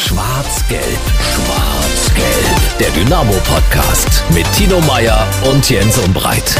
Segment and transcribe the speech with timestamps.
[0.00, 0.82] Schwarz-Gelb,
[1.20, 2.78] Schwarz-Gelb.
[2.80, 6.56] Der Dynamo-Podcast mit Tino Meyer und Jens Umbreit.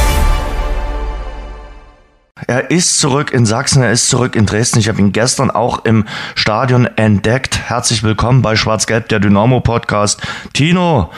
[2.46, 4.78] Er ist zurück in Sachsen, er ist zurück in Dresden.
[4.78, 7.58] Ich habe ihn gestern auch im Stadion entdeckt.
[7.70, 10.20] Herzlich willkommen bei Schwarz-Gelb, der Dynamo-Podcast.
[10.52, 11.08] Tino,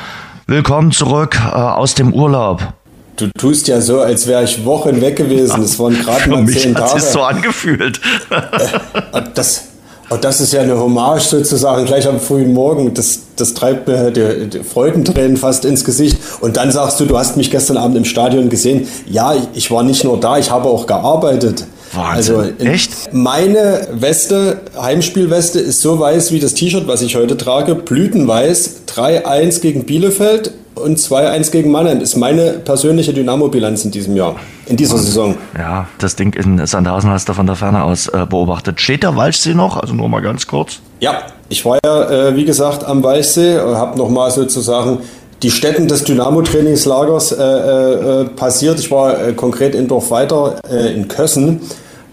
[0.46, 2.72] willkommen zurück äh, aus dem Urlaub.
[3.16, 5.60] Du tust ja so, als wäre ich Wochen weg gewesen.
[5.60, 6.94] Es waren gerade mal zehn Tage.
[6.94, 8.00] Das ist so angefühlt.
[8.30, 9.71] Äh, das,
[10.12, 12.94] und das ist ja eine Hommage sozusagen gleich am frühen Morgen.
[12.94, 16.18] Das, das treibt mir die, die Freudentränen fast ins Gesicht.
[16.40, 18.86] Und dann sagst du, du hast mich gestern Abend im Stadion gesehen.
[19.06, 21.64] Ja, ich war nicht nur da, ich habe auch gearbeitet.
[21.92, 22.36] Wahnsinn.
[22.36, 23.12] Also Echt?
[23.12, 27.74] Meine Weste, Heimspielweste, ist so weiß wie das T-Shirt, was ich heute trage.
[27.74, 28.82] Blütenweiß.
[28.94, 34.36] 3-1 gegen Bielefeld und 2-1 gegen Mannheim ist meine persönliche Dynamo-Bilanz in diesem Jahr,
[34.66, 35.36] in dieser Saison.
[35.56, 38.80] Ja, das Ding in Sandhausen hast du von der Ferne aus äh, beobachtet.
[38.80, 39.76] Steht der Walchsee noch?
[39.76, 40.80] Also nur mal ganz kurz.
[41.00, 44.98] Ja, ich war ja, äh, wie gesagt, am Walchsee, habe nochmal sozusagen
[45.42, 48.78] die Städten des Dynamo-Trainingslagers äh, äh, äh, passiert.
[48.78, 51.60] Ich war äh, konkret in Dorfweiter äh, in Kössen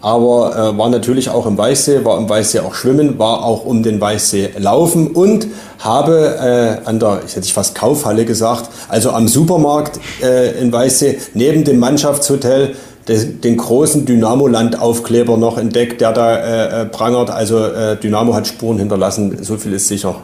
[0.02, 3.83] aber äh, war natürlich auch im Weichsee, war im Weichsee auch schwimmen, war auch um
[3.83, 5.47] den Weichsee laufen und
[5.80, 11.20] habe äh, an der, ich hätte fast Kaufhalle gesagt, also am Supermarkt äh, in Weichsee
[11.33, 12.75] neben dem Mannschaftshotel
[13.08, 17.30] den, den großen Dynamo-Land-Aufkleber noch entdeckt, der da äh, äh, prangert.
[17.30, 20.16] Also äh, Dynamo hat Spuren hinterlassen, so viel ist sicher.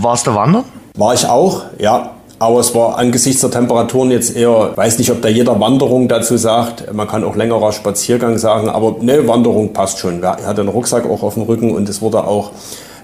[0.00, 0.64] Warst du wandern?
[0.96, 2.10] War ich auch, ja.
[2.38, 6.36] Aber es war angesichts der Temperaturen jetzt eher, weiß nicht, ob da jeder Wanderung dazu
[6.36, 6.92] sagt.
[6.92, 10.22] Man kann auch längerer Spaziergang sagen, aber ne, Wanderung passt schon.
[10.22, 12.50] Er hatte einen Rucksack auch auf dem Rücken und es wurde auch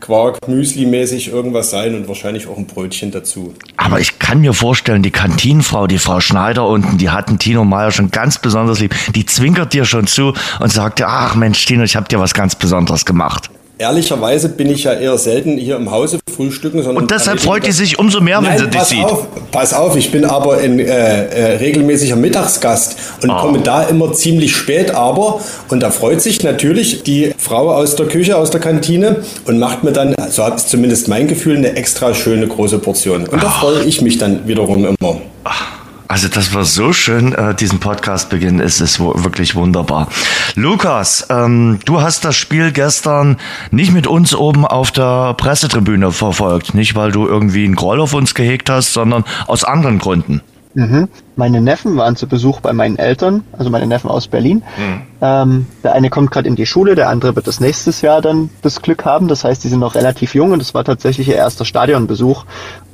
[0.00, 3.52] Quark, Müsli-mäßig irgendwas sein und wahrscheinlich auch ein Brötchen dazu.
[3.76, 7.90] Aber ich kann mir vorstellen, die Kantinenfrau, die Frau Schneider unten, die hatten Tino Meyer
[7.90, 8.94] schon ganz besonders lieb.
[9.14, 12.32] Die zwinkert dir schon zu und sagt dir, ach Mensch, Tino, ich habe dir was
[12.32, 13.50] ganz Besonderes gemacht.
[13.80, 17.04] Ehrlicherweise bin ich ja eher selten hier im Hause frühstücken, sondern.
[17.04, 19.04] Und deshalb freut die sich umso mehr, wenn sie dich sieht.
[19.04, 23.36] Auf, pass auf, ich bin aber ein äh, äh, regelmäßiger Mittagsgast und oh.
[23.36, 28.06] komme da immer ziemlich spät, aber, und da freut sich natürlich die Frau aus der
[28.06, 32.14] Küche, aus der Kantine und macht mir dann, so ist zumindest mein Gefühl, eine extra
[32.14, 33.28] schöne große Portion.
[33.28, 33.60] Und da oh.
[33.60, 35.20] freue ich mich dann wiederum immer.
[35.44, 35.77] Ach.
[36.08, 38.60] Also das war so schön, äh, diesen Podcast beginnen.
[38.60, 40.08] Es ist wirklich wunderbar.
[40.54, 43.36] Lukas, ähm, du hast das Spiel gestern
[43.70, 46.72] nicht mit uns oben auf der Pressetribüne verfolgt.
[46.72, 50.40] Nicht, weil du irgendwie einen Groll auf uns gehegt hast, sondern aus anderen Gründen.
[50.74, 51.08] Mhm.
[51.36, 54.62] Meine Neffen waren zu Besuch bei meinen Eltern, also meine Neffen aus Berlin.
[54.76, 55.00] Mhm.
[55.20, 58.50] Ähm, der eine kommt gerade in die Schule, der andere wird das nächstes Jahr dann
[58.62, 59.28] das Glück haben.
[59.28, 62.44] Das heißt, die sind noch relativ jung und das war tatsächlich ihr erster Stadionbesuch.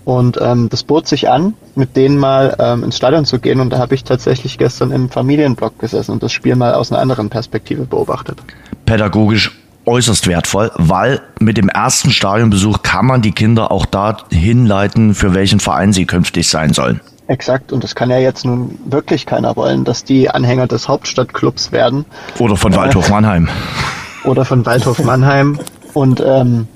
[0.04, 3.60] Und ähm, das bot sich an, mit denen mal ähm, ins Stadion zu gehen.
[3.60, 7.00] Und da habe ich tatsächlich gestern im Familienblock gesessen und das Spiel mal aus einer
[7.00, 8.38] anderen Perspektive beobachtet.
[8.84, 15.14] Pädagogisch äußerst wertvoll, weil mit dem ersten Stadionbesuch kann man die Kinder auch da hinleiten,
[15.14, 17.00] für welchen Verein sie künftig sein sollen.
[17.26, 21.72] Exakt, und das kann ja jetzt nun wirklich keiner wollen, dass die Anhänger des Hauptstadtclubs
[21.72, 22.04] werden.
[22.38, 23.48] Oder von Waldhof Mannheim.
[24.24, 25.58] oder von Waldhof Mannheim.
[25.94, 26.68] Und ähm,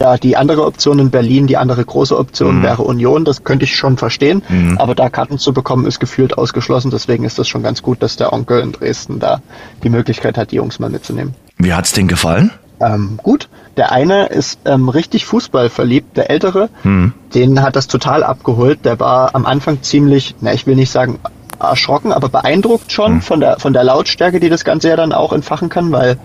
[0.00, 2.62] ja, die andere Option in Berlin, die andere große Option mhm.
[2.62, 3.24] wäre Union.
[3.24, 4.42] Das könnte ich schon verstehen.
[4.48, 4.78] Mhm.
[4.78, 6.90] Aber da Karten zu bekommen, ist gefühlt ausgeschlossen.
[6.90, 9.40] Deswegen ist das schon ganz gut, dass der Onkel in Dresden da
[9.82, 11.34] die Möglichkeit hat, die Jungs mal mitzunehmen.
[11.58, 12.50] Wie hat's denen gefallen?
[12.80, 13.48] Ähm, gut.
[13.76, 16.68] Der eine ist ähm, richtig Fußball verliebt, der ältere.
[16.82, 17.12] Mhm.
[17.34, 18.84] Den hat das total abgeholt.
[18.84, 21.18] Der war am Anfang ziemlich, na, ich will nicht sagen
[21.58, 23.22] erschrocken, aber beeindruckt schon mhm.
[23.22, 26.18] von der von der Lautstärke, die das Ganze ja dann auch entfachen kann, weil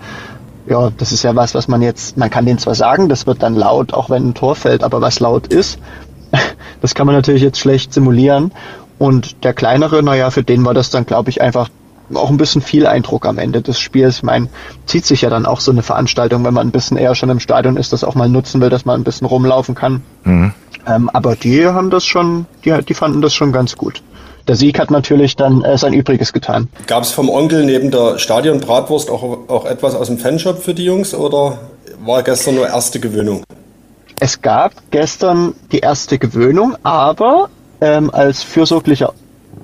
[0.66, 3.42] ja, das ist ja was, was man jetzt, man kann den zwar sagen, das wird
[3.42, 5.78] dann laut, auch wenn ein Tor fällt, aber was laut ist,
[6.80, 8.52] das kann man natürlich jetzt schlecht simulieren.
[8.98, 11.68] Und der kleinere, naja, für den war das dann, glaube ich, einfach
[12.16, 14.18] auch ein bisschen viel Eindruck am Ende des Spiels.
[14.18, 14.48] Ich meine,
[14.86, 17.40] zieht sich ja dann auch so eine Veranstaltung, wenn man ein bisschen eher schon im
[17.40, 20.02] Stadion ist, das auch mal nutzen will, dass man ein bisschen rumlaufen kann.
[20.24, 20.52] Mhm.
[20.86, 24.02] Ähm, aber die haben das schon, die, die fanden das schon ganz gut
[24.48, 26.68] der Sieg hat natürlich dann äh, sein Übriges getan.
[26.86, 30.84] Gab es vom Onkel neben der Stadion-Bratwurst auch, auch etwas aus dem Fanshop für die
[30.84, 31.58] Jungs oder
[32.04, 33.44] war gestern nur erste Gewöhnung?
[34.18, 37.48] Es gab gestern die erste Gewöhnung, aber
[37.80, 39.14] ähm, als fürsorglicher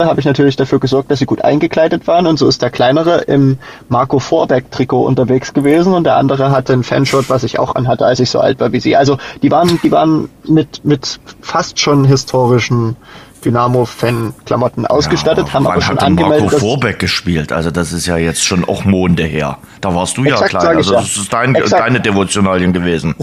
[0.07, 3.19] habe ich natürlich dafür gesorgt, dass sie gut eingekleidet waren und so ist der kleinere
[3.23, 3.59] im
[3.89, 8.07] Marco Vorbeck Trikot unterwegs gewesen und der andere hatte ein Fanshot, was ich auch anhatte,
[8.07, 8.97] als ich so alt war wie sie.
[8.97, 12.97] Also die waren, die waren mit mit fast schon historischen
[13.45, 16.51] Dynamo-Fan-Klamotten ausgestattet, ja, haben aber schon hat angemeldet.
[16.51, 19.59] Marco Vorbeck gespielt, also das ist ja jetzt schon auch Monde her.
[19.81, 23.15] Da warst du ja klein, also das ist dein, deine Devotionalien gewesen.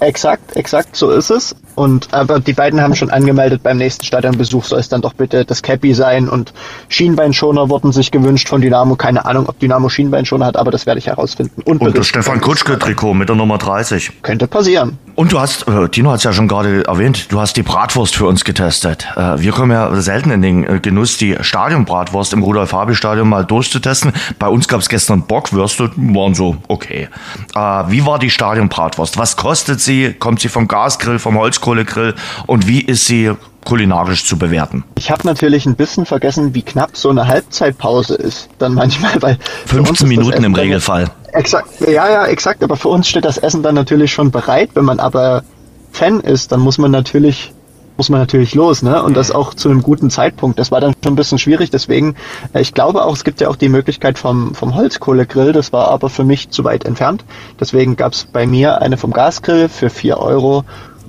[0.00, 1.56] Exakt, exakt, so ist es.
[1.74, 5.44] Und aber die beiden haben schon angemeldet, beim nächsten Stadionbesuch soll es dann doch bitte
[5.44, 6.52] das Cappy sein und
[6.88, 8.96] Schienbeinschoner wurden sich gewünscht von Dynamo.
[8.96, 11.62] Keine Ahnung, ob Dynamo Schienbeinschoner hat, aber das werde ich herausfinden.
[11.62, 14.22] Und, und das Stefan Kutschke-Trikot mit der Nummer 30.
[14.22, 14.98] Könnte passieren.
[15.16, 18.16] Und du hast, äh, Tino hat es ja schon gerade erwähnt, du hast die Bratwurst
[18.16, 19.06] für uns getestet.
[19.16, 24.12] Äh, wir kommen ja selten in den äh, Genuss, die Stadionbratwurst im Rudolf-Habel-Stadion mal durchzutesten.
[24.40, 27.08] Bei uns gab es gestern Bockwürste, waren so okay.
[27.54, 29.16] Äh, wie war die Stadionbratwurst?
[29.16, 30.14] Was kostet sie?
[30.14, 32.14] Kommt sie vom Gasgrill, vom Holzkohlegrill?
[32.46, 33.32] Und wie ist sie
[33.64, 34.84] kulinarisch zu bewerten.
[34.98, 38.50] Ich habe natürlich ein bisschen vergessen, wie knapp so eine Halbzeitpause ist.
[38.58, 41.06] Dann manchmal, weil 15 Minuten im Regelfall.
[41.32, 42.62] Exakt, ja, ja, exakt.
[42.62, 44.72] Aber für uns steht das Essen dann natürlich schon bereit.
[44.74, 45.44] Wenn man aber
[45.92, 47.54] Fan ist, dann muss man natürlich
[47.96, 49.02] muss man natürlich los, ne?
[49.02, 50.58] Und das auch zu einem guten Zeitpunkt.
[50.58, 51.70] Das war dann schon ein bisschen schwierig.
[51.70, 52.16] Deswegen,
[52.52, 55.52] äh, ich glaube auch, es gibt ja auch die Möglichkeit vom, vom Holzkohlegrill.
[55.52, 57.24] Das war aber für mich zu weit entfernt.
[57.60, 60.64] Deswegen gab es bei mir eine vom Gasgrill für vier Euro.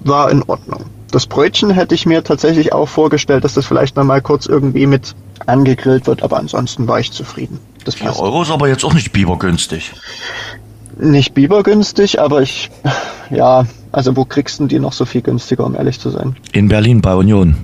[0.06, 0.86] War in Ordnung.
[1.12, 4.86] Das Brötchen hätte ich mir tatsächlich auch vorgestellt, dass das vielleicht noch mal kurz irgendwie
[4.86, 5.16] mit
[5.46, 7.60] angegrillt wird, aber ansonsten war ich zufrieden.
[7.86, 9.94] Das 4 Euro ist aber jetzt auch nicht bibergünstig.
[10.98, 12.70] Nicht bibergünstig, aber ich,
[13.30, 16.36] ja, also wo kriegst du die noch so viel günstiger, um ehrlich zu sein?
[16.52, 17.58] In Berlin bei Union.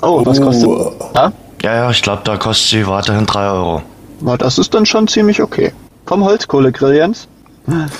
[0.00, 0.68] Oh, was kostet?
[1.14, 1.32] Ja,
[1.62, 3.82] ja, ja ich glaube, da kostet sie weiterhin 3 Euro.
[4.20, 5.72] Na, das ist dann schon ziemlich okay.
[6.06, 7.28] Vom Holzkohlegrill, Jens?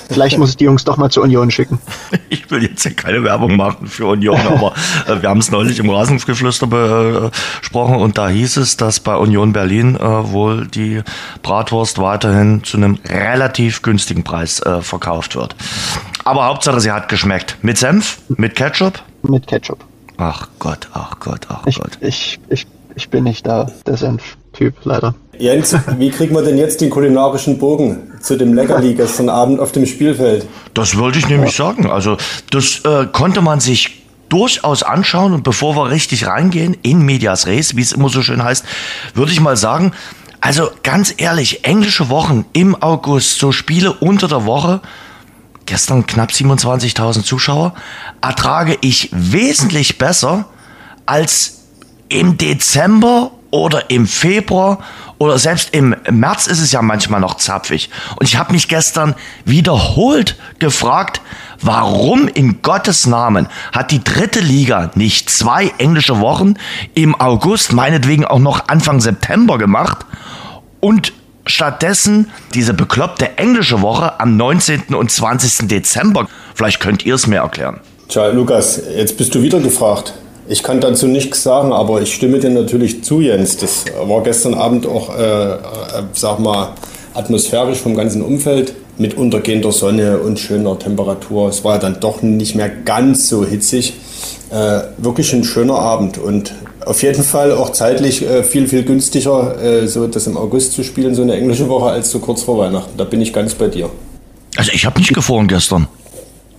[0.09, 1.79] Vielleicht muss ich die Jungs doch mal zur Union schicken.
[2.29, 4.73] Ich will jetzt ja keine Werbung machen für Union, aber
[5.07, 9.53] äh, wir haben es neulich im Rasengeflüster besprochen und da hieß es, dass bei Union
[9.53, 11.03] Berlin äh, wohl die
[11.43, 15.57] Bratwurst weiterhin zu einem relativ günstigen Preis äh, verkauft wird.
[16.25, 17.59] Aber Hauptsache, sie hat geschmeckt.
[17.63, 18.19] Mit Senf?
[18.29, 19.03] Mit Ketchup?
[19.23, 19.85] Mit Ketchup.
[20.17, 21.99] Ach Gott, ach Gott, ach ich, Gott.
[22.01, 23.97] Ich, ich, ich bin nicht da, der
[24.53, 25.15] Senf-Typ, leider.
[25.39, 29.73] Jens, wie kriegen wir denn jetzt den kulinarischen Bogen zu dem Leckerli gestern Abend auf
[29.73, 30.47] dem Spielfeld?
[30.75, 31.91] Das wollte ich nämlich sagen.
[31.91, 32.17] Also,
[32.51, 37.77] das äh, konnte man sich durchaus anschauen und bevor wir richtig reingehen, in Medias Res,
[37.77, 38.65] wie es immer so schön heißt,
[39.15, 39.93] würde ich mal sagen,
[40.41, 44.81] also ganz ehrlich, englische Wochen im August, so Spiele unter der Woche,
[45.67, 47.75] gestern knapp 27.000 Zuschauer,
[48.23, 50.47] ertrage ich wesentlich besser
[51.05, 51.59] als
[52.09, 54.79] im Dezember oder im Februar
[55.19, 57.91] oder selbst im März ist es ja manchmal noch zapfig.
[58.17, 61.21] Und ich habe mich gestern wiederholt gefragt,
[61.61, 66.55] warum in Gottes Namen hat die dritte Liga nicht zwei englische Wochen
[66.95, 69.99] im August, meinetwegen auch noch Anfang September gemacht
[70.81, 71.13] und
[71.47, 74.95] stattdessen diese bekloppte englische Woche am 19.
[74.95, 75.69] und 20.
[75.69, 76.27] Dezember.
[76.55, 77.81] Vielleicht könnt ihr es mir erklären.
[78.09, 80.15] Tja, Lukas, jetzt bist du wieder gefragt.
[80.49, 83.57] Ich kann dazu nichts sagen, aber ich stimme dir natürlich zu, Jens.
[83.57, 85.59] Das war gestern Abend auch, äh, äh,
[86.15, 86.75] sag mal,
[87.15, 91.49] atmosphärisch vom ganzen Umfeld mit untergehender Sonne und schöner Temperatur.
[91.49, 93.95] Es war dann doch nicht mehr ganz so hitzig.
[94.51, 96.53] Äh, wirklich ein schöner Abend und
[96.85, 100.83] auf jeden Fall auch zeitlich äh, viel, viel günstiger, äh, so das im August zu
[100.83, 102.97] spielen, so eine englische Woche, als so kurz vor Weihnachten.
[102.99, 103.89] Da bin ich ganz bei dir.
[104.57, 105.87] Also ich habe nicht gefroren gestern.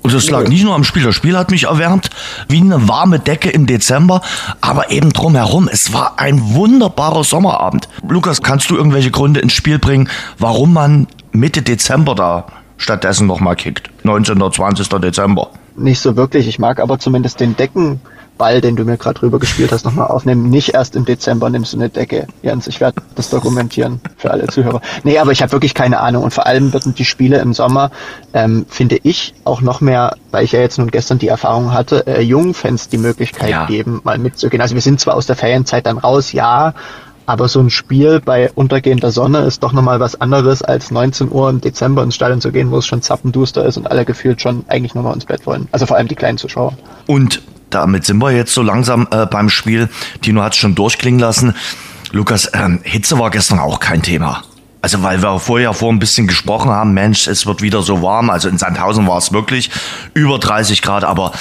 [0.03, 1.03] Und das lag nicht nur am Spiel.
[1.03, 2.09] Das Spiel hat mich erwärmt
[2.49, 4.21] wie eine warme Decke im Dezember,
[4.59, 5.69] aber eben drumherum.
[5.71, 7.87] Es war ein wunderbarer Sommerabend.
[8.07, 13.55] Lukas, kannst du irgendwelche Gründe ins Spiel bringen, warum man Mitte Dezember da stattdessen nochmal
[13.55, 13.89] kickt.
[14.03, 14.41] 19.
[14.41, 14.87] oder 20.
[14.99, 15.49] Dezember.
[15.77, 16.47] Nicht so wirklich.
[16.47, 18.01] Ich mag aber zumindest den Decken
[18.43, 20.49] Ball, den du mir gerade rüber gespielt hast, nochmal aufnehmen.
[20.49, 22.27] Nicht erst im Dezember nimmst du eine Decke.
[22.41, 24.81] Jens, ich werde das dokumentieren für alle Zuhörer.
[25.05, 26.23] Nee, aber ich habe wirklich keine Ahnung.
[26.23, 27.89] Und vor allem würden die Spiele im Sommer,
[28.33, 32.05] ähm, finde ich, auch noch mehr, weil ich ja jetzt nun gestern die Erfahrung hatte,
[32.05, 33.65] äh, jungen Fans die Möglichkeit ja.
[33.65, 34.59] geben, mal mitzugehen.
[34.59, 36.73] Also wir sind zwar aus der Ferienzeit dann raus, ja,
[37.25, 41.49] aber so ein Spiel bei untergehender Sonne ist doch nochmal was anderes, als 19 Uhr
[41.49, 44.65] im Dezember ins Stadion zu gehen, wo es schon zappenduster ist und alle gefühlt schon
[44.67, 45.69] eigentlich nur noch ins Bett wollen.
[45.71, 46.73] Also vor allem die kleinen Zuschauer.
[47.07, 47.41] Und
[47.73, 49.89] damit sind wir jetzt so langsam äh, beim Spiel.
[50.21, 51.55] Tino hat es schon durchklingen lassen.
[52.11, 54.43] Lukas, ähm, Hitze war gestern auch kein Thema.
[54.81, 58.29] Also weil wir vorher vor ein bisschen gesprochen haben, Mensch, es wird wieder so warm.
[58.29, 59.71] Also in Sandhausen war es wirklich
[60.13, 61.31] über 30 Grad, aber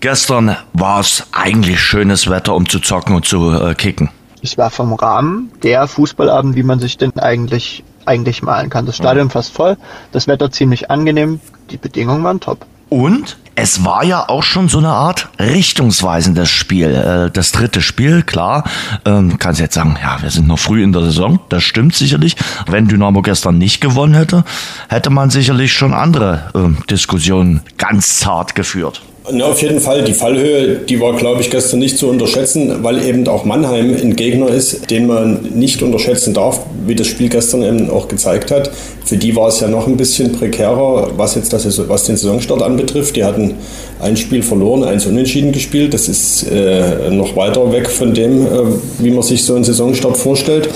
[0.00, 4.10] gestern war es eigentlich schönes Wetter, um zu zocken und zu äh, kicken.
[4.42, 8.86] Es war vom Rahmen der Fußballabend, wie man sich denn eigentlich, eigentlich malen kann.
[8.86, 9.76] Das Stadion fast voll,
[10.12, 12.66] das Wetter ziemlich angenehm, die Bedingungen waren top.
[12.88, 16.94] Und es war ja auch schon so eine Art richtungsweisendes Spiel.
[16.94, 18.64] Äh, das dritte Spiel, klar.
[19.04, 21.40] Ähm, kannst jetzt sagen, ja, wir sind noch früh in der Saison.
[21.48, 22.36] Das stimmt sicherlich.
[22.66, 24.44] Wenn Dynamo gestern nicht gewonnen hätte,
[24.88, 29.02] hätte man sicherlich schon andere äh, Diskussionen ganz zart geführt.
[29.32, 30.04] Ja, auf jeden Fall.
[30.04, 34.16] Die Fallhöhe, die war, glaube ich, gestern nicht zu unterschätzen, weil eben auch Mannheim ein
[34.16, 38.70] Gegner ist, den man nicht unterschätzen darf, wie das Spiel gestern eben auch gezeigt hat.
[39.04, 42.62] Für die war es ja noch ein bisschen prekärer, was jetzt das, was den Saisonstart
[42.62, 43.16] anbetrifft.
[43.16, 43.54] Die hatten
[44.00, 45.92] ein Spiel verloren, eins unentschieden gespielt.
[45.92, 48.48] Das ist äh, noch weiter weg von dem, äh,
[48.98, 50.68] wie man sich so einen Saisonstart vorstellt.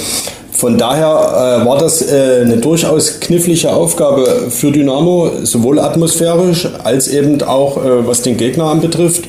[0.62, 7.08] Von daher äh, war das äh, eine durchaus knifflige Aufgabe für Dynamo, sowohl atmosphärisch als
[7.08, 9.24] eben auch äh, was den Gegner anbetrifft.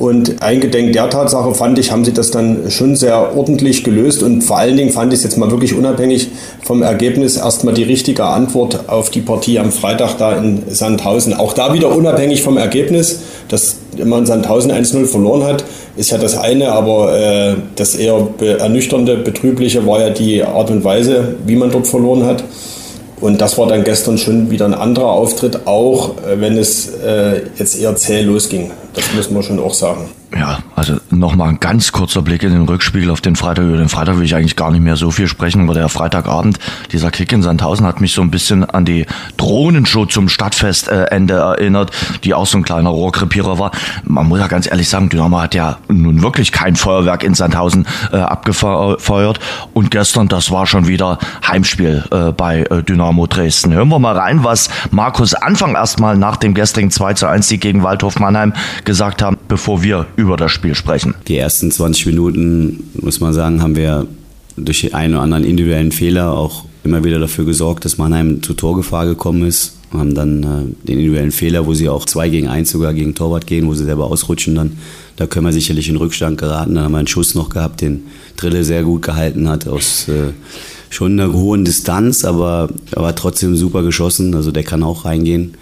[0.00, 4.42] Und eingedenk der Tatsache fand ich, haben sie das dann schon sehr ordentlich gelöst und
[4.42, 6.30] vor allen Dingen fand ich es jetzt mal wirklich unabhängig
[6.64, 11.32] vom Ergebnis erstmal die richtige Antwort auf die Partie am Freitag da in Sandhausen.
[11.32, 15.64] Auch da wieder unabhängig vom Ergebnis, dass man Sandhausen 1-0 verloren hat,
[15.96, 20.84] ist ja das eine, aber äh, das eher ernüchternde, betrübliche war ja die Art und
[20.84, 22.44] Weise, wie man dort verloren hat.
[23.20, 27.42] Und das war dann gestern schon wieder ein anderer Auftritt, auch äh, wenn es äh,
[27.56, 28.70] jetzt eher zäh losging.
[28.94, 30.10] Das muss man schon auch sagen.
[30.34, 33.64] Ja, also nochmal ein ganz kurzer Blick in den Rückspiegel auf den Freitag.
[33.64, 36.58] Über den Freitag will ich eigentlich gar nicht mehr so viel sprechen, aber der Freitagabend,
[36.90, 39.04] dieser Kick in Sandhausen hat mich so ein bisschen an die
[39.36, 41.90] Drohnenshow zum Stadtfestende erinnert,
[42.24, 43.72] die auch so ein kleiner Rohrkrepierer war.
[44.04, 47.86] Man muss ja ganz ehrlich sagen, Dynamo hat ja nun wirklich kein Feuerwerk in Sandhausen
[48.10, 49.38] äh, abgefeuert
[49.74, 53.74] und gestern, das war schon wieder Heimspiel äh, bei äh, Dynamo Dresden.
[53.74, 57.60] Hören wir mal rein, was Markus Anfang erstmal nach dem gestrigen 2 zu 1 Sieg
[57.60, 61.14] gegen Waldhof Mannheim gesagt haben, bevor wir über das Spiel sprechen.
[61.28, 64.06] Die ersten 20 Minuten, muss man sagen, haben wir
[64.56, 69.06] durch einen oder anderen individuellen Fehler auch immer wieder dafür gesorgt, dass Mannheim zu Torgefahr
[69.06, 69.76] gekommen ist.
[69.90, 73.14] Wir haben dann äh, den individuellen Fehler, wo sie auch 2 gegen 1 sogar gegen
[73.14, 74.78] Torwart gehen, wo sie selber ausrutschen dann.
[75.16, 76.74] Da können wir sicherlich in Rückstand geraten.
[76.74, 78.04] Dann haben wir einen Schuss noch gehabt, den
[78.36, 80.32] Drille sehr gut gehalten hat aus äh,
[80.92, 84.34] schon einer hohen Distanz, aber, aber trotzdem super geschossen.
[84.34, 85.54] Also der kann auch reingehen.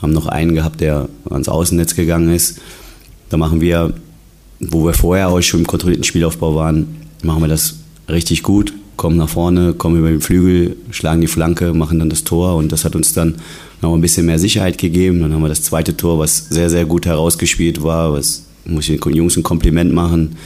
[0.00, 2.60] Haben noch einen gehabt, der ans Außennetz gegangen ist.
[3.30, 3.94] Da machen wir,
[4.60, 7.76] wo wir vorher auch schon im kontrollierten Spielaufbau waren, machen wir das
[8.08, 12.24] richtig gut, kommen nach vorne, kommen über den Flügel, schlagen die Flanke, machen dann das
[12.24, 13.36] Tor und das hat uns dann
[13.80, 15.20] noch ein bisschen mehr Sicherheit gegeben.
[15.20, 19.00] Dann haben wir das zweite Tor, was sehr, sehr gut herausgespielt war, was muss ich
[19.00, 20.36] den Jungs ein Kompliment machen.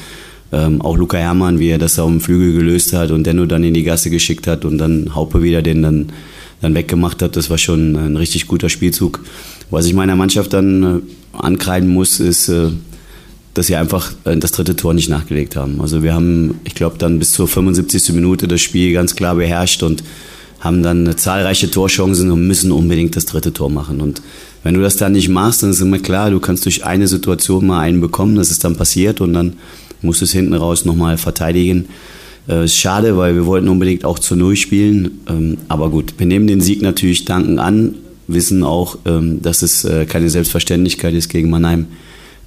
[0.52, 3.64] Ähm, auch Luca Herrmann, wie er das auf dem Flügel gelöst hat und Denno dann
[3.64, 6.12] in die Gasse geschickt hat und dann Haupe wieder den dann,
[6.62, 9.20] dann weggemacht hat, das war schon ein richtig guter Spielzug.
[9.70, 12.70] Was ich meiner Mannschaft dann äh, ankreiden muss, ist, äh,
[13.54, 15.80] dass sie einfach äh, das dritte Tor nicht nachgelegt haben.
[15.80, 18.12] Also wir haben, ich glaube, dann bis zur 75.
[18.14, 20.02] Minute das Spiel ganz klar beherrscht und
[20.60, 24.00] haben dann zahlreiche Torchancen und müssen unbedingt das dritte Tor machen.
[24.00, 24.22] Und
[24.62, 27.66] wenn du das dann nicht machst, dann ist immer klar, du kannst durch eine Situation
[27.66, 29.54] mal einen bekommen, das ist dann passiert und dann
[30.02, 31.88] musst du es hinten raus nochmal verteidigen.
[32.48, 35.20] Äh, ist schade, weil wir wollten unbedingt auch zu Null spielen.
[35.28, 37.94] Ähm, aber gut, wir nehmen den Sieg natürlich danken an,
[38.26, 41.86] wissen auch, ähm, dass es äh, keine Selbstverständlichkeit ist, gegen Mannheim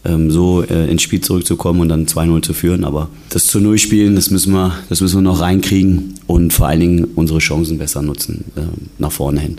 [0.04, 2.84] ähm, so äh, ins Spiel zurückzukommen und dann 2-0 zu führen.
[2.84, 6.68] Aber das zu Null spielen, das müssen wir, das müssen wir noch reinkriegen und vor
[6.68, 8.62] allen Dingen unsere Chancen besser nutzen äh,
[8.98, 9.58] nach vorne hin.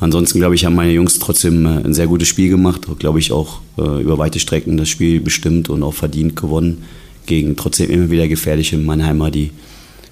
[0.00, 3.60] Ansonsten glaube ich, haben meine Jungs trotzdem ein sehr gutes Spiel gemacht, glaube ich auch
[3.76, 6.84] über weite Strecken das Spiel bestimmt und auch verdient gewonnen
[7.26, 9.50] gegen trotzdem immer wieder gefährliche Mannheimer, die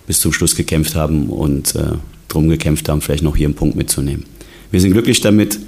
[0.07, 1.93] bis zum Schluss gekämpft haben und äh,
[2.29, 4.25] drum gekämpft haben, vielleicht noch hier einen Punkt mitzunehmen.
[4.71, 5.59] Wir sind glücklich damit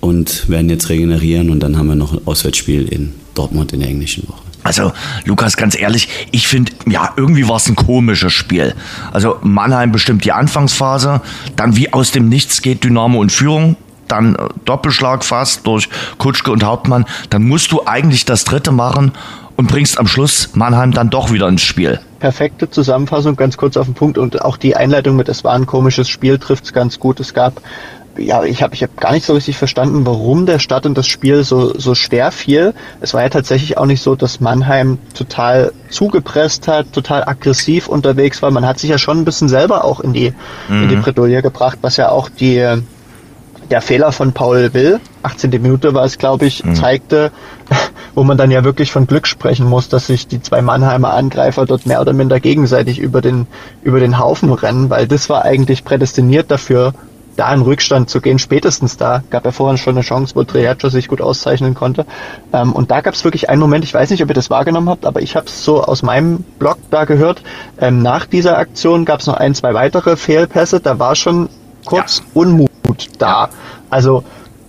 [0.00, 3.88] und werden jetzt regenerieren und dann haben wir noch ein Auswärtsspiel in Dortmund in der
[3.88, 4.42] englischen Woche.
[4.62, 4.92] Also,
[5.26, 8.74] Lukas, ganz ehrlich, ich finde, ja, irgendwie war es ein komisches Spiel.
[9.12, 11.20] Also, Mannheim bestimmt die Anfangsphase,
[11.54, 13.76] dann wie aus dem Nichts geht Dynamo in Führung,
[14.08, 17.04] dann äh, Doppelschlag fast durch Kutschke und Hauptmann.
[17.28, 19.12] Dann musst du eigentlich das dritte machen
[19.56, 22.00] und bringst am Schluss Mannheim dann doch wieder ins Spiel.
[22.24, 25.66] Perfekte Zusammenfassung, ganz kurz auf den Punkt und auch die Einleitung mit es war ein
[25.66, 27.20] komisches Spiel trifft es ganz gut.
[27.20, 27.60] Es gab
[28.16, 31.06] ja, ich habe ich hab gar nicht so richtig verstanden, warum der Start in das
[31.06, 32.72] Spiel so, so schwer fiel.
[33.02, 38.40] Es war ja tatsächlich auch nicht so, dass Mannheim total zugepresst hat, total aggressiv unterwegs
[38.40, 38.50] war.
[38.50, 40.32] Man hat sich ja schon ein bisschen selber auch in die,
[40.70, 40.84] mhm.
[40.84, 41.02] in die mhm.
[41.02, 42.64] Bredouille gebracht, was ja auch die,
[43.70, 45.50] der Fehler von Paul Will, 18.
[45.50, 46.74] Minute war es, glaube ich, mhm.
[46.74, 47.32] zeigte,
[48.14, 51.66] wo man dann ja wirklich von Glück sprechen muss, dass sich die zwei Mannheimer Angreifer
[51.66, 53.46] dort mehr oder minder gegenseitig über den,
[53.82, 56.94] über den Haufen rennen, weil das war eigentlich prädestiniert dafür,
[57.36, 60.88] da in Rückstand zu gehen, spätestens da, gab ja vorhin schon eine Chance, wo Triaccio
[60.88, 62.06] sich gut auszeichnen konnte.
[62.52, 64.88] Ähm, und da gab es wirklich einen Moment, ich weiß nicht, ob ihr das wahrgenommen
[64.88, 67.42] habt, aber ich habe es so aus meinem Blog da gehört.
[67.80, 71.48] Ähm, nach dieser Aktion gab es noch ein, zwei weitere Fehlpässe, da war schon
[71.84, 72.24] kurz ja.
[72.34, 72.70] Unmut
[73.18, 73.50] da.
[73.90, 74.24] Also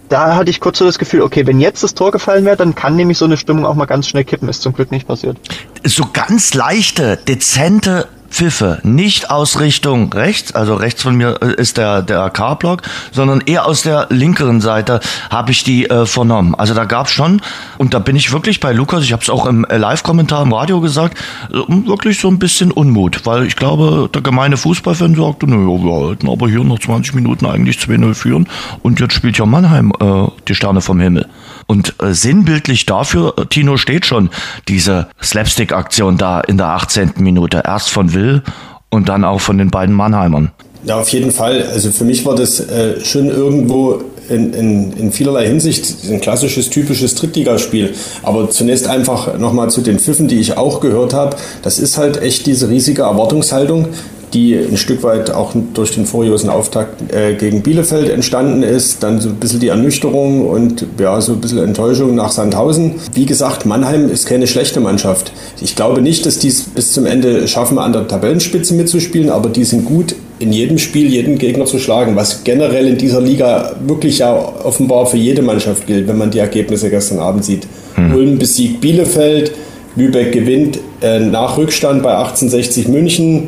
[0.09, 2.75] da hatte ich kurz so das Gefühl, okay, wenn jetzt das Tor gefallen wäre, dann
[2.75, 4.47] kann nämlich so eine Stimmung auch mal ganz schnell kippen.
[4.49, 5.37] Ist zum Glück nicht passiert.
[5.83, 11.77] So ganz leichte, dezente Pfiffe, nicht aus Richtung rechts, also rechts von mir äh, ist
[11.77, 12.81] der, der K-Block,
[13.13, 14.99] sondern eher aus der linkeren Seite
[15.29, 16.53] habe ich die äh, vernommen.
[16.53, 17.41] Also da gab es schon,
[17.77, 20.51] und da bin ich wirklich bei Lukas, ich habe es auch im äh, Live-Kommentar im
[20.51, 21.17] Radio gesagt,
[21.49, 26.27] wirklich so ein bisschen Unmut, weil ich glaube, der gemeine Fußballfan sagte, naja, wir wollten
[26.27, 28.49] aber hier noch 20 Minuten eigentlich 2-0 führen
[28.83, 31.25] und jetzt spielt ja Mannheim äh, die Sterne vom Himmel.
[31.67, 34.29] Und äh, sinnbildlich dafür, äh, Tino, steht schon
[34.67, 37.13] diese Slapstick-Aktion da in der 18.
[37.17, 37.63] Minute.
[37.65, 38.43] Erst von Will
[38.89, 40.51] und dann auch von den beiden Mannheimern.
[40.85, 41.63] Ja, auf jeden Fall.
[41.63, 46.69] Also für mich war das äh, schon irgendwo in, in, in, vielerlei Hinsicht ein klassisches,
[46.69, 47.93] typisches Drittligaspiel.
[48.23, 51.37] Aber zunächst einfach nochmal zu den Pfiffen, die ich auch gehört habe.
[51.63, 53.87] Das ist halt echt diese riesige Erwartungshaltung,
[54.33, 59.03] die ein Stück weit auch durch den furiosen Auftakt äh, gegen Bielefeld entstanden ist.
[59.03, 62.95] Dann so ein bisschen die Ernüchterung und ja, so ein bisschen Enttäuschung nach Sandhausen.
[63.13, 65.31] Wie gesagt, Mannheim ist keine schlechte Mannschaft.
[65.61, 69.49] Ich glaube nicht, dass die es bis zum Ende schaffen, an der Tabellenspitze mitzuspielen, aber
[69.49, 73.75] die sind gut in jedem Spiel jeden Gegner zu schlagen, was generell in dieser Liga
[73.85, 77.67] wirklich ja offenbar für jede Mannschaft gilt, wenn man die Ergebnisse gestern Abend sieht.
[77.95, 78.13] Hm.
[78.13, 79.53] Ulm besiegt Bielefeld,
[79.95, 83.47] Lübeck gewinnt äh, nach Rückstand bei 1860 München.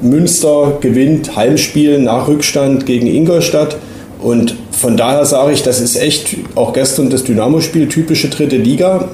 [0.00, 3.76] Münster gewinnt Heimspiel nach Rückstand gegen Ingolstadt.
[4.20, 9.08] Und von daher sage ich, das ist echt auch gestern das Dynamo-Spiel, typische dritte Liga,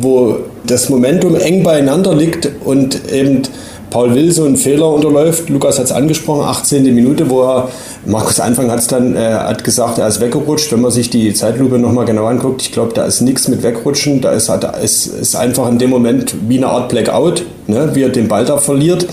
[0.00, 3.42] wo das Momentum eng beieinander liegt und eben
[3.90, 5.48] Paul Will so einen Fehler unterläuft.
[5.48, 6.82] Lukas hat es angesprochen, 18.
[6.94, 7.68] Minute, wo er,
[8.04, 10.72] Markus Anfang hat es dann äh, hat gesagt, er ist weggerutscht.
[10.72, 14.20] Wenn man sich die Zeitlupe nochmal genau anguckt, ich glaube, da ist nichts mit wegrutschen.
[14.20, 18.02] Da ist, da ist, ist einfach in dem Moment wie eine Art Blackout, ne, wie
[18.02, 19.06] er den Ball da verliert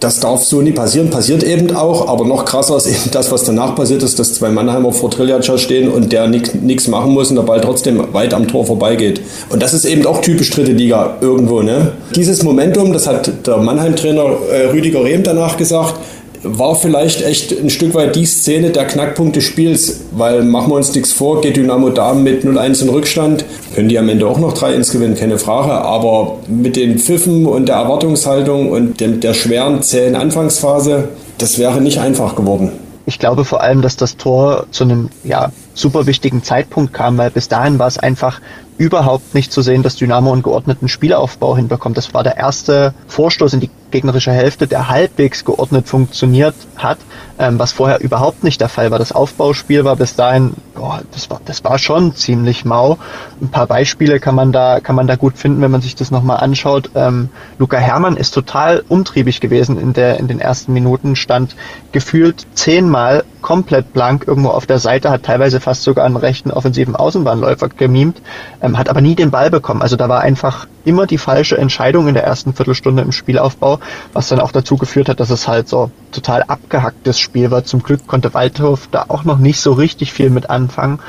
[0.00, 3.44] das darf so nie passieren, passiert eben auch, aber noch krasser ist eben das, was
[3.44, 7.36] danach passiert ist, dass zwei Mannheimer vor Triljatscha stehen und der nichts machen muss und
[7.36, 9.20] der Ball trotzdem weit am Tor vorbeigeht.
[9.50, 11.60] Und das ist eben auch typisch dritte Liga irgendwo.
[11.60, 11.92] Ne?
[12.16, 15.94] Dieses Momentum, das hat der Mannheim-Trainer äh, Rüdiger Rehm danach gesagt,
[16.42, 20.76] war vielleicht echt ein Stück weit die Szene der Knackpunkt des Spiels, weil machen wir
[20.76, 24.38] uns nichts vor, geht Dynamo da mit 0-1 in Rückstand, können die am Ende auch
[24.38, 29.34] noch 3-1 gewinnen, keine Frage, aber mit den Pfiffen und der Erwartungshaltung und dem, der
[29.34, 32.72] schweren, zähen Anfangsphase, das wäre nicht einfach geworden.
[33.06, 37.30] Ich glaube vor allem, dass das Tor zu einem ja, super wichtigen Zeitpunkt kam, weil
[37.30, 38.40] bis dahin war es einfach
[38.78, 41.98] überhaupt nicht zu sehen, dass Dynamo einen geordneten Spielaufbau hinbekommt.
[41.98, 46.98] Das war der erste Vorstoß in die gegnerische Hälfte, der halbwegs geordnet funktioniert hat,
[47.38, 48.98] ähm, was vorher überhaupt nicht der Fall war.
[48.98, 52.98] Das Aufbauspiel war bis dahin, boah, das war, das war schon ziemlich mau.
[53.40, 56.10] Ein paar Beispiele kann man da, kann man da gut finden, wenn man sich das
[56.10, 56.90] nochmal anschaut.
[56.94, 61.56] Ähm, Luca Hermann ist total umtriebig gewesen in der, in den ersten Minuten, stand
[61.92, 66.94] gefühlt zehnmal komplett blank irgendwo auf der Seite, hat teilweise fast sogar einen rechten offensiven
[66.94, 68.20] Außenbahnläufer gemimt,
[68.62, 69.82] ähm, hat aber nie den Ball bekommen.
[69.82, 73.80] Also da war einfach immer die falsche Entscheidung in der ersten Viertelstunde im Spielaufbau,
[74.12, 77.64] was dann auch dazu geführt hat, dass es halt so total abgehacktes Spiel war.
[77.64, 81.00] Zum Glück konnte Waldhof da auch noch nicht so richtig viel mit anfangen,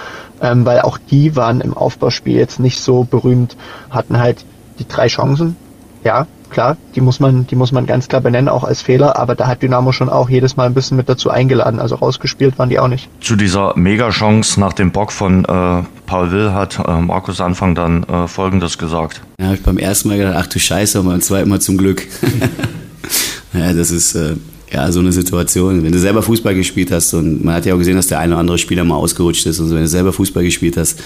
[0.41, 3.55] ähm, weil auch die waren im Aufbauspiel jetzt nicht so berühmt,
[3.89, 4.45] hatten halt
[4.79, 5.55] die drei Chancen,
[6.03, 9.35] ja, klar, die muss man, die muss man ganz klar benennen, auch als Fehler, aber
[9.35, 12.69] da hat Dynamo schon auch jedes Mal ein bisschen mit dazu eingeladen, also rausgespielt waren
[12.69, 13.09] die auch nicht.
[13.21, 18.03] Zu dieser Mega-Chance nach dem Bock von äh, Paul Will hat äh, Markus Anfang dann
[18.03, 19.21] äh, folgendes gesagt.
[19.39, 21.77] Ja, habe ich beim ersten Mal gedacht, ach du Scheiße, und beim zweiten Mal zum
[21.77, 22.07] Glück.
[23.53, 24.35] ja, das ist äh,
[24.71, 25.83] ja so eine Situation.
[25.83, 28.33] Wenn du selber Fußball gespielt hast und man hat ja auch gesehen, dass der eine
[28.33, 30.99] oder andere Spieler mal ausgerutscht ist und so, wenn du selber Fußball gespielt hast,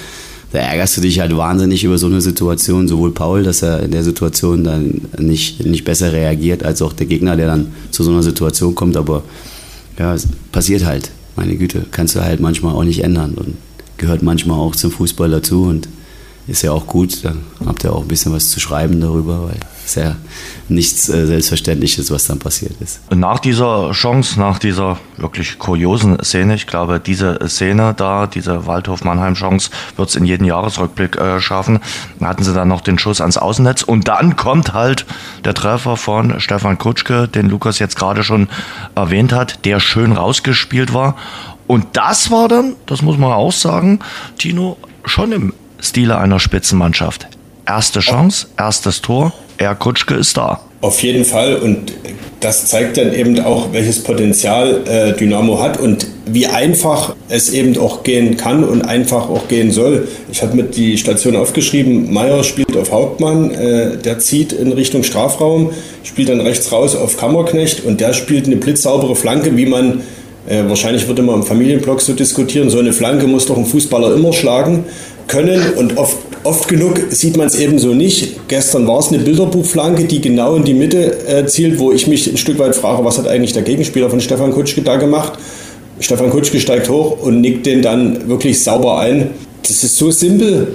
[0.55, 3.91] da ärgerst du dich halt wahnsinnig über so eine Situation, sowohl Paul, dass er in
[3.91, 8.11] der Situation dann nicht, nicht besser reagiert, als auch der Gegner, der dann zu so
[8.11, 8.95] einer Situation kommt.
[8.95, 9.23] Aber
[9.99, 11.11] ja, es passiert halt.
[11.35, 13.55] Meine Güte, kannst du halt manchmal auch nicht ändern und
[13.97, 15.89] gehört manchmal auch zum Fußball dazu und
[16.47, 17.23] ist ja auch gut.
[17.23, 20.15] Dann habt ihr auch ein bisschen was zu schreiben darüber, weil es ja
[20.67, 22.99] nichts äh, Selbstverständliches, was dann passiert ist.
[23.11, 29.69] Nach dieser Chance, nach dieser wirklich kuriosen Szene, ich glaube, diese Szene da, diese Waldhof-Mannheim-Chance,
[29.95, 31.79] wird es in jeden Jahresrückblick äh, schaffen.
[32.21, 35.05] Hatten sie dann noch den Schuss ans Außennetz und dann kommt halt
[35.43, 38.49] der Treffer von Stefan Kutschke, den Lukas jetzt gerade schon
[38.95, 41.15] erwähnt hat, der schön rausgespielt war.
[41.67, 43.99] Und das war dann, das muss man auch sagen,
[44.37, 47.27] Tino, schon im Stile einer Spitzenmannschaft.
[47.67, 50.59] Erste Chance, erstes Tor, er Kutschke ist da.
[50.81, 51.93] Auf jeden Fall und
[52.41, 57.75] das zeigt dann eben auch, welches Potenzial äh, Dynamo hat und wie einfach es eben
[57.77, 60.07] auch gehen kann und einfach auch gehen soll.
[60.31, 65.01] Ich habe mit die Station aufgeschrieben, Meier spielt auf Hauptmann, äh, der zieht in Richtung
[65.01, 65.71] Strafraum,
[66.03, 70.01] spielt dann rechts raus auf Kammerknecht und der spielt eine blitzsaubere Flanke, wie man
[70.47, 74.13] äh, wahrscheinlich würde man im Familienblock so diskutieren, so eine Flanke muss doch ein Fußballer
[74.13, 74.83] immer schlagen
[75.27, 78.47] können und oft, oft genug sieht man es eben so nicht.
[78.47, 82.27] Gestern war es eine Bilderbuchflanke, die genau in die Mitte äh, zielt, wo ich mich
[82.27, 85.33] ein Stück weit frage, was hat eigentlich der Gegenspieler von Stefan Kutschke da gemacht?
[85.99, 89.31] Stefan Kutschke steigt hoch und nickt den dann wirklich sauber ein.
[89.63, 90.67] Das ist so simpel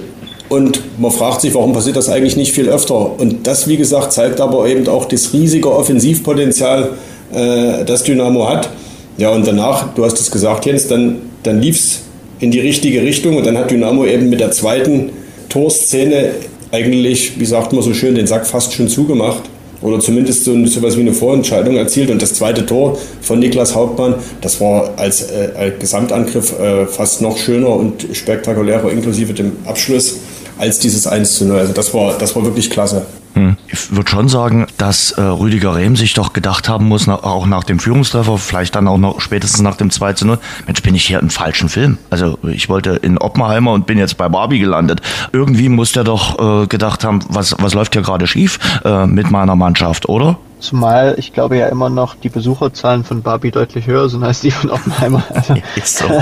[0.49, 3.19] und man fragt sich, warum passiert das eigentlich nicht viel öfter?
[3.19, 6.89] Und das, wie gesagt, zeigt aber eben auch das riesige Offensivpotenzial,
[7.33, 8.69] äh, das Dynamo hat.
[9.17, 12.01] Ja, und danach, du hast es gesagt, Jens, dann, dann lief es
[12.41, 13.37] in die richtige Richtung.
[13.37, 15.11] Und dann hat Dynamo eben mit der zweiten
[15.47, 16.31] Torszene
[16.71, 19.43] eigentlich, wie sagt man so schön, den Sack fast schon zugemacht.
[19.81, 22.11] Oder zumindest so, so etwas wie eine Vorentscheidung erzielt.
[22.11, 27.21] Und das zweite Tor von Niklas Hauptmann, das war als, äh, als Gesamtangriff äh, fast
[27.21, 30.19] noch schöner und spektakulärer, inklusive dem Abschluss,
[30.61, 31.57] als dieses 1 zu 0.
[31.57, 33.05] Also das war, das war wirklich klasse.
[33.33, 33.57] Hm.
[33.67, 37.47] Ich würde schon sagen, dass äh, Rüdiger Rehm sich doch gedacht haben muss, na, auch
[37.47, 40.93] nach dem Führungstreffer, vielleicht dann auch noch spätestens nach dem 2 zu 0, Mensch, bin
[40.93, 41.97] ich hier im falschen Film.
[42.09, 45.01] Also ich wollte in Oppenheimer und bin jetzt bei Barbie gelandet.
[45.31, 49.31] Irgendwie muss der doch äh, gedacht haben, was, was läuft hier gerade schief äh, mit
[49.31, 50.37] meiner Mannschaft, oder?
[50.59, 54.51] Zumal ich glaube ja immer noch die Besucherzahlen von Barbie deutlich höher sind als die
[54.51, 55.23] von Oppenheimer.
[55.33, 56.05] Also, Ist so.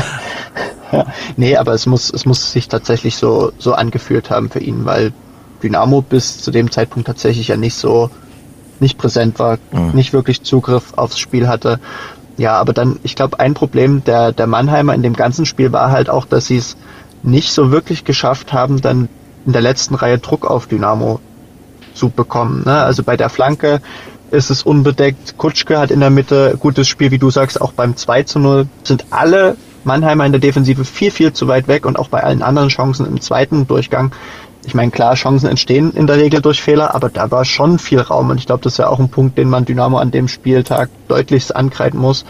[1.38, 5.14] nee, aber es muss, es muss sich tatsächlich so, so angefühlt haben für ihn, weil
[5.62, 8.10] Dynamo bis zu dem Zeitpunkt tatsächlich ja nicht so
[8.80, 9.92] nicht präsent war, mhm.
[9.94, 11.80] nicht wirklich Zugriff aufs Spiel hatte.
[12.38, 15.92] Ja, aber dann, ich glaube, ein Problem der, der Mannheimer in dem ganzen Spiel war
[15.92, 16.78] halt auch, dass sie es
[17.22, 19.10] nicht so wirklich geschafft haben, dann
[19.46, 21.20] in der letzten Reihe Druck auf Dynamo
[21.94, 22.64] zu bekommen.
[22.66, 22.82] Ne?
[22.82, 23.82] Also bei der Flanke
[24.32, 25.38] ist es unbedeckt.
[25.38, 28.68] Kutschke hat in der Mitte gutes Spiel, wie du sagst, auch beim 2 zu 0
[28.84, 32.42] sind alle Mannheimer in der Defensive viel, viel zu weit weg und auch bei allen
[32.42, 34.12] anderen Chancen im zweiten Durchgang.
[34.66, 38.02] Ich meine, klar, Chancen entstehen in der Regel durch Fehler, aber da war schon viel
[38.02, 40.28] Raum und ich glaube, das ist ja auch ein Punkt, den man Dynamo an dem
[40.28, 42.26] Spieltag deutlichst ankreiden muss,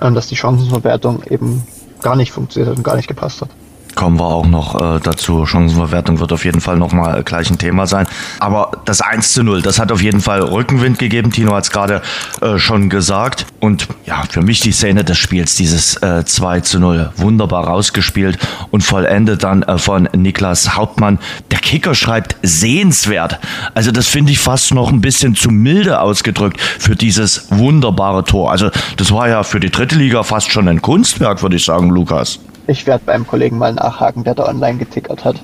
[0.00, 1.62] ähm, dass die Chancenverwertung eben
[2.02, 3.48] gar nicht funktioniert hat und gar nicht gepasst hat
[3.94, 5.46] kommen wir auch noch äh, dazu.
[5.46, 8.06] Chancenverwertung wird auf jeden Fall nochmal gleich ein Thema sein.
[8.38, 11.30] Aber das 1 zu 0, das hat auf jeden Fall Rückenwind gegeben.
[11.30, 12.02] Tino hat es gerade
[12.40, 13.46] äh, schon gesagt.
[13.60, 18.38] Und ja, für mich die Szene des Spiels, dieses äh, 2 zu 0, wunderbar rausgespielt
[18.70, 21.18] und vollendet dann äh, von Niklas Hauptmann.
[21.50, 23.38] Der Kicker schreibt sehenswert.
[23.74, 28.50] Also das finde ich fast noch ein bisschen zu milde ausgedrückt für dieses wunderbare Tor.
[28.50, 31.90] Also das war ja für die dritte Liga fast schon ein Kunstwerk, würde ich sagen,
[31.90, 32.38] Lukas.
[32.66, 35.36] Ich werde beim Kollegen mal nachhaken, der da online getickert hat.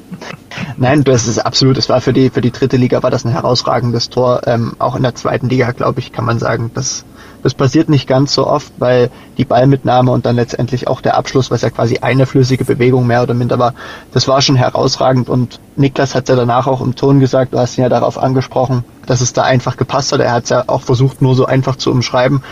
[0.76, 1.76] Nein, das ist absolut.
[1.76, 4.42] Es war für die für die dritte Liga war das ein herausragendes Tor.
[4.46, 7.04] Ähm, auch in der zweiten Liga, glaube ich, kann man sagen, das
[7.42, 11.50] das passiert nicht ganz so oft, weil die Ballmitnahme und dann letztendlich auch der Abschluss,
[11.50, 13.74] was ja quasi eine flüssige Bewegung mehr oder minder war,
[14.12, 15.28] das war schon herausragend.
[15.28, 18.85] Und Niklas hat ja danach auch im Ton gesagt, du hast ihn ja darauf angesprochen,
[19.07, 20.20] dass es da einfach gepasst hat.
[20.20, 22.42] Er hat es ja auch versucht, nur so einfach zu umschreiben.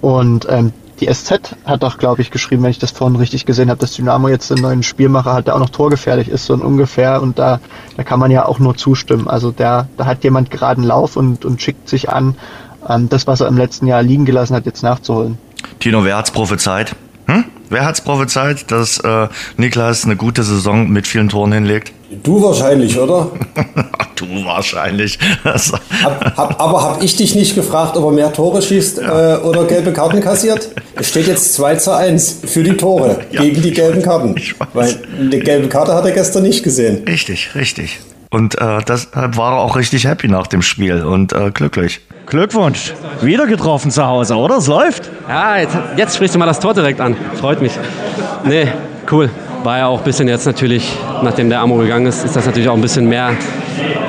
[0.00, 3.70] Und ähm, die SZ hat doch, glaube ich, geschrieben, wenn ich das vorhin richtig gesehen
[3.70, 7.22] habe, dass Dynamo jetzt einen neuen Spielmacher hat, der auch noch torgefährlich ist, so ungefähr.
[7.22, 7.60] Und da,
[7.96, 9.26] da kann man ja auch nur zustimmen.
[9.26, 12.36] Also der, da hat jemand geraden Lauf und, und schickt sich an,
[12.88, 15.38] ähm, das, was er im letzten Jahr liegen gelassen hat, jetzt nachzuholen.
[15.78, 16.94] Tino, wer hat's prophezeit?
[17.70, 21.92] Wer hat's prophezeit, dass äh, Niklas eine gute Saison mit vielen Toren hinlegt?
[22.24, 23.30] Du wahrscheinlich, oder?
[24.16, 25.20] du wahrscheinlich.
[25.44, 29.36] hab, hab, aber habe ich dich nicht gefragt, ob er mehr Tore schießt ja.
[29.36, 30.70] äh, oder gelbe Karten kassiert?
[30.96, 34.34] Es steht jetzt 2 zu 1 für die Tore ja, gegen die gelben Karten.
[34.72, 37.04] Weil eine gelbe Karte hat er gestern nicht gesehen.
[37.06, 38.00] Richtig, richtig.
[38.30, 42.00] Und äh, deshalb war er auch richtig happy nach dem Spiel und äh, glücklich.
[42.26, 42.94] Glückwunsch.
[43.22, 44.58] Wieder getroffen zu Hause, oder?
[44.58, 45.10] Es läuft.
[45.28, 47.16] Ja, jetzt, jetzt sprichst du mal das Tor direkt an.
[47.40, 47.72] Freut mich.
[48.44, 48.68] Nee,
[49.10, 49.30] cool.
[49.64, 52.68] war ja auch ein bisschen jetzt natürlich, nachdem der Amo gegangen ist, ist das natürlich
[52.68, 53.32] auch ein bisschen mehr,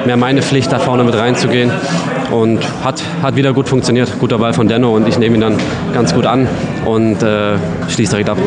[0.05, 1.71] mehr meine Pflicht, da vorne mit reinzugehen.
[2.31, 4.09] Und hat, hat wieder gut funktioniert.
[4.19, 5.57] Guter Ball von Denno und ich nehme ihn dann
[5.93, 6.47] ganz gut an
[6.85, 7.57] und äh,
[7.89, 8.37] schließe direkt ab.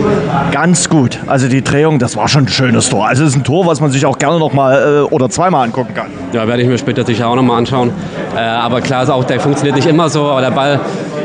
[0.52, 1.18] Ganz gut.
[1.26, 3.06] Also die Drehung, das war schon ein schönes Tor.
[3.06, 5.64] Also es ist ein Tor, was man sich auch gerne noch mal äh, oder zweimal
[5.64, 6.06] angucken kann.
[6.32, 7.90] Ja, werde ich mir später sicher auch nochmal anschauen.
[8.34, 10.80] Äh, aber klar ist auch, der funktioniert nicht immer so, aber der Ball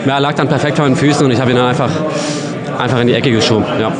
[0.06, 1.90] ja, lag dann perfekt vor den Füßen und ich habe ihn dann einfach
[2.80, 3.65] einfach in die Ecke geschoben.
[3.80, 3.92] Ja.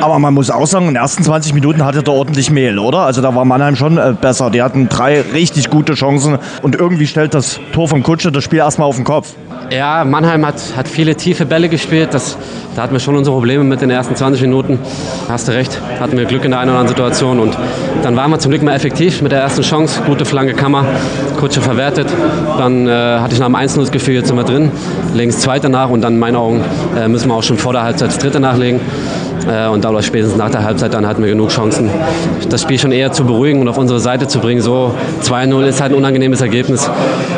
[0.00, 3.00] Aber man muss auch sagen, in den ersten 20 Minuten hatte er ordentlich Mehl, oder?
[3.00, 4.50] Also da war Mannheim schon äh, besser.
[4.50, 8.60] Die hatten drei richtig gute Chancen und irgendwie stellt das Tor vom Kutsche das Spiel
[8.60, 9.34] erstmal auf den Kopf.
[9.70, 12.14] Ja, Mannheim hat, hat viele tiefe Bälle gespielt.
[12.14, 12.38] Das,
[12.74, 14.78] da hatten wir schon unsere Probleme mit den ersten 20 Minuten.
[15.28, 17.38] Hast du recht, hatten wir Glück in der einen oder anderen Situation.
[17.38, 17.58] Und
[18.02, 20.00] dann waren wir zum Glück mal effektiv mit der ersten Chance.
[20.06, 20.86] Gute Flanke Kammer,
[21.38, 22.08] Kutsche verwertet.
[22.56, 24.70] Dann äh, hatte ich nach dem 1 das Gefühl, jetzt sind wir drin.
[25.12, 26.64] Links zweite nach und dann in meinen Augen
[26.96, 28.80] äh, müssen wir auch schon vor der Halbzeit das dritte nachlegen.
[29.46, 31.90] Äh, und dadurch spätestens nach der Halbzeit dann hatten wir genug Chancen,
[32.48, 34.60] das Spiel schon eher zu beruhigen und auf unsere Seite zu bringen.
[34.60, 36.88] So 2-0 ist halt ein unangenehmes Ergebnis.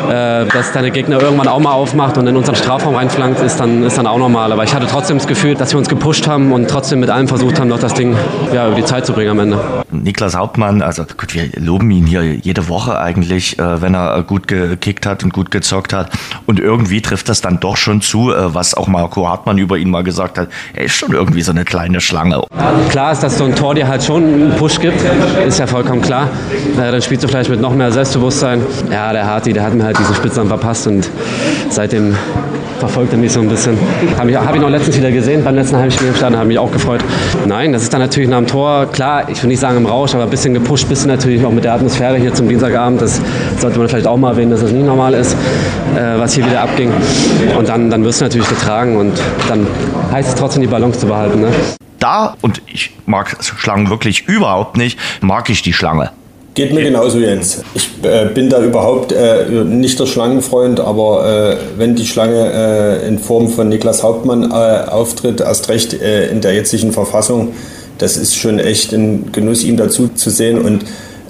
[0.09, 3.83] Äh, dass deine Gegner irgendwann auch mal aufmacht und in unseren Strafraum reinflankt, ist dann,
[3.83, 4.51] ist dann auch normal.
[4.51, 7.27] Aber ich hatte trotzdem das Gefühl, dass wir uns gepusht haben und trotzdem mit allem
[7.27, 8.15] versucht haben, noch das Ding
[8.53, 9.59] ja, über die Zeit zu bringen am Ende.
[9.91, 14.47] Niklas Hauptmann, also gut, wir loben ihn hier jede Woche eigentlich, äh, wenn er gut
[14.47, 16.09] gekickt hat und gut gezockt hat.
[16.45, 20.03] Und irgendwie trifft das dann doch schon zu, was auch Marco Hartmann über ihn mal
[20.03, 20.49] gesagt hat.
[20.73, 22.41] Er ist schon irgendwie so eine kleine Schlange.
[22.89, 24.99] Klar ist, dass so ein Tor dir halt schon einen Push gibt,
[25.45, 26.29] ist ja vollkommen klar.
[26.77, 28.61] Dann spielst du vielleicht mit noch mehr Selbstbewusstsein.
[28.91, 31.09] Ja, der Harti, der hat mir halt diesen Spitznamen verpasst und
[31.69, 32.15] seitdem
[32.81, 33.77] verfolgt er mich so ein bisschen.
[34.17, 36.57] Habe ich, hab ich noch letztens wieder gesehen, beim letzten Heimspiel im Stadion, habe mich
[36.57, 37.01] auch gefreut.
[37.45, 40.13] Nein, das ist dann natürlich nach dem Tor, klar, ich will nicht sagen im Rausch,
[40.15, 43.01] aber ein bisschen gepusht bist du natürlich auch mit der Atmosphäre hier zum Dienstagabend.
[43.01, 43.21] Das
[43.59, 45.33] sollte man vielleicht auch mal erwähnen, dass das nie normal ist,
[45.95, 46.91] äh, was hier wieder abging.
[47.57, 49.13] Und dann, dann wirst du natürlich getragen und
[49.47, 49.67] dann
[50.11, 51.41] heißt es trotzdem, die Balance zu behalten.
[51.41, 51.47] Ne?
[51.99, 56.09] Da, und ich mag Schlangen wirklich überhaupt nicht, mag ich die Schlange.
[56.53, 57.63] Geht mir genauso, Jens.
[57.73, 62.51] Ich äh, bin da überhaupt äh, nicht der Schlangenfreund, aber äh, wenn die Schlange
[63.03, 67.53] äh, in Form von Niklas Hauptmann äh, auftritt, erst recht äh, in der jetzigen Verfassung,
[67.99, 70.59] das ist schon echt ein Genuss, ihm dazu zu sehen.
[70.59, 70.83] Und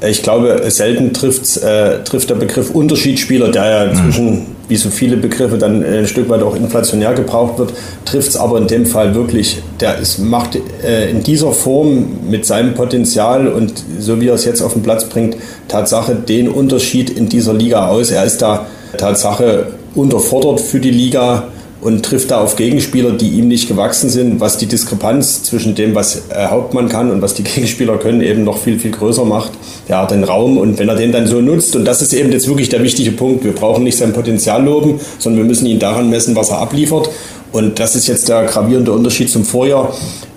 [0.07, 5.17] ich glaube, selten trifft, äh, trifft der Begriff Unterschiedsspieler, der ja inzwischen, wie so viele
[5.17, 7.73] Begriffe, dann ein Stück weit auch inflationär gebraucht wird,
[8.05, 9.61] trifft es aber in dem Fall wirklich.
[9.79, 14.45] Der ist, macht äh, in dieser Form mit seinem Potenzial und so wie er es
[14.45, 15.37] jetzt auf den Platz bringt,
[15.67, 18.09] Tatsache den Unterschied in dieser Liga aus.
[18.09, 18.65] Er ist da
[18.97, 21.49] Tatsache unterfordert für die Liga
[21.81, 25.95] und trifft da auf Gegenspieler, die ihm nicht gewachsen sind, was die Diskrepanz zwischen dem,
[25.95, 29.51] was äh, Hauptmann kann und was die Gegenspieler können, eben noch viel, viel größer macht.
[29.89, 32.47] Ja, den Raum und wenn er den dann so nutzt, und das ist eben jetzt
[32.47, 36.09] wirklich der wichtige Punkt, wir brauchen nicht sein Potenzial loben, sondern wir müssen ihn daran
[36.09, 37.09] messen, was er abliefert.
[37.51, 39.93] Und das ist jetzt der gravierende Unterschied zum Vorjahr.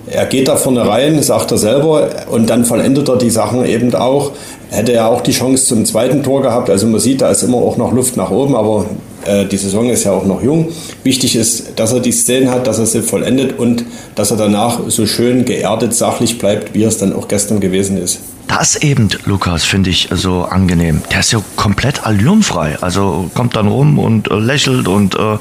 [0.06, 3.94] Er geht da vorne rein, sagt er selber, und dann vollendet er die Sachen eben
[3.94, 4.32] auch.
[4.70, 6.68] Hätte er auch die Chance zum zweiten Tor gehabt.
[6.70, 8.86] Also man sieht, da ist immer auch noch Luft nach oben, aber
[9.26, 10.68] äh, die Saison ist ja auch noch jung.
[11.02, 13.84] Wichtig ist, dass er die Szenen hat, dass er sie vollendet und
[14.14, 18.20] dass er danach so schön geerdet, sachlich bleibt, wie es dann auch gestern gewesen ist.
[18.46, 21.02] Das eben, Lukas, finde ich so angenehm.
[21.10, 22.76] Der ist ja komplett allürenfrei.
[22.80, 25.38] Also kommt dann rum und äh, lächelt und äh,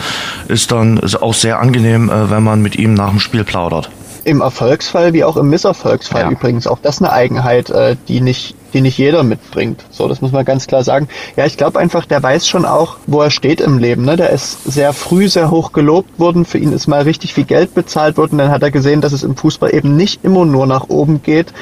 [0.47, 3.89] ist dann ist auch sehr angenehm, äh, wenn man mit ihm nach dem Spiel plaudert.
[4.23, 6.31] Im Erfolgsfall wie auch im Misserfolgsfall ja.
[6.31, 6.67] übrigens.
[6.67, 9.83] Auch das eine Eigenheit, äh, die nicht die nicht jeder mitbringt.
[9.91, 11.07] So, das muss man ganz klar sagen.
[11.35, 14.03] Ja, ich glaube einfach, der weiß schon auch, wo er steht im Leben.
[14.03, 14.15] Ne?
[14.15, 16.45] Der ist sehr früh sehr hoch gelobt worden.
[16.45, 18.37] Für ihn ist mal richtig viel Geld bezahlt worden.
[18.37, 21.53] Dann hat er gesehen, dass es im Fußball eben nicht immer nur nach oben geht.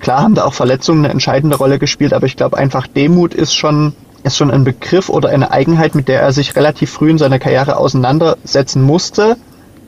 [0.00, 3.54] Klar haben da auch Verletzungen eine entscheidende Rolle gespielt, aber ich glaube einfach Demut ist
[3.54, 3.94] schon
[4.24, 7.38] ist schon ein Begriff oder eine Eigenheit, mit der er sich relativ früh in seiner
[7.38, 9.36] Karriere auseinandersetzen musste.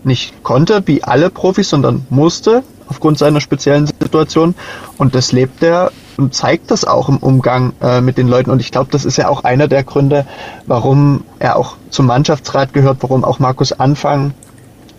[0.03, 4.55] Nicht konnte, wie alle Profis, sondern musste aufgrund seiner speziellen Situation.
[4.99, 8.51] Und das lebt er und zeigt das auch im Umgang äh, mit den Leuten.
[8.51, 10.27] Und ich glaube, das ist ja auch einer der Gründe,
[10.67, 14.35] warum er auch zum Mannschaftsrat gehört, warum auch Markus Anfang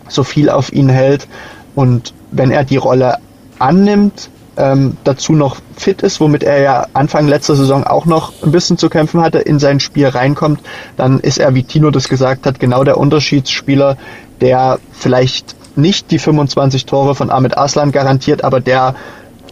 [0.08, 1.28] so viel auf ihn hält.
[1.74, 3.18] Und wenn er die Rolle
[3.58, 8.52] annimmt, ähm, dazu noch fit ist, womit er ja Anfang letzter Saison auch noch ein
[8.52, 10.60] bisschen zu kämpfen hatte, in sein Spiel reinkommt,
[10.96, 13.96] dann ist er, wie Tino das gesagt hat, genau der Unterschiedsspieler,
[14.40, 18.94] der vielleicht nicht die 25 Tore von Ahmed Aslan garantiert, aber der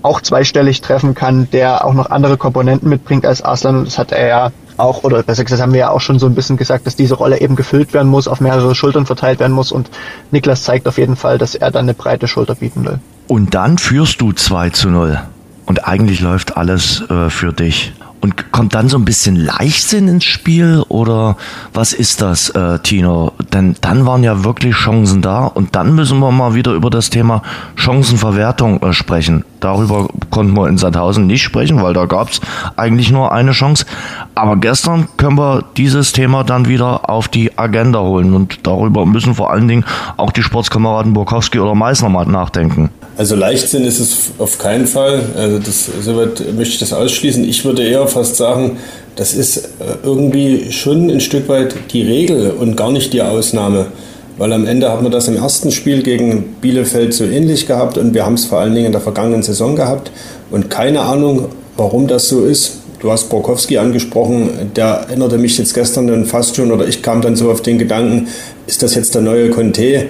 [0.03, 3.85] auch zweistellig treffen kann, der auch noch andere Komponenten mitbringt als Aslan.
[3.85, 6.35] Das hat er ja auch, oder besser gesagt, haben wir ja auch schon so ein
[6.35, 9.73] bisschen gesagt, dass diese Rolle eben gefüllt werden muss, auf mehrere Schultern verteilt werden muss.
[9.73, 9.91] Und
[10.31, 12.99] Niklas zeigt auf jeden Fall, dass er dann eine breite Schulter bieten will.
[13.31, 15.21] Und dann führst du 2 zu 0.
[15.65, 17.93] Und eigentlich läuft alles äh, für dich.
[18.21, 21.37] Und kommt dann so ein bisschen Leichtsinn ins Spiel oder
[21.73, 23.33] was ist das, äh, Tino?
[23.53, 27.09] Denn dann waren ja wirklich Chancen da und dann müssen wir mal wieder über das
[27.09, 27.45] Thema
[27.77, 29.45] Chancenverwertung äh, sprechen.
[29.61, 32.41] Darüber konnten wir in Sandhausen nicht sprechen, weil da gab es
[32.77, 33.85] eigentlich nur eine Chance.
[34.35, 39.35] Aber gestern können wir dieses Thema dann wieder auf die Agenda holen und darüber müssen
[39.35, 39.85] vor allen Dingen
[40.17, 42.91] auch die Sportskameraden Burkowski oder Meißner mal nachdenken.
[43.17, 45.23] Also Leichtsinn ist es auf keinen Fall.
[45.37, 47.45] Also das, soweit möchte ich das ausschließen.
[47.45, 48.79] Ich würde eher fast sagen,
[49.17, 49.69] das ist äh,
[50.03, 53.89] irgendwie schon ein Stück weit die Regel und gar nicht die Ausnahme.
[54.41, 58.15] Weil am Ende hat man das im ersten Spiel gegen Bielefeld so ähnlich gehabt und
[58.15, 60.11] wir haben es vor allen Dingen in der vergangenen Saison gehabt.
[60.51, 62.79] Und keine Ahnung, warum das so ist.
[63.01, 67.21] Du hast Borkowski angesprochen, der erinnerte mich jetzt gestern dann fast schon, oder ich kam
[67.21, 68.29] dann so auf den Gedanken,
[68.67, 70.07] ist das jetzt der neue Conte?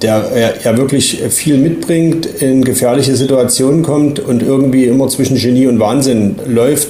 [0.00, 5.78] der ja wirklich viel mitbringt, in gefährliche Situationen kommt und irgendwie immer zwischen Genie und
[5.78, 6.88] Wahnsinn läuft.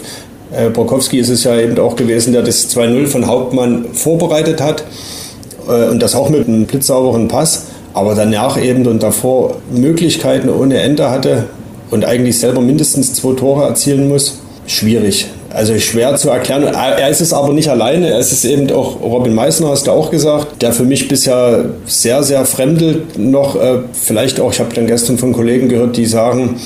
[0.51, 4.81] Äh, Borkowski ist es ja eben auch gewesen, der das 2-0 von Hauptmann vorbereitet hat
[4.81, 5.22] äh,
[5.67, 11.11] und das auch mit einem blitzsauberen Pass, aber danach eben und davor Möglichkeiten ohne Ende
[11.11, 11.45] hatte
[11.91, 14.39] und eigentlich selber mindestens zwei Tore erzielen muss.
[14.67, 15.27] Schwierig.
[15.51, 16.63] Also schwer zu erklären.
[16.63, 18.09] Er ist es aber nicht alleine.
[18.09, 21.67] Er ist es eben auch, Robin Meissner hast du auch gesagt, der für mich bisher
[21.85, 23.57] sehr, sehr fremdelt noch.
[23.57, 26.57] Äh, vielleicht auch, ich habe dann gestern von Kollegen gehört, die sagen,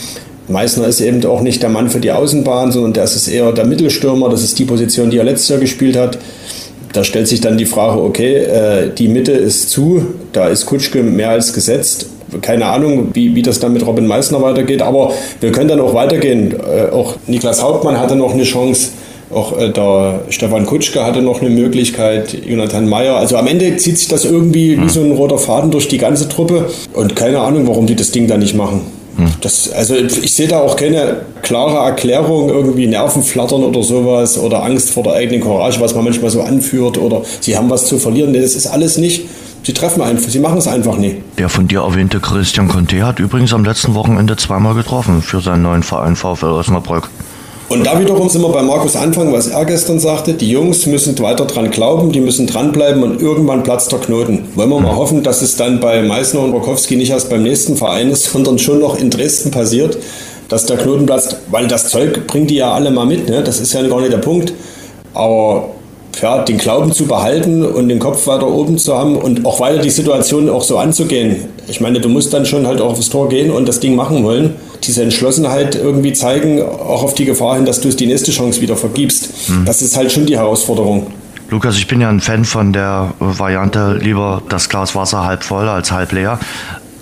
[0.48, 3.66] Meissner ist eben auch nicht der Mann für die Außenbahn, sondern der ist eher der
[3.66, 4.28] Mittelstürmer.
[4.28, 6.18] Das ist die Position, die er letztes Jahr gespielt hat.
[6.96, 11.02] Da stellt sich dann die Frage, okay, äh, die Mitte ist zu, da ist Kutschke
[11.02, 12.06] mehr als gesetzt
[12.42, 15.94] keine Ahnung, wie, wie das dann mit Robin Meissner weitergeht, aber wir können dann auch
[15.94, 16.54] weitergehen.
[16.54, 18.90] Äh, auch Niklas Hauptmann hatte noch eine Chance.
[19.32, 23.16] Auch äh, der Stefan Kutschke hatte noch eine Möglichkeit, Jonathan Meyer.
[23.16, 26.28] Also am Ende zieht sich das irgendwie wie so ein roter Faden durch die ganze
[26.28, 26.68] Truppe.
[26.92, 28.80] Und keine Ahnung, warum die das Ding da nicht machen.
[29.40, 34.90] Das, also ich sehe da auch keine klare Erklärung, irgendwie Nervenflattern oder sowas oder Angst
[34.90, 38.34] vor der eigenen Courage, was man manchmal so anführt oder sie haben was zu verlieren.
[38.34, 39.26] Das ist alles nicht.
[39.62, 41.16] Sie treffen einfach, sie machen es einfach nie.
[41.38, 45.62] Der von dir erwähnte Christian Conte hat übrigens am letzten Wochenende zweimal getroffen für seinen
[45.62, 47.08] neuen Verein VfL Osnabrück.
[47.68, 50.34] Und da wiederum sind wir bei Markus anfangen, was er gestern sagte.
[50.34, 54.48] Die Jungs müssen weiter dran glauben, die müssen dranbleiben und irgendwann platzt der Knoten.
[54.54, 54.96] Wollen wir mal mhm.
[54.96, 58.58] hoffen, dass es dann bei Meißner und Borkowski nicht erst beim nächsten Verein ist, sondern
[58.58, 59.98] schon noch in Dresden passiert,
[60.48, 63.28] dass der Knoten platzt, weil das Zeug bringt die ja alle mal mit.
[63.28, 63.42] Ne?
[63.42, 64.52] Das ist ja gar nicht der Punkt.
[65.12, 65.70] Aber
[66.20, 69.78] ja, den Glauben zu behalten und den Kopf weiter oben zu haben und auch weiter
[69.78, 71.44] die Situation auch so anzugehen.
[71.68, 74.24] Ich meine, du musst dann schon halt auch aufs Tor gehen und das Ding machen
[74.24, 74.54] wollen.
[74.84, 78.60] Diese Entschlossenheit irgendwie zeigen, auch auf die Gefahr hin, dass du es die nächste Chance
[78.60, 79.48] wieder vergibst.
[79.48, 79.64] Hm.
[79.64, 81.08] Das ist halt schon die Herausforderung.
[81.50, 85.68] Lukas, ich bin ja ein Fan von der Variante lieber das Glas Wasser halb voll
[85.68, 86.40] als halb leer.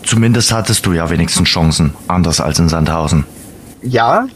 [0.02, 3.24] Zumindest hattest du ja wenigstens Chancen, anders als in Sandhausen.
[3.82, 4.26] Ja,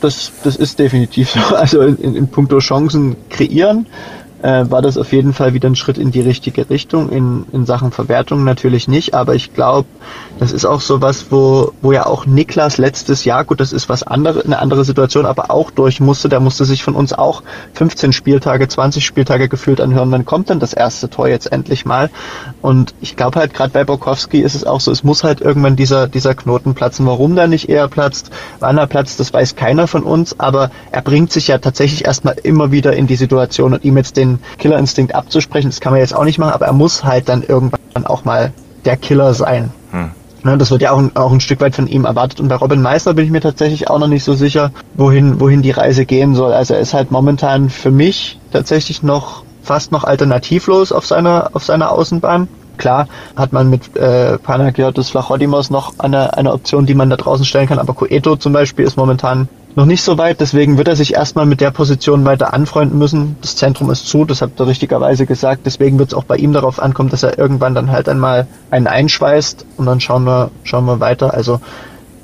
[0.00, 1.40] das, das ist definitiv so.
[1.56, 3.86] Also in, in, in puncto Chancen kreieren
[4.42, 7.10] äh, war das auf jeden Fall wieder ein Schritt in die richtige Richtung.
[7.10, 9.88] In, in Sachen Verwertung natürlich nicht, aber ich glaube,
[10.38, 13.88] das ist auch so was, wo, wo ja auch Niklas letztes Jahr, gut, das ist
[13.88, 17.42] was andere, eine andere Situation, aber auch durch musste, der musste sich von uns auch
[17.74, 22.10] 15 Spieltage, 20 Spieltage gefühlt anhören, wann kommt denn das erste Tor jetzt endlich mal?
[22.62, 25.76] Und ich glaube halt, gerade bei Borkowski ist es auch so, es muss halt irgendwann
[25.76, 27.06] dieser, dieser Knoten platzen.
[27.06, 31.02] Warum der nicht eher platzt, wann er platzt, das weiß keiner von uns, aber er
[31.02, 35.14] bringt sich ja tatsächlich erstmal immer wieder in die Situation und ihm jetzt den Killerinstinkt
[35.14, 38.24] abzusprechen, das kann man jetzt auch nicht machen, aber er muss halt dann irgendwann auch
[38.24, 38.52] mal
[38.84, 39.70] der Killer sein.
[39.90, 40.10] Hm.
[40.42, 42.40] Ne, das wird ja auch ein, auch ein Stück weit von ihm erwartet.
[42.40, 45.60] Und bei Robin Meister bin ich mir tatsächlich auch noch nicht so sicher, wohin, wohin
[45.60, 46.52] die Reise gehen soll.
[46.52, 51.64] Also er ist halt momentan für mich tatsächlich noch fast noch alternativlos auf seiner, auf
[51.64, 52.48] seiner Außenbahn.
[52.78, 57.44] Klar hat man mit äh, Panagiotis Flachodimos noch eine, eine Option, die man da draußen
[57.44, 60.96] stellen kann, aber Coeto zum Beispiel ist momentan noch nicht so weit, deswegen wird er
[60.96, 63.36] sich erstmal mit der Position weiter anfreunden müssen.
[63.40, 66.52] Das Zentrum ist zu, das habt ihr richtigerweise gesagt, deswegen wird es auch bei ihm
[66.52, 70.86] darauf ankommen, dass er irgendwann dann halt einmal einen einschweißt und dann schauen wir, schauen
[70.86, 71.34] wir weiter.
[71.34, 71.60] Also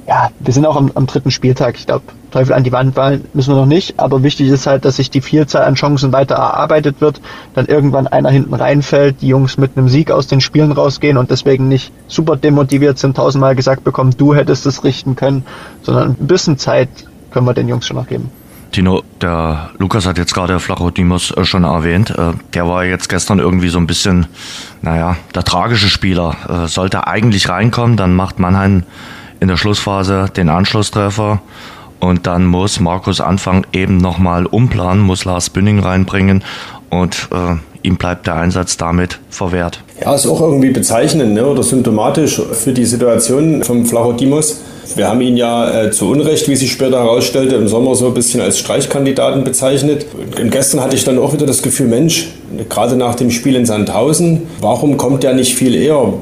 [0.09, 1.77] ja, wir sind auch am, am dritten Spieltag.
[1.77, 4.85] Ich glaube, Teufel an die Wand fallen müssen wir noch nicht, aber wichtig ist halt,
[4.85, 7.21] dass sich die Vielzahl an Chancen weiter erarbeitet wird,
[7.55, 11.31] dann irgendwann einer hinten reinfällt, die Jungs mit einem Sieg aus den Spielen rausgehen und
[11.31, 15.45] deswegen nicht super demotiviert sind, tausendmal gesagt bekommen, du hättest es richten können,
[15.83, 16.89] sondern ein bisschen Zeit
[17.37, 18.31] können wir den Jungs schon noch geben.
[18.73, 22.09] Tino, der Lukas hat jetzt gerade Flachodimos äh, schon erwähnt.
[22.09, 24.25] Äh, der war jetzt gestern irgendwie so ein bisschen,
[24.81, 26.35] naja, der tragische Spieler.
[26.49, 28.85] Äh, sollte eigentlich reinkommen, dann macht Mannheim
[29.39, 31.43] in der Schlussphase den Anschlusstreffer
[32.01, 36.43] und dann muss Markus Anfang eben nochmal umplanen, muss Lars Bünning reinbringen
[36.89, 37.29] und
[37.87, 39.81] ihm bleibt der Einsatz damit verwehrt.
[40.01, 44.61] Ja, ist auch irgendwie bezeichnend ne, oder symptomatisch für die Situation vom Flachodimos.
[44.95, 48.15] Wir haben ihn ja äh, zu Unrecht, wie sich später herausstellte, im Sommer so ein
[48.15, 50.07] bisschen als Streichkandidaten bezeichnet.
[50.41, 52.29] Und gestern hatte ich dann auch wieder das Gefühl, Mensch,
[52.69, 56.15] gerade nach dem Spiel in Sandhausen, warum kommt der nicht viel eher?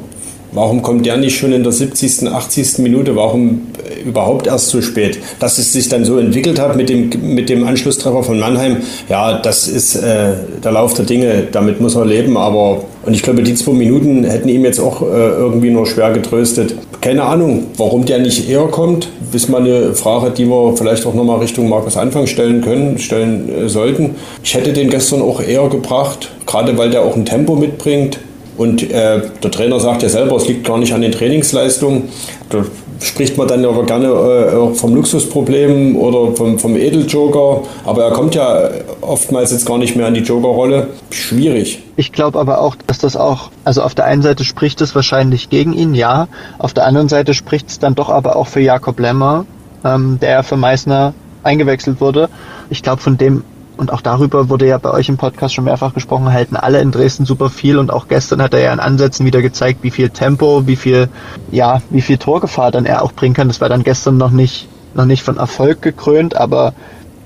[0.54, 2.78] Warum kommt der nicht schon in der 70., 80.
[2.78, 3.16] Minute?
[3.16, 5.18] Warum äh, überhaupt erst so spät?
[5.40, 8.76] Dass es sich dann so entwickelt hat mit dem, mit dem Anschlusstreffer von Mannheim,
[9.08, 11.48] ja, das ist äh, der Lauf der Dinge.
[11.50, 12.36] Damit muss er leben.
[12.36, 16.12] Aber, und ich glaube, die zwei Minuten hätten ihm jetzt auch äh, irgendwie nur schwer
[16.12, 16.76] getröstet.
[17.00, 19.08] Keine Ahnung, warum der nicht eher kommt.
[19.32, 23.48] Ist mal eine Frage, die wir vielleicht auch nochmal Richtung Markus Anfang stellen können, stellen
[23.48, 24.14] äh, sollten.
[24.44, 28.20] Ich hätte den gestern auch eher gebracht, gerade weil der auch ein Tempo mitbringt.
[28.56, 32.08] Und äh, der Trainer sagt ja selber, es liegt gar nicht an den Trainingsleistungen.
[32.50, 32.64] Da
[33.00, 37.62] spricht man dann aber gerne äh, vom Luxusproblem oder vom, vom Edeljoker.
[37.84, 40.88] Aber er kommt ja oftmals jetzt gar nicht mehr an die Jokerrolle.
[41.10, 41.82] Schwierig.
[41.96, 45.50] Ich glaube aber auch, dass das auch, also auf der einen Seite spricht es wahrscheinlich
[45.50, 46.28] gegen ihn, ja.
[46.58, 49.46] Auf der anderen Seite spricht es dann doch aber auch für Jakob Lemmer,
[49.84, 52.28] ähm, der für Meißner eingewechselt wurde.
[52.70, 53.44] Ich glaube, von dem
[53.76, 56.92] und auch darüber wurde ja bei euch im Podcast schon mehrfach gesprochen, halten alle in
[56.92, 60.10] Dresden super viel und auch gestern hat er ja in Ansätzen wieder gezeigt, wie viel
[60.10, 61.08] Tempo, wie viel,
[61.50, 63.48] ja, wie viel Torgefahr dann er auch bringen kann.
[63.48, 66.74] Das war dann gestern noch nicht, noch nicht von Erfolg gekrönt, aber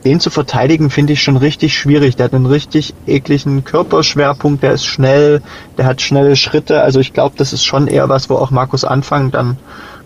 [0.05, 2.17] den zu verteidigen finde ich schon richtig schwierig.
[2.17, 5.43] Der hat einen richtig ekligen Körperschwerpunkt, der ist schnell,
[5.77, 6.83] der hat schnelle Schritte.
[6.83, 9.59] Also ich glaube, das ist schon eher was, wo auch Markus Anfang dann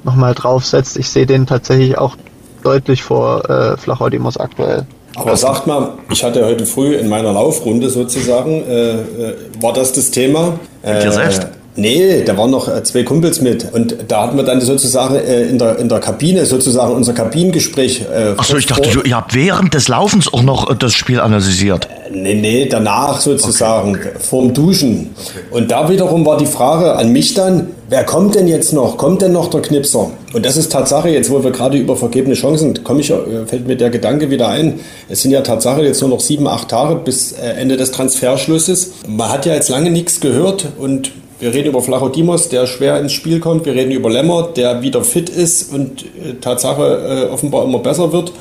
[0.03, 0.97] nochmal draufsetzt.
[0.97, 2.17] Ich sehe den tatsächlich auch
[2.63, 4.87] deutlich vor äh, Flachodimos aktuell.
[5.15, 9.93] Aber sagt mal, ich hatte heute früh in meiner Laufrunde sozusagen, äh, äh, war das
[9.93, 10.59] das Thema?
[10.83, 11.47] Mit dir selbst?
[11.75, 13.73] Nee, da waren noch äh, zwei Kumpels mit.
[13.73, 18.03] Und da hatten wir dann sozusagen äh, in, der, in der Kabine sozusagen unser Kabinengespräch.
[18.03, 21.89] Äh, Achso, ich dachte, ihr habt während des Laufens auch noch äh, das Spiel analysiert.
[22.13, 24.11] Nee, nee, danach sozusagen, okay.
[24.19, 25.15] vorm Duschen.
[25.51, 28.99] Und da wiederum war die Frage an mich dann, wer kommt denn jetzt noch?
[28.99, 30.11] Kommt denn noch der Knipser?
[30.35, 33.07] Und das ist Tatsache, jetzt wo wir gerade über vergebene Chancen, komme ich,
[33.47, 34.81] fällt mir der Gedanke wieder ein.
[35.09, 38.93] Es sind ja Tatsache jetzt nur noch sieben, acht Tage bis Ende des Transferschlusses.
[39.09, 41.13] Man hat ja jetzt lange nichts gehört und
[41.43, 43.67] wir reden über Flachodimos, der schwer ins Spiel kommt.
[43.67, 48.13] Wir reden über Lemmer, der wieder fit ist und äh, Tatsache äh, offenbar immer besser
[48.13, 48.33] wird.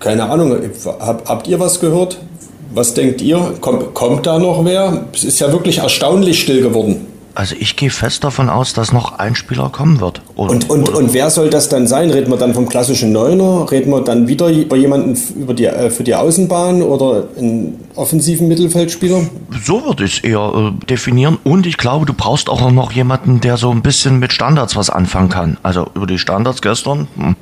[0.00, 0.54] Keine Ahnung,
[0.84, 2.18] hab, habt ihr was gehört?
[2.74, 3.54] Was denkt ihr?
[3.62, 5.06] Komm, kommt da noch wer?
[5.14, 7.06] Es ist ja wirklich erstaunlich still geworden.
[7.34, 10.20] Also ich gehe fest davon aus, dass noch ein Spieler kommen wird.
[10.34, 10.98] Oder, und, und, oder?
[10.98, 12.10] und wer soll das dann sein?
[12.10, 13.70] Reden wir dann vom klassischen Neuner?
[13.70, 18.48] Reden wir dann wieder über jemanden über die, äh, für die Außenbahn oder einen offensiven
[18.48, 19.22] Mittelfeldspieler?
[19.62, 21.38] So würde ich es eher äh, definieren.
[21.44, 24.90] Und ich glaube, du brauchst auch noch jemanden, der so ein bisschen mit Standards was
[24.90, 25.56] anfangen kann.
[25.62, 27.36] Also über die Standards gestern, hm,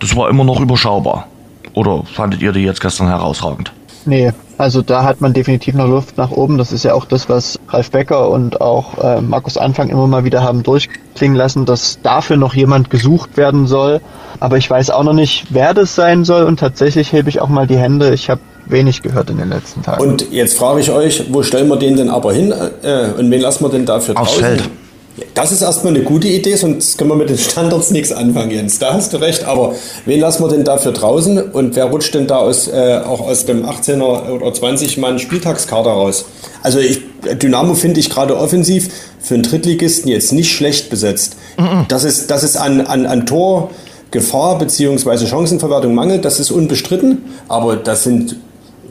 [0.00, 1.28] das war immer noch überschaubar.
[1.74, 3.72] Oder fandet ihr die jetzt gestern herausragend?
[4.08, 6.56] Nee, also da hat man definitiv noch Luft nach oben.
[6.56, 10.24] Das ist ja auch das, was Ralf Becker und auch äh, Markus Anfang immer mal
[10.24, 14.00] wieder haben durchklingen lassen, dass dafür noch jemand gesucht werden soll.
[14.40, 16.44] Aber ich weiß auch noch nicht, wer das sein soll.
[16.44, 18.14] Und tatsächlich hebe ich auch mal die Hände.
[18.14, 20.02] Ich habe wenig gehört in den letzten Tagen.
[20.02, 22.50] Und jetzt frage ich euch, wo stellen wir den denn aber hin?
[22.82, 24.56] Äh, und wen lassen wir denn dafür Aufs draußen?
[24.56, 24.70] Feld.
[25.34, 28.78] Das ist erstmal eine gute Idee, sonst können wir mit den Standards nichts anfangen, Jens.
[28.78, 29.44] Da hast du recht.
[29.44, 33.20] Aber wen lassen wir denn dafür draußen und wer rutscht denn da aus, äh, auch
[33.20, 36.26] aus dem 18er oder 20 Mann Spieltagskader raus?
[36.62, 37.00] Also ich,
[37.40, 38.88] Dynamo finde ich gerade offensiv
[39.20, 41.36] für einen Drittligisten jetzt nicht schlecht besetzt.
[41.58, 41.86] Mhm.
[41.88, 45.26] Das ist, das ist an, an, an Torgefahr bzw.
[45.26, 47.24] Chancenverwertung mangelt, das ist unbestritten.
[47.48, 48.36] Aber das sind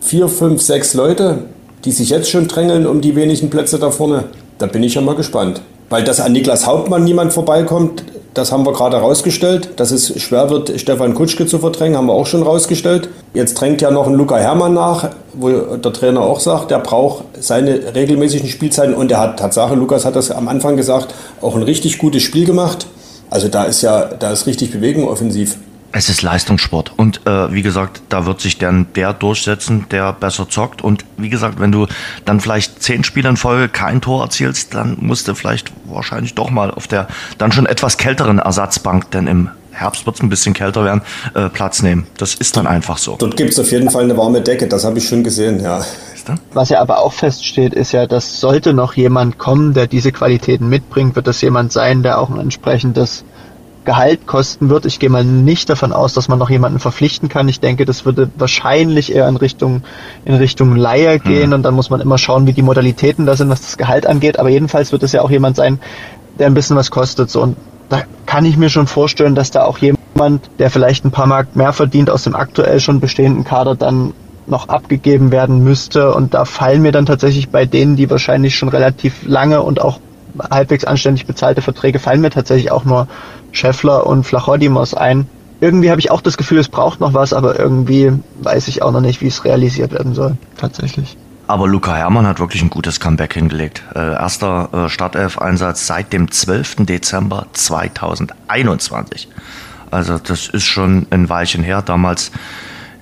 [0.02, 1.46] vier, fünf, sechs Leute,
[1.86, 4.26] die sich jetzt schon drängeln um die wenigen Plätze da vorne.
[4.58, 5.62] Da bin ich ja mal gespannt.
[5.90, 9.80] Weil dass an Niklas Hauptmann niemand vorbeikommt, das haben wir gerade rausgestellt.
[9.80, 13.10] Dass es schwer wird, Stefan Kutschke zu verdrängen, haben wir auch schon rausgestellt.
[13.34, 17.24] Jetzt drängt ja noch ein Luca Hermann nach, wo der Trainer auch sagt, der braucht
[17.40, 21.64] seine regelmäßigen Spielzeiten und er hat Tatsache, Lukas hat das am Anfang gesagt, auch ein
[21.64, 22.86] richtig gutes Spiel gemacht.
[23.30, 25.58] Also da ist ja, da ist richtig Bewegung offensiv.
[25.98, 30.48] Es ist Leistungssport und äh, wie gesagt, da wird sich dann der durchsetzen, der besser
[30.48, 30.84] zockt.
[30.84, 31.88] Und wie gesagt, wenn du
[32.24, 36.52] dann vielleicht zehn Spiele in Folge kein Tor erzielst, dann musst du vielleicht wahrscheinlich doch
[36.52, 37.08] mal auf der
[37.40, 41.02] dann schon etwas kälteren Ersatzbank, denn im Herbst wird es ein bisschen kälter werden,
[41.34, 42.06] äh, Platz nehmen.
[42.20, 43.16] Das ist dann einfach so.
[43.18, 45.84] Dort gibt es auf jeden Fall eine warme Decke, das habe ich schon gesehen, ja.
[46.54, 50.70] Was ja aber auch feststeht, ist ja, dass sollte noch jemand kommen, der diese Qualitäten
[50.70, 53.24] mitbringt, wird das jemand sein, der auch ein entsprechendes
[53.88, 54.86] Gehalt kosten wird.
[54.86, 57.48] Ich gehe mal nicht davon aus, dass man noch jemanden verpflichten kann.
[57.48, 59.84] Ich denke, das würde wahrscheinlich eher in Richtung,
[60.26, 61.54] in Richtung Leihe gehen mhm.
[61.54, 64.40] und dann muss man immer schauen, wie die Modalitäten da sind, was das Gehalt angeht.
[64.40, 65.80] Aber jedenfalls wird es ja auch jemand sein,
[66.38, 67.30] der ein bisschen was kostet.
[67.30, 67.42] So.
[67.42, 67.56] Und
[67.88, 71.56] da kann ich mir schon vorstellen, dass da auch jemand, der vielleicht ein paar Mark
[71.56, 74.14] mehr verdient, aus dem aktuell schon bestehenden Kader dann
[74.48, 76.14] noch abgegeben werden müsste.
[76.14, 80.02] Und da fallen mir dann tatsächlich bei denen, die wahrscheinlich schon relativ lange und auch
[80.40, 83.08] halbwegs anständig bezahlte Verträge, fallen mir tatsächlich auch nur
[83.52, 85.28] Scheffler und Flachodimos ein.
[85.60, 88.12] Irgendwie habe ich auch das Gefühl, es braucht noch was, aber irgendwie
[88.42, 90.38] weiß ich auch noch nicht, wie es realisiert werden soll.
[90.58, 91.18] Tatsächlich.
[91.48, 93.82] Aber Luca Herrmann hat wirklich ein gutes Comeback hingelegt.
[93.96, 96.86] Äh, erster äh, Startelf-Einsatz seit dem 12.
[96.86, 99.30] Dezember 2021.
[99.90, 101.82] Also das ist schon ein Weilchen her.
[101.82, 102.32] Damals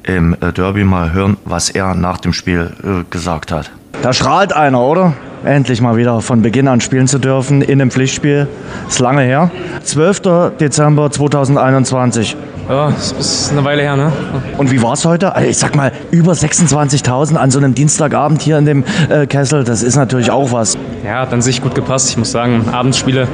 [0.04, 3.72] im äh, Derby mal hören, was er nach dem Spiel äh, gesagt hat.
[4.02, 5.14] Da strahlt einer, oder?
[5.44, 8.48] Endlich mal wieder von Beginn an spielen zu dürfen in einem Pflichtspiel.
[8.88, 9.52] Ist lange her.
[9.84, 10.22] 12.
[10.60, 12.36] Dezember 2021.
[12.68, 14.12] Ja, das ist eine Weile her, ne?
[14.58, 15.36] Und wie war es heute?
[15.36, 19.64] Also ich sag mal, über 26.000 an so einem Dienstagabend hier in dem äh, Kessel,
[19.64, 20.76] das ist natürlich auch was.
[21.06, 22.10] Ja, hat an sich gut gepasst.
[22.10, 23.28] Ich muss sagen, Abendspiele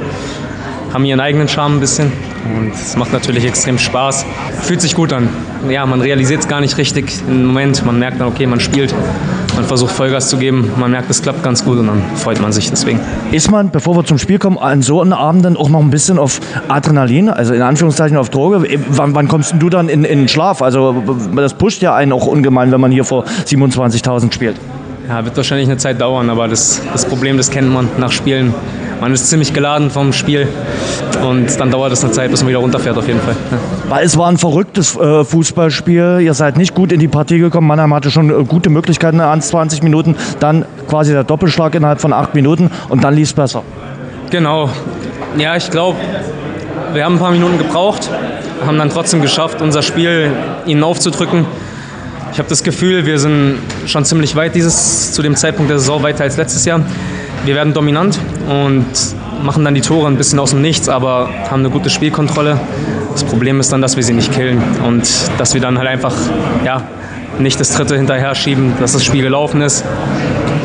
[0.92, 2.12] haben ihren eigenen Charme ein bisschen
[2.54, 4.26] und es macht natürlich extrem Spaß.
[4.60, 5.30] Fühlt sich gut an.
[5.70, 7.86] Ja, man realisiert es gar nicht richtig im Moment.
[7.86, 8.94] Man merkt dann, okay, man spielt,
[9.54, 12.52] man versucht Vollgas zu geben, man merkt, es klappt ganz gut und dann freut man
[12.52, 13.00] sich deswegen.
[13.32, 15.90] Ist man, bevor wir zum Spiel kommen, an so einem Abend dann auch noch ein
[15.90, 18.66] bisschen auf Adrenalin, also in Anführungszeichen auf Droge?
[18.88, 20.62] Wann, wann kommst du dann in, in den Schlaf?
[20.62, 21.02] Also
[21.36, 24.56] das pusht ja einen auch ungemein, wenn man hier vor 27.000 spielt.
[25.08, 28.54] Ja, wird wahrscheinlich eine Zeit dauern, aber das, das Problem, das kennt man nach Spielen.
[29.02, 30.46] Man ist ziemlich geladen vom Spiel
[31.28, 33.34] und dann dauert es eine Zeit, bis man wieder runterfährt auf jeden Fall.
[33.50, 33.58] Ja.
[33.88, 36.20] Weil es war ein verrücktes äh, Fußballspiel.
[36.20, 37.66] Ihr seid nicht gut in die Partie gekommen.
[37.66, 40.14] Mannheim hatte schon äh, gute Möglichkeiten an 20 Minuten.
[40.38, 43.64] Dann quasi der Doppelschlag innerhalb von acht Minuten und dann lief es besser.
[44.30, 44.70] Genau.
[45.36, 45.98] Ja, ich glaube,
[46.92, 48.08] wir haben ein paar Minuten gebraucht,
[48.64, 50.30] haben dann trotzdem geschafft, unser Spiel
[50.64, 51.44] ihnen aufzudrücken.
[52.32, 56.04] Ich habe das Gefühl, wir sind schon ziemlich weit dieses, zu dem Zeitpunkt der Saison,
[56.04, 56.82] weiter als letztes Jahr.
[57.44, 58.16] Wir werden dominant
[58.48, 58.86] und
[59.42, 62.60] machen dann die Tore ein bisschen aus dem Nichts, aber haben eine gute Spielkontrolle.
[63.12, 66.14] Das Problem ist dann, dass wir sie nicht killen und dass wir dann halt einfach
[66.64, 66.82] ja,
[67.38, 69.84] nicht das dritte hinterher schieben, dass das Spiel gelaufen ist.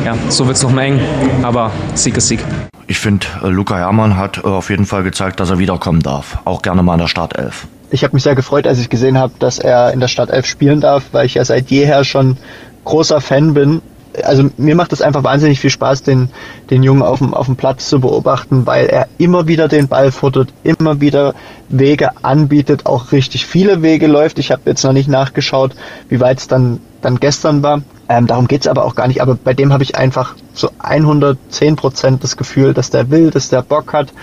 [0.06, 1.02] Ja, so wird es noch mal eng,
[1.44, 2.40] aber Sieg ist Sieg.
[2.88, 6.38] Ich finde, äh, Luca Herrmann hat äh, auf jeden Fall gezeigt, dass er wiederkommen darf.
[6.46, 9.34] Auch gerne mal in der Startelf ich habe mich sehr gefreut, als ich gesehen habe,
[9.40, 12.38] dass er in der Startelf spielen darf, weil ich ja seit jeher schon
[12.86, 13.82] großer Fan bin.
[14.24, 16.30] Also mir macht es einfach wahnsinnig viel Spaß, den,
[16.70, 20.12] den Jungen auf dem, auf dem Platz zu beobachten, weil er immer wieder den Ball
[20.12, 21.34] futtert, immer wieder
[21.70, 24.40] Wege anbietet, auch richtig viele Wege läuft.
[24.40, 25.76] Ich habe jetzt noch nicht nachgeschaut,
[26.10, 27.82] wie weit es dann, dann gestern war.
[28.10, 29.22] Ähm, darum geht's aber auch gar nicht.
[29.22, 33.50] Aber bei dem habe ich einfach so 110 Prozent das Gefühl, dass der will, dass
[33.50, 34.14] der Bock hat,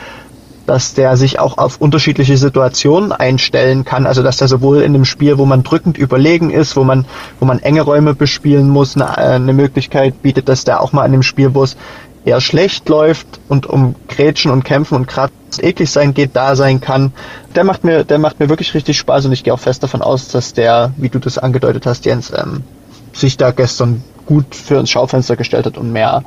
[0.66, 4.06] dass der sich auch auf unterschiedliche Situationen einstellen kann.
[4.06, 7.06] Also dass der sowohl in einem Spiel, wo man drückend überlegen ist, wo man,
[7.40, 11.12] wo man enge Räume bespielen muss, eine, eine Möglichkeit bietet, dass der auch mal in
[11.12, 11.76] einem Spiel, wo es
[12.24, 16.80] eher schlecht läuft und um Grätschen und Kämpfen und Kratzen eklig sein geht, da sein
[16.80, 17.12] kann.
[17.54, 20.02] Der macht mir, der macht mir wirklich richtig Spaß und ich gehe auch fest davon
[20.02, 22.64] aus, dass der, wie du das angedeutet hast, Jens, ähm,
[23.12, 26.24] sich da gestern gut für ins Schaufenster gestellt hat und mehr,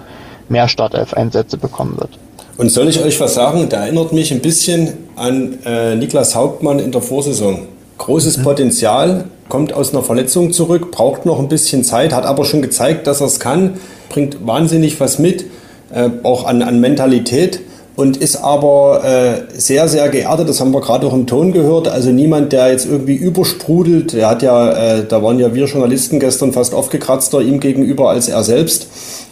[0.49, 2.19] mehr Startelf-Einsätze bekommen wird.
[2.57, 3.69] Und soll ich euch was sagen?
[3.69, 7.67] Der erinnert mich ein bisschen an äh, Niklas Hauptmann in der Vorsaison.
[7.99, 8.43] Großes mhm.
[8.43, 13.05] Potenzial, kommt aus einer Verletzung zurück, braucht noch ein bisschen Zeit, hat aber schon gezeigt,
[13.05, 13.75] dass er es kann,
[14.09, 15.45] bringt wahnsinnig was mit,
[15.93, 17.61] äh, auch an, an Mentalität
[17.97, 20.47] und ist aber äh, sehr, sehr geerdet.
[20.47, 21.87] Das haben wir gerade auch im Ton gehört.
[21.87, 24.13] Also niemand, der jetzt irgendwie übersprudelt.
[24.13, 28.29] Der hat ja, äh, da waren ja wir Journalisten gestern fast aufgekratzter ihm gegenüber als
[28.29, 28.87] er selbst.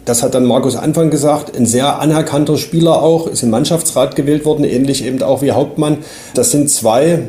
[0.05, 4.45] Das hat dann Markus Anfang gesagt, ein sehr anerkannter Spieler auch, ist im Mannschaftsrat gewählt
[4.45, 5.99] worden, ähnlich eben auch wie Hauptmann.
[6.33, 7.19] Das sind zwei,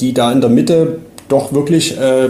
[0.00, 0.98] die da in der Mitte
[1.28, 2.28] doch wirklich äh,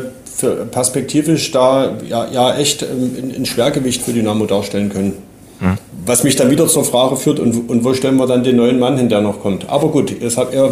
[0.71, 5.28] perspektivisch da ja, ja echt ähm, ein Schwergewicht für Dynamo darstellen können.
[5.61, 5.77] Hm.
[6.07, 8.79] Was mich dann wieder zur Frage führt, und, und wo stellen wir dann den neuen
[8.79, 9.69] Mann hin, der noch kommt.
[9.69, 10.71] Aber gut, deshalb, ja,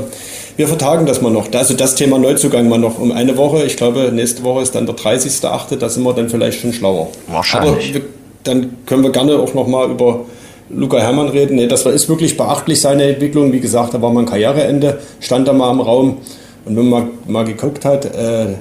[0.57, 1.53] wir vertagen das mal noch.
[1.53, 3.65] Also das Thema Neuzugang mal noch um eine Woche.
[3.65, 7.09] Ich glaube, nächste Woche ist dann der 30.8., da sind wir dann vielleicht schon schlauer.
[7.27, 7.91] Wahrscheinlich.
[7.91, 8.03] Aber wir,
[8.45, 10.25] dann können wir gerne auch noch mal über
[10.71, 11.57] Luca Herrmann reden.
[11.57, 13.53] Nee, das war, ist wirklich beachtlich, seine Entwicklung.
[13.53, 16.19] Wie gesagt, da war mal ein Karriereende, stand da mal im Raum.
[16.65, 18.55] Und wenn man mal, mal geguckt hat, äh,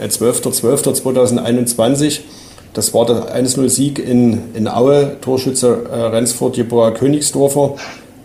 [0.00, 2.20] 12.12.2021,
[2.74, 7.74] das war der 1-0-Sieg in, in Aue, Torschütze äh, Rensford, Jeboa Königsdorfer.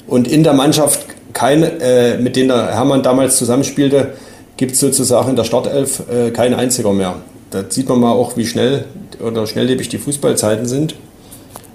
[0.08, 4.14] Und in der Mannschaft, kein, äh, mit denen Hermann damals zusammenspielte,
[4.58, 7.16] gibt es sozusagen in der Startelf äh, kein einziger mehr.
[7.50, 8.86] Da sieht man mal auch, wie schnell
[9.20, 10.96] oder schnelllebig die Fußballzeiten sind.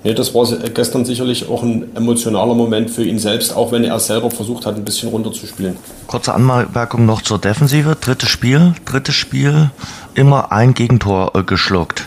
[0.04, 3.98] Nee, das war gestern sicherlich auch ein emotionaler Moment für ihn selbst, auch wenn er
[3.98, 5.76] selber versucht hat, ein bisschen runterzuspielen.
[6.06, 7.96] Kurze Anmerkung noch zur Defensive.
[8.00, 9.70] Drittes Spiel, drittes Spiel,
[10.14, 12.06] immer ein Gegentor äh, geschluckt.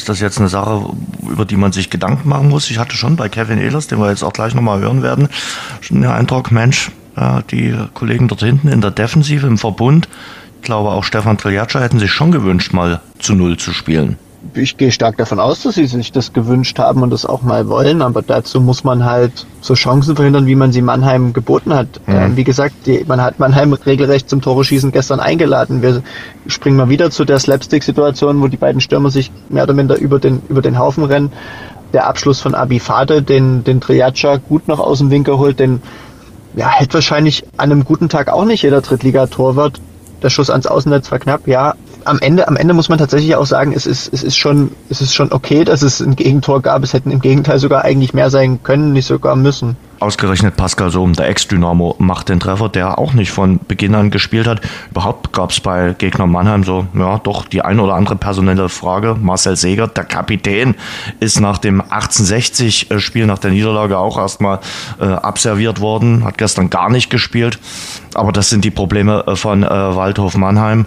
[0.00, 0.94] Ist das jetzt eine Sache,
[1.28, 2.70] über die man sich Gedanken machen muss?
[2.70, 5.28] Ich hatte schon bei Kevin Ehlers, den wir jetzt auch gleich nochmal hören werden,
[5.82, 6.90] schon den Eindruck, Mensch,
[7.50, 10.08] die Kollegen dort hinten in der Defensive im Verbund,
[10.56, 14.16] ich glaube auch Stefan Triljatscha hätten sich schon gewünscht, mal zu Null zu spielen.
[14.54, 17.68] Ich gehe stark davon aus, dass sie sich das gewünscht haben und das auch mal
[17.68, 22.00] wollen, aber dazu muss man halt so Chancen verhindern, wie man sie Mannheim geboten hat.
[22.06, 22.14] Mhm.
[22.14, 25.82] Ähm, wie gesagt, die, man hat Mannheim regelrecht zum Tore schießen gestern eingeladen.
[25.82, 26.02] Wir
[26.46, 30.18] springen mal wieder zu der Slapstick-Situation, wo die beiden Stürmer sich mehr oder minder über
[30.18, 31.32] den, über den Haufen rennen.
[31.92, 35.82] Der Abschluss von Abifade, den, den Triaca gut noch aus dem Winkel holt, den
[36.56, 39.80] ja, hätte wahrscheinlich an einem guten Tag auch nicht jeder Drittligatorwart.
[40.22, 41.74] Der Schuss ans Außennetz war knapp, ja,
[42.04, 45.00] am Ende, am Ende muss man tatsächlich auch sagen, es ist, es ist schon, es
[45.00, 46.82] ist schon okay, dass es ein Gegentor gab.
[46.82, 49.76] Es hätten im Gegenteil sogar eigentlich mehr sein können, nicht sogar müssen.
[50.00, 54.46] Ausgerechnet Pascal Sohm, der Ex-Dynamo, macht den Treffer, der auch nicht von Beginn an gespielt
[54.46, 54.62] hat.
[54.90, 59.14] Überhaupt gab es bei Gegner Mannheim so, ja, doch die eine oder andere personelle Frage.
[59.20, 60.74] Marcel Seger, der Kapitän,
[61.20, 64.60] ist nach dem 1860-Spiel, nach der Niederlage auch erstmal
[64.98, 67.58] äh, abserviert worden, hat gestern gar nicht gespielt.
[68.14, 70.86] Aber das sind die Probleme äh, von äh, Waldhof Mannheim.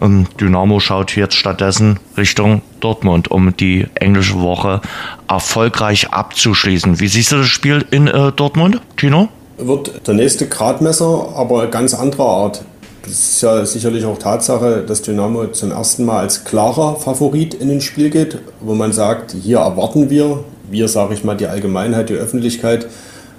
[0.00, 4.80] Ähm, Dynamo schaut jetzt stattdessen Richtung Dortmund, um die englische Woche
[5.28, 7.00] erfolgreich abzuschließen.
[7.00, 9.28] Wie siehst du das Spiel in äh, Dortmund, Tino?
[9.58, 12.62] Wird der nächste Gradmesser, aber ganz anderer Art.
[13.02, 17.70] Das ist ja sicherlich auch Tatsache, dass Dynamo zum ersten Mal als klarer Favorit in
[17.70, 22.10] ein Spiel geht, wo man sagt, hier erwarten wir, wir sage ich mal die Allgemeinheit,
[22.10, 22.86] die Öffentlichkeit,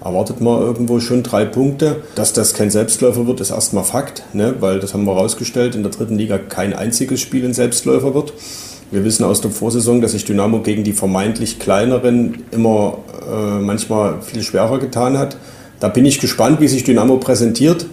[0.03, 2.03] erwartet man irgendwo schon drei Punkte.
[2.15, 4.55] Dass das kein Selbstläufer wird, ist erstmal Fakt, ne?
[4.59, 8.33] weil das haben wir herausgestellt, in der dritten Liga kein einziges Spiel ein Selbstläufer wird.
[8.93, 14.21] Wir wissen aus der Vorsaison, dass sich Dynamo gegen die vermeintlich kleineren immer äh, manchmal
[14.21, 15.35] viel schwerer getan hat.
[15.79, 17.87] Da bin ich gespannt, wie sich Dynamo präsentiert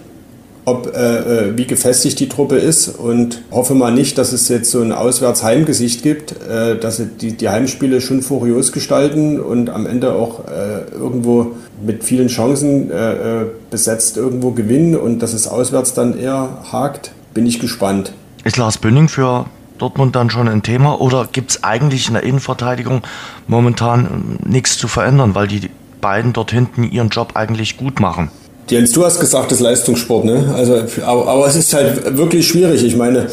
[0.65, 4.69] ob, äh, äh, wie gefestigt die Truppe ist und hoffe mal nicht, dass es jetzt
[4.71, 9.87] so ein Auswärts-Heimgesicht gibt, äh, dass sie die, die Heimspiele schon furios gestalten und am
[9.87, 15.93] Ende auch äh, irgendwo mit vielen Chancen äh, besetzt irgendwo gewinnen und dass es auswärts
[15.93, 18.13] dann eher hakt, bin ich gespannt.
[18.43, 19.45] Ist Lars Bünning für
[19.81, 23.01] Dortmund dann schon ein Thema oder gibt es eigentlich in der Innenverteidigung
[23.47, 25.69] momentan nichts zu verändern, weil die
[26.01, 28.29] beiden dort hinten ihren Job eigentlich gut machen?
[28.69, 30.53] Jens, du hast gesagt, das ist Leistungssport, ne?
[30.55, 32.83] Also, aber, aber es ist halt wirklich schwierig.
[32.83, 33.27] Ich meine,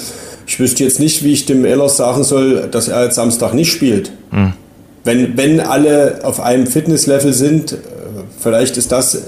[0.47, 3.71] ich wüsste jetzt nicht, wie ich dem Ehlers sagen soll, dass er jetzt Samstag nicht
[3.71, 4.11] spielt.
[4.31, 4.55] Hm.
[5.05, 7.77] Wenn, wenn alle auf einem Fitnesslevel sind, äh,
[8.41, 9.23] vielleicht ist das,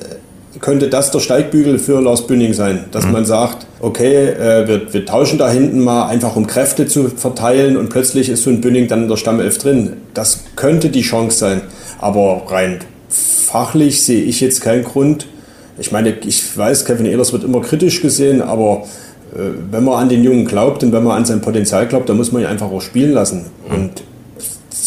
[0.61, 3.12] könnte das der Steigbügel für Lars Bünning sein, dass hm.
[3.12, 7.76] man sagt, okay, äh, wir, wir tauschen da hinten mal einfach, um Kräfte zu verteilen
[7.76, 9.94] und plötzlich ist so ein Bünning dann in der Stammelf drin.
[10.14, 11.61] Das könnte die Chance sein.
[11.98, 15.26] Aber rein fachlich sehe ich jetzt keinen Grund,
[15.78, 18.84] ich meine, ich weiß, Kevin Ehlers wird immer kritisch gesehen, aber
[19.34, 19.38] äh,
[19.70, 22.32] wenn man an den Jungen glaubt und wenn man an sein Potenzial glaubt, dann muss
[22.32, 23.46] man ihn einfach auch spielen lassen.
[23.68, 24.02] Und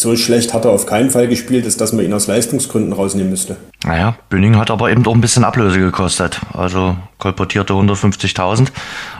[0.00, 3.30] so schlecht hat er auf keinen Fall gespielt, ist, dass man ihn aus Leistungsgründen rausnehmen
[3.30, 3.56] müsste.
[3.84, 6.40] Naja, Bühning hat aber eben auch ein bisschen Ablöse gekostet.
[6.52, 8.68] Also kolportierte 150.000.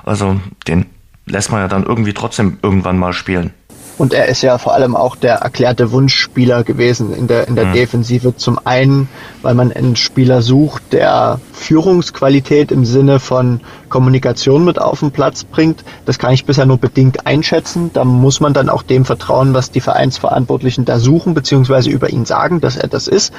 [0.04, 0.86] Also den
[1.26, 3.52] lässt man ja dann irgendwie trotzdem irgendwann mal spielen.
[3.96, 7.66] Und er ist ja vor allem auch der erklärte Wunschspieler gewesen in der, in der
[7.66, 7.72] mhm.
[7.74, 8.36] Defensive.
[8.36, 9.08] Zum einen,
[9.42, 15.44] weil man einen Spieler sucht, der Führungsqualität im Sinne von Kommunikation mit auf den Platz
[15.44, 15.84] bringt.
[16.04, 17.90] Das kann ich bisher nur bedingt einschätzen.
[17.92, 22.24] Da muss man dann auch dem vertrauen, was die Vereinsverantwortlichen da suchen, beziehungsweise über ihn
[22.24, 23.32] sagen, dass er das ist.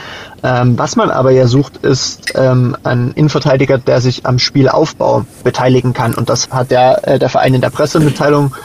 [0.44, 5.94] Ähm, was man aber ja sucht, ist ähm, ein Innenverteidiger, der sich am Spielaufbau beteiligen
[5.94, 6.14] kann.
[6.16, 8.56] Und das hat der, äh, der Verein in der Pressemitteilung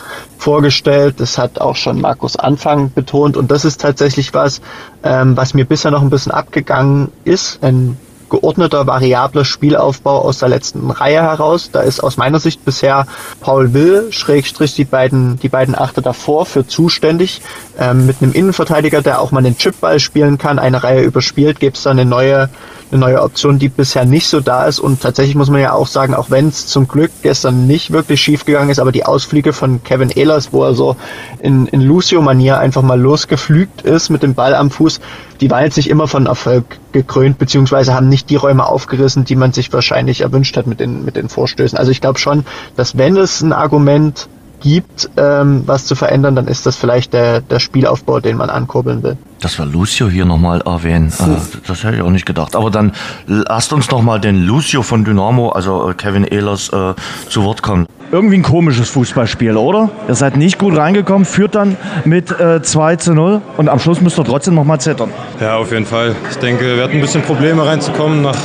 [0.41, 1.17] vorgestellt.
[1.19, 3.37] Das hat auch schon Markus Anfang betont.
[3.37, 4.61] Und das ist tatsächlich was,
[5.03, 7.63] ähm, was mir bisher noch ein bisschen abgegangen ist.
[7.63, 7.97] Ein
[8.31, 11.71] geordneter, variabler Spielaufbau aus der letzten Reihe heraus.
[11.73, 13.07] Da ist aus meiner Sicht bisher
[13.41, 17.43] Paul Will, Schrägstrich, die beiden, die beiden Achter davor für zuständig.
[17.79, 21.77] Ähm, mit einem Innenverteidiger, der auch mal den Chipball spielen kann, eine Reihe überspielt, gibt
[21.77, 22.49] es dann eine neue
[22.91, 24.81] eine neue Option, die bisher nicht so da ist.
[24.81, 28.21] Und tatsächlich muss man ja auch sagen, auch wenn es zum Glück gestern nicht wirklich
[28.21, 30.97] schief gegangen ist, aber die Ausflüge von Kevin Ehlers, wo er so
[31.41, 35.01] in, in Lucio-Manier einfach mal losgeflügt ist mit dem Ball am Fuß,
[35.41, 39.37] die waren jetzt nicht immer von Erfolg gekrönt, beziehungsweise haben nicht die Räume aufgerissen, die
[39.37, 41.79] man sich wahrscheinlich erwünscht hat mit den, mit den Vorstößen.
[41.79, 42.45] Also ich glaube schon,
[42.77, 44.29] dass wenn es ein Argument
[44.61, 49.03] gibt, ähm, was zu verändern, dann ist das vielleicht der, der Spielaufbau, den man ankurbeln
[49.03, 49.17] will.
[49.41, 52.55] Dass wir Lucio hier nochmal erwähnen, äh, das hätte ich auch nicht gedacht.
[52.55, 52.93] Aber dann
[53.27, 56.95] lasst uns nochmal den Lucio von Dynamo, also äh, Kevin Ehlers, äh,
[57.29, 57.87] zu Wort kommen.
[58.13, 59.91] Irgendwie ein komisches Fußballspiel, oder?
[60.09, 64.01] Ihr seid nicht gut reingekommen, führt dann mit äh, 2 zu 0 und am Schluss
[64.01, 65.11] müsst ihr trotzdem nochmal zittern.
[65.41, 66.17] Ja, auf jeden Fall.
[66.31, 68.37] Ich denke, wir hatten ein bisschen Probleme reinzukommen nach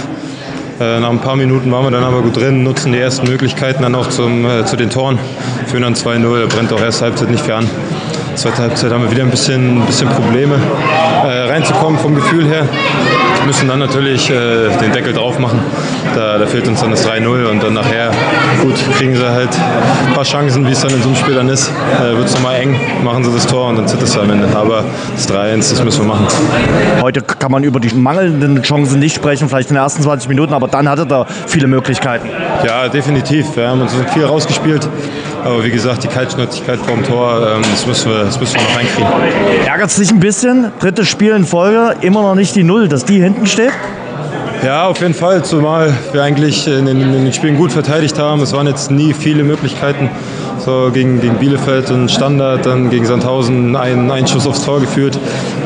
[0.80, 3.84] äh, nach ein paar Minuten waren wir dann aber gut drin, nutzen die ersten Möglichkeiten
[3.84, 5.18] dann auch zum, äh, zu den Toren,
[5.68, 7.70] führen dann 2-0, brennt auch erste Halbzeit nicht viel an.
[8.36, 10.56] Zweite Halbzeit haben wir wieder ein bisschen, bisschen Probleme
[11.24, 12.68] äh, reinzukommen vom Gefühl her.
[13.46, 15.60] müssen dann natürlich äh, den Deckel drauf machen.
[16.16, 18.12] Da, da fehlt uns dann das 3-0 und dann nachher,
[18.62, 19.50] gut, kriegen sie halt
[20.08, 21.72] ein paar Chancen, wie es dann in so einem Spiel dann ist.
[21.98, 24.48] Äh, Wird es nochmal eng, machen sie das Tor und dann zittert es am Ende.
[24.56, 24.84] Aber
[25.16, 26.28] das 3-1, das müssen wir machen.
[27.02, 30.54] Heute kann man über die mangelnden Chancen nicht sprechen, vielleicht in den ersten 20 Minuten,
[30.54, 32.30] aber dann hatte er viele Möglichkeiten.
[32.66, 33.56] Ja, definitiv.
[33.56, 34.90] Wir haben uns viel rausgespielt.
[35.46, 38.76] Aber wie gesagt, die Kaltschnäuzigkeit vorm Tor, ähm, das, müssen wir, das müssen wir noch
[38.76, 39.68] reinkriegen.
[39.68, 40.72] Ärgert es dich ein bisschen?
[40.80, 43.70] Drittes Spiel in Folge, immer noch nicht die Null, dass die hinten steht?
[44.64, 48.42] Ja, auf jeden Fall, zumal wir eigentlich in den, in den Spielen gut verteidigt haben.
[48.42, 50.10] Es waren jetzt nie viele Möglichkeiten.
[50.66, 55.20] So gegen, gegen Bielefeld und Standard, dann gegen Sandhausen einen Einschuss aufs Tor geführt.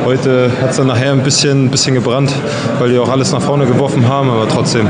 [0.03, 2.33] Heute hat es dann nachher ein bisschen, bisschen gebrannt,
[2.79, 4.87] weil die auch alles nach vorne geworfen haben, aber trotzdem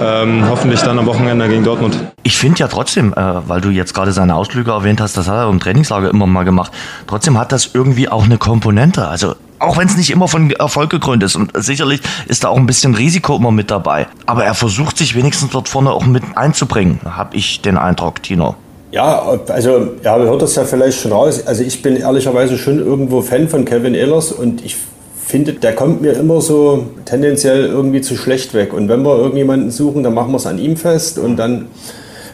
[0.00, 1.98] ähm, hoffentlich dann am Wochenende gegen Dortmund.
[2.22, 3.16] Ich finde ja trotzdem, äh,
[3.48, 6.44] weil du jetzt gerade seine Ausflüge erwähnt hast, das hat er im Trainingslager immer mal
[6.44, 6.70] gemacht.
[7.08, 9.08] Trotzdem hat das irgendwie auch eine Komponente.
[9.08, 11.34] Also auch wenn es nicht immer von Erfolg gekrönt ist.
[11.34, 14.06] Und sicherlich ist da auch ein bisschen Risiko immer mit dabei.
[14.26, 18.54] Aber er versucht sich wenigstens dort vorne auch mit einzubringen, habe ich den Eindruck, Tino.
[18.92, 21.46] Ja, also ja, man hört das ja vielleicht schon raus.
[21.46, 24.76] Also ich bin ehrlicherweise schon irgendwo Fan von Kevin Ehlers und ich
[25.24, 28.72] finde, der kommt mir immer so tendenziell irgendwie zu schlecht weg.
[28.72, 31.68] Und wenn wir irgendjemanden suchen, dann machen wir es an ihm fest und dann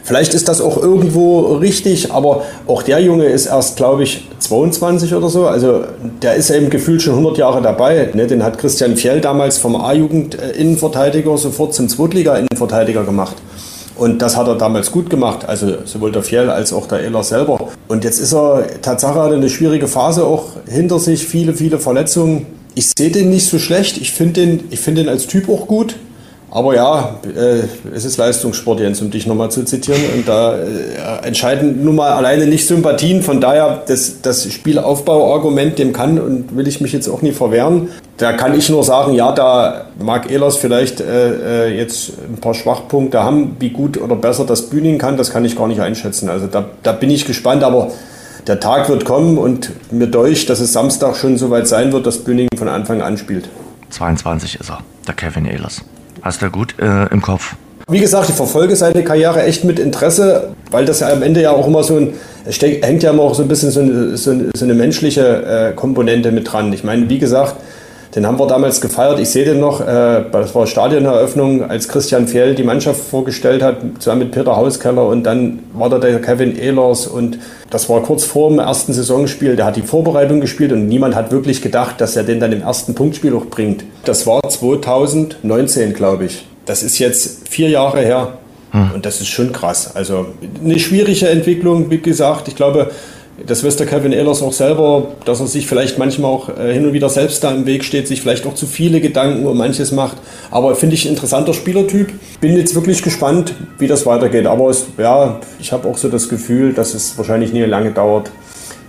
[0.07, 5.13] Vielleicht ist das auch irgendwo richtig, aber auch der Junge ist erst, glaube ich, 22
[5.13, 5.47] oder so.
[5.47, 5.83] Also
[6.21, 8.09] der ist eben gefühlt schon 100 Jahre dabei.
[8.13, 8.25] Ne?
[8.25, 13.35] Den hat Christian Fjell damals vom A-Jugend-Innenverteidiger sofort zum Zweitliga-Innenverteidiger gemacht.
[13.97, 17.23] Und das hat er damals gut gemacht, also sowohl der Fjell als auch der Ehler
[17.23, 17.69] selber.
[17.87, 22.45] Und jetzt ist er, Tatsache hat eine schwierige Phase auch hinter sich, viele, viele Verletzungen.
[22.75, 25.95] Ich sehe den nicht so schlecht, ich finde den, find den als Typ auch gut.
[26.49, 30.01] Aber ja, äh, es ist Leistungssport, Jens, um dich nochmal zu zitieren.
[30.15, 33.21] Und da äh, entscheiden nun mal alleine nicht Sympathien.
[33.21, 37.89] Von daher, das, das Spielaufbauargument, dem kann und will ich mich jetzt auch nie verwehren.
[38.17, 42.55] Da kann ich nur sagen, ja, da mag Ehlers vielleicht äh, äh, jetzt ein paar
[42.55, 43.57] Schwachpunkte haben.
[43.59, 46.27] Wie gut oder besser das Bühnen kann, das kann ich gar nicht einschätzen.
[46.27, 47.91] Also da, da bin ich gespannt, aber
[48.47, 52.17] der Tag wird kommen und mir durch, dass es Samstag schon soweit sein wird, dass
[52.17, 53.49] Bühning von Anfang an spielt.
[53.91, 55.83] 22 ist er, der Kevin Ehlers.
[56.23, 57.55] Hast du gut äh, im Kopf.
[57.89, 61.51] Wie gesagt, ich verfolge seine Karriere echt mit Interesse, weil das ja am Ende ja
[61.51, 62.15] auch immer so ein,
[62.45, 65.71] es hängt ja immer auch so ein bisschen so eine, so eine, so eine menschliche
[65.71, 66.73] äh, Komponente mit dran.
[66.73, 67.55] Ich meine, wie gesagt,
[68.17, 69.19] den haben wir damals gefeiert.
[69.19, 73.77] Ich sehe den noch, äh, das war Stadioneröffnung, als Christian Fjell die Mannschaft vorgestellt hat,
[73.99, 77.37] zusammen mit Peter Hauskeller und dann war da der Kevin Ehlers und
[77.69, 79.55] das war kurz vor dem ersten Saisonspiel.
[79.55, 82.63] Der hat die Vorbereitung gespielt und niemand hat wirklich gedacht, dass er den dann im
[82.63, 83.83] ersten Punktspiel auch bringt.
[84.03, 86.47] Das war 2019, glaube ich.
[86.65, 88.39] Das ist jetzt vier Jahre her.
[88.71, 88.93] Hm.
[88.95, 89.95] Und das ist schon krass.
[89.95, 90.25] Also
[90.63, 92.47] eine schwierige Entwicklung, wie gesagt.
[92.47, 92.89] Ich glaube,
[93.45, 96.85] das weiß der Kevin Ehlers auch selber, dass er sich vielleicht manchmal auch äh, hin
[96.85, 99.91] und wieder selbst da im Weg steht, sich vielleicht auch zu viele Gedanken um manches
[99.91, 100.17] macht.
[100.49, 102.11] Aber finde ich ein interessanter Spielertyp.
[102.41, 104.47] Bin jetzt wirklich gespannt, wie das weitergeht.
[104.47, 108.31] Aber es, ja, ich habe auch so das Gefühl, dass es wahrscheinlich nie lange dauert,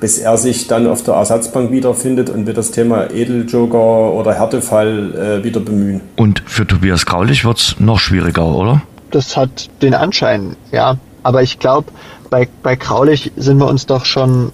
[0.01, 5.41] bis er sich dann auf der Ersatzbank wiederfindet und wir das Thema Edeljoker oder Härtefall
[5.41, 6.01] äh, wieder bemühen.
[6.17, 8.83] Und für Tobias Graulich wird es noch schwieriger, oder?
[9.11, 10.97] Das hat den Anschein, ja.
[11.23, 11.89] Aber ich glaube,
[12.31, 14.53] bei, bei Kraulich sind wir uns doch schon,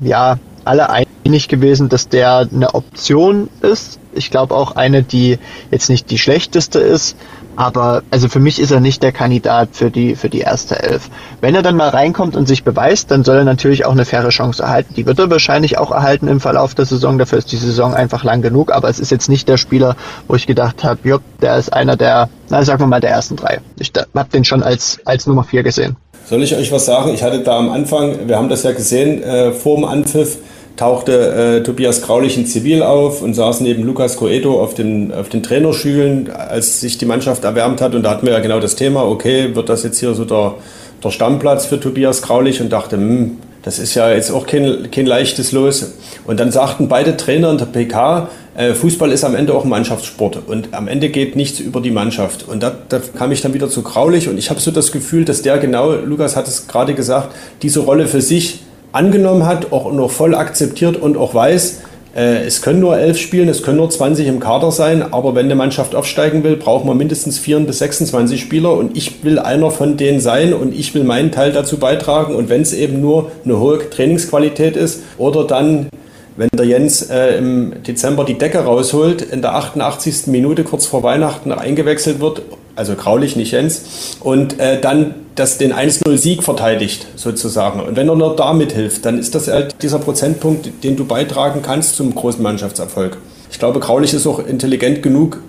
[0.00, 4.00] ja, alle einig gewesen, dass der eine Option ist.
[4.12, 5.38] Ich glaube auch eine, die
[5.70, 7.16] jetzt nicht die schlechteste ist,
[7.56, 11.08] aber also für mich ist er nicht der Kandidat für die für die erste Elf.
[11.40, 14.28] Wenn er dann mal reinkommt und sich beweist, dann soll er natürlich auch eine faire
[14.28, 14.94] Chance erhalten.
[14.94, 17.16] Die wird er wahrscheinlich auch erhalten im Verlauf der Saison.
[17.18, 18.72] Dafür ist die Saison einfach lang genug.
[18.72, 19.96] Aber es ist jetzt nicht der Spieler,
[20.28, 23.36] wo ich gedacht habe, Jupp, der ist einer der, na sagen wir mal der ersten
[23.36, 23.60] drei.
[23.78, 25.96] Ich habe den schon als als Nummer vier gesehen.
[26.28, 27.14] Soll ich euch was sagen?
[27.14, 30.38] Ich hatte da am Anfang, wir haben das ja gesehen, äh, vor dem Anpfiff
[30.74, 35.28] tauchte äh, Tobias Graulich in Zivil auf und saß neben Lukas Coeto auf den, auf
[35.28, 37.94] den Trainerschülen, als sich die Mannschaft erwärmt hat.
[37.94, 40.54] Und da hatten wir ja genau das Thema, okay, wird das jetzt hier so der,
[41.02, 42.60] der Stammplatz für Tobias Graulich?
[42.60, 45.92] Und dachte, hm, das ist ja jetzt auch kein, kein leichtes Los.
[46.26, 48.28] Und dann sagten beide Trainer in der PK,
[48.74, 52.48] Fußball ist am Ende auch ein Mannschaftssport und am Ende geht nichts über die Mannschaft.
[52.48, 55.26] Und da, da kam ich dann wieder zu Graulich und ich habe so das Gefühl,
[55.26, 58.60] dass der genau, Lukas hat es gerade gesagt, diese Rolle für sich
[58.92, 61.82] angenommen hat, auch noch voll akzeptiert und auch weiß,
[62.16, 65.44] äh, es können nur elf spielen, es können nur 20 im Kader sein, aber wenn
[65.44, 69.70] eine Mannschaft aufsteigen will, braucht man mindestens 4 bis 26 Spieler und ich will einer
[69.70, 73.30] von denen sein und ich will meinen Teil dazu beitragen und wenn es eben nur
[73.44, 75.88] eine hohe Trainingsqualität ist oder dann
[76.36, 80.26] wenn der Jens äh, im Dezember die Decke rausholt, in der 88.
[80.26, 82.42] Minute kurz vor Weihnachten eingewechselt wird,
[82.74, 87.80] also Graulich, nicht Jens, und äh, dann das, den 1-0-Sieg verteidigt, sozusagen.
[87.80, 91.62] Und wenn er nur damit hilft, dann ist das halt dieser Prozentpunkt, den du beitragen
[91.62, 93.18] kannst zum großen Mannschaftserfolg.
[93.50, 95.40] Ich glaube, Graulich ist auch intelligent genug,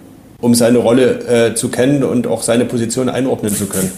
[0.41, 3.91] um seine Rolle äh, zu kennen und auch seine Position einordnen zu können.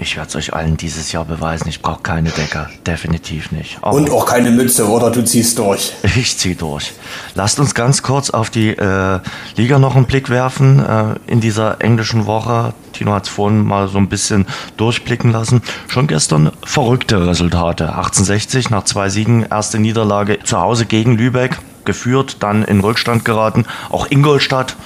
[0.00, 1.68] Ich werde es euch allen dieses Jahr beweisen.
[1.68, 2.68] Ich brauche keine Decke.
[2.86, 3.78] Definitiv nicht.
[3.82, 5.10] Aber und auch keine Mütze, oder?
[5.10, 5.92] Du ziehst durch.
[6.16, 6.92] Ich ziehe durch.
[7.34, 9.20] Lasst uns ganz kurz auf die äh,
[9.56, 10.78] Liga noch einen Blick werfen.
[10.78, 12.74] Äh, in dieser englischen Woche.
[12.92, 14.46] Tino hat es vorhin mal so ein bisschen
[14.76, 15.62] durchblicken lassen.
[15.88, 17.88] Schon gestern verrückte Resultate.
[17.88, 23.64] 1860 nach zwei Siegen, erste Niederlage zu Hause gegen Lübeck geführt, dann in Rückstand geraten.
[23.90, 24.76] Auch Ingolstadt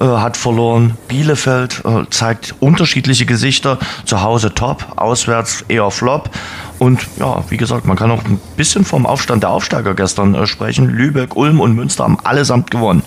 [0.00, 0.96] äh, hat verloren.
[1.08, 3.78] Bielefeld äh, zeigt unterschiedliche Gesichter.
[4.04, 6.30] Zu Hause top, auswärts eher flop.
[6.78, 10.46] Und ja, wie gesagt, man kann auch ein bisschen vom Aufstand der Aufsteiger gestern äh,
[10.46, 10.88] sprechen.
[10.88, 13.02] Lübeck, Ulm und Münster haben allesamt gewonnen.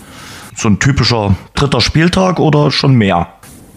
[0.55, 3.27] So ein typischer dritter Spieltag oder schon mehr?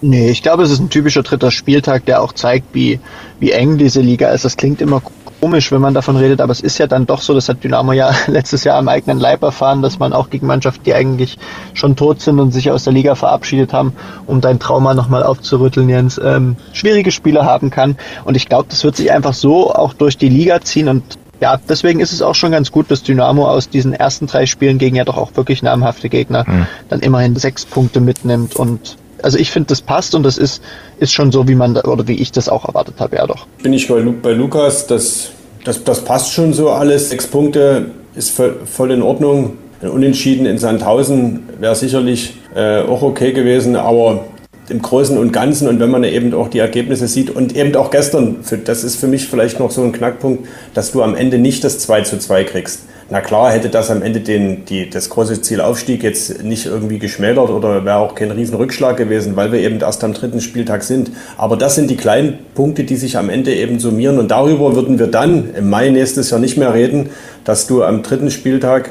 [0.02, 3.00] Nee, ich glaube, es ist ein typischer dritter Spieltag, der auch zeigt, wie,
[3.40, 4.44] wie eng diese Liga ist.
[4.44, 5.00] Das klingt immer
[5.40, 7.92] komisch, wenn man davon redet, aber es ist ja dann doch so, das hat Dynamo
[7.92, 11.38] ja letztes Jahr am eigenen Leib erfahren, dass man auch gegen Mannschaften, die eigentlich
[11.74, 13.92] schon tot sind und sich aus der Liga verabschiedet haben,
[14.26, 17.96] um dein Trauma nochmal aufzurütteln, Jens, ähm, schwierige Spiele haben kann.
[18.24, 21.02] Und ich glaube, das wird sich einfach so auch durch die Liga ziehen und
[21.40, 24.78] ja, deswegen ist es auch schon ganz gut, dass Dynamo aus diesen ersten drei Spielen
[24.78, 26.66] gegen ja doch auch wirklich namhafte Gegner mhm.
[26.88, 30.62] dann immerhin sechs Punkte mitnimmt und also ich finde, das passt und das ist,
[30.98, 33.46] ist schon so, wie man oder wie ich das auch erwartet habe, ja doch.
[33.62, 35.30] Bin ich bei, bei Lukas, das,
[35.64, 37.10] das, das passt schon so alles.
[37.10, 39.58] Sechs Punkte ist voll, voll in Ordnung.
[39.82, 44.24] Ein Unentschieden in Sandhausen wäre sicherlich äh, auch okay gewesen, aber
[44.68, 47.90] im Großen und Ganzen und wenn man eben auch die Ergebnisse sieht und eben auch
[47.90, 51.62] gestern, das ist für mich vielleicht noch so ein Knackpunkt, dass du am Ende nicht
[51.62, 52.80] das 2 zu 2 kriegst.
[53.08, 56.98] Na klar hätte das am Ende den, die, das große Ziel Aufstieg jetzt nicht irgendwie
[56.98, 61.12] geschmälert oder wäre auch kein Riesenrückschlag gewesen, weil wir eben erst am dritten Spieltag sind.
[61.36, 64.98] Aber das sind die kleinen Punkte, die sich am Ende eben summieren und darüber würden
[64.98, 67.10] wir dann im Mai nächstes Jahr nicht mehr reden,
[67.44, 68.90] dass du am dritten Spieltag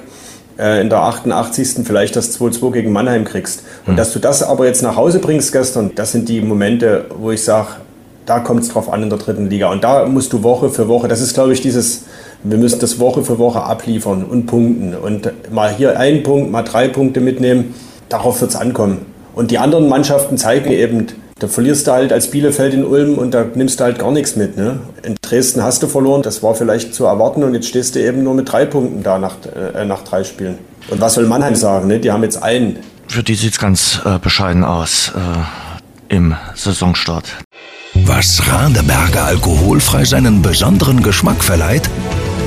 [0.58, 1.86] äh, in der 88.
[1.86, 3.64] vielleicht das 2-2 gegen Mannheim kriegst.
[3.86, 3.98] Und mhm.
[3.98, 7.44] dass du das aber jetzt nach Hause bringst gestern, das sind die Momente, wo ich
[7.44, 7.68] sage,
[8.26, 9.70] da kommt es drauf an in der dritten Liga.
[9.72, 12.06] Und da musst du Woche für Woche, das ist glaube ich dieses
[12.46, 14.96] wir müssen das Woche für Woche abliefern und punkten.
[14.96, 17.74] Und mal hier einen Punkt, mal drei Punkte mitnehmen,
[18.10, 19.06] darauf wird es ankommen.
[19.34, 21.08] Und die anderen Mannschaften zeigen eben,
[21.40, 24.38] da verlierst du halt als Bielefeld in Ulm und da nimmst du halt gar nichts
[24.38, 24.56] mit.
[24.56, 24.80] Ne?
[25.04, 28.24] In Dresden hast du verloren, das war vielleicht zu erwarten und jetzt stehst du eben
[28.24, 29.36] nur mit drei Punkten da nach,
[29.76, 30.58] äh, nach drei Spielen.
[30.90, 31.88] Und was soll Mannheim sagen?
[31.88, 32.00] Ne?
[32.00, 32.78] Die haben jetzt einen.
[33.08, 37.26] Für die sieht es ganz äh, bescheiden aus äh, im Saisonstart.
[37.96, 41.90] Was Radeberger alkoholfrei seinen besonderen Geschmack verleiht?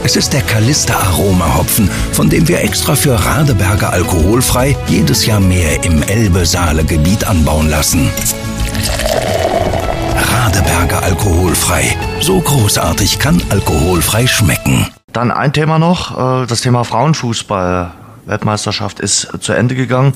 [0.08, 5.38] Es ist der Kalista Aroma Hopfen, von dem wir extra für Radeberger alkoholfrei jedes Jahr
[5.38, 8.08] mehr im Elbe-Saale-Gebiet anbauen lassen.
[10.16, 11.94] Radeberger alkoholfrei.
[12.20, 14.86] So großartig kann alkoholfrei schmecken.
[15.12, 17.90] Dann ein Thema noch, äh, das Thema Frauenfußball.
[18.24, 20.14] Weltmeisterschaft ist zu Ende gegangen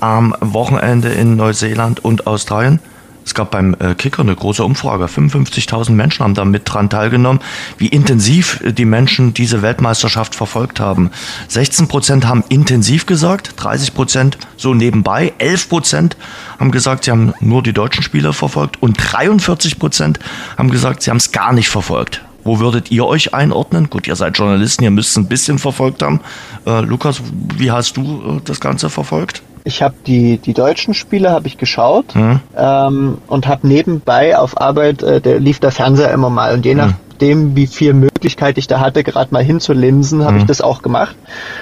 [0.00, 2.80] am Wochenende in Neuseeland und Australien.
[3.24, 5.06] Es gab beim äh, Kicker eine große Umfrage.
[5.06, 7.40] 55.000 Menschen haben da mit dran teilgenommen,
[7.78, 11.10] wie intensiv äh, die Menschen diese Weltmeisterschaft verfolgt haben.
[11.48, 16.16] 16 Prozent haben intensiv gesagt, 30 Prozent so nebenbei, 11 Prozent
[16.58, 20.18] haben gesagt, sie haben nur die deutschen Spiele verfolgt und 43 Prozent
[20.58, 22.22] haben gesagt, sie haben es gar nicht verfolgt.
[22.44, 23.88] Wo würdet ihr euch einordnen?
[23.88, 26.20] Gut, ihr seid Journalisten, ihr müsst es ein bisschen verfolgt haben.
[26.66, 27.22] Äh, Lukas,
[27.56, 29.42] wie hast du äh, das Ganze verfolgt?
[29.66, 32.40] Ich habe die, die deutschen Spiele habe ich geschaut mhm.
[32.54, 36.74] ähm, und habe nebenbei auf Arbeit, äh, der lief der Fernseher immer mal und je
[36.74, 36.80] mhm.
[36.80, 40.40] nachdem, wie viel Möglichkeit ich da hatte, gerade mal hinzulinsen, habe mhm.
[40.40, 41.16] ich das auch gemacht.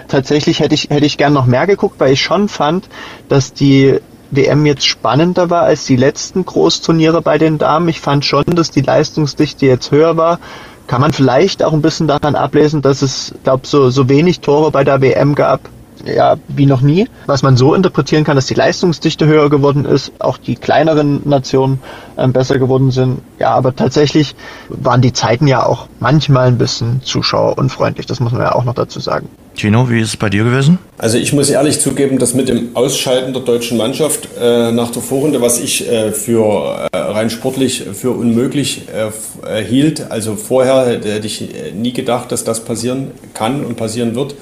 [0.09, 2.89] Tatsächlich hätte ich, hätte ich gern noch mehr geguckt, weil ich schon fand,
[3.29, 4.01] dass die
[4.33, 7.89] WM jetzt spannender war als die letzten Großturniere bei den Damen.
[7.89, 10.41] Ich fand schon, dass die Leistungsdichte jetzt höher war.
[10.89, 14.73] Kann man vielleicht auch ein bisschen daran ablesen, dass es, glaube so so wenig Tore
[14.73, 15.61] bei der WM gab
[16.05, 17.09] ja, wie noch nie.
[17.27, 21.81] Was man so interpretieren kann, dass die Leistungsdichte höher geworden ist, auch die kleineren Nationen
[22.17, 23.21] ähm, besser geworden sind.
[23.39, 24.35] Ja, aber tatsächlich
[24.69, 28.07] waren die Zeiten ja auch manchmal ein bisschen zuschauerunfreundlich.
[28.07, 29.29] Das muss man ja auch noch dazu sagen.
[29.55, 30.79] Tino, wie ist es bei dir gewesen?
[30.97, 35.03] Also ich muss ehrlich zugeben, dass mit dem Ausscheiden der deutschen Mannschaft äh, nach der
[35.03, 39.09] Vorrunde, was ich äh, für äh, rein sportlich für unmöglich äh,
[39.47, 44.35] äh, hielt, also vorher hätte ich nie gedacht, dass das passieren kann und passieren wird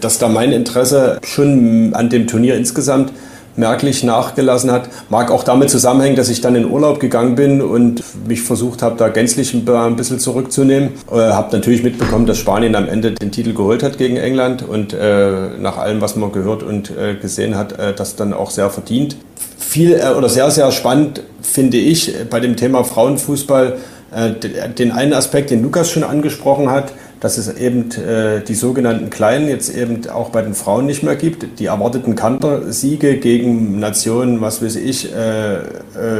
[0.00, 3.12] dass da mein Interesse schon an dem Turnier insgesamt
[3.56, 4.88] merklich nachgelassen hat.
[5.08, 8.96] Mag auch damit zusammenhängen, dass ich dann in Urlaub gegangen bin und mich versucht habe,
[8.96, 10.90] da gänzlich ein bisschen zurückzunehmen.
[11.10, 14.92] Äh, habe natürlich mitbekommen, dass Spanien am Ende den Titel geholt hat gegen England und
[14.92, 18.70] äh, nach allem, was man gehört und äh, gesehen hat, äh, das dann auch sehr
[18.70, 19.16] verdient.
[19.58, 23.76] Viel äh, oder sehr, sehr spannend finde ich bei dem Thema Frauenfußball
[24.14, 24.32] äh,
[24.68, 26.92] den einen Aspekt, den Lukas schon angesprochen hat,
[27.24, 31.16] dass es eben äh, die sogenannten Kleinen jetzt eben auch bei den Frauen nicht mehr
[31.16, 31.58] gibt.
[31.58, 35.60] Die erwarteten Kantersiege gegen Nationen, was weiß ich, äh, äh,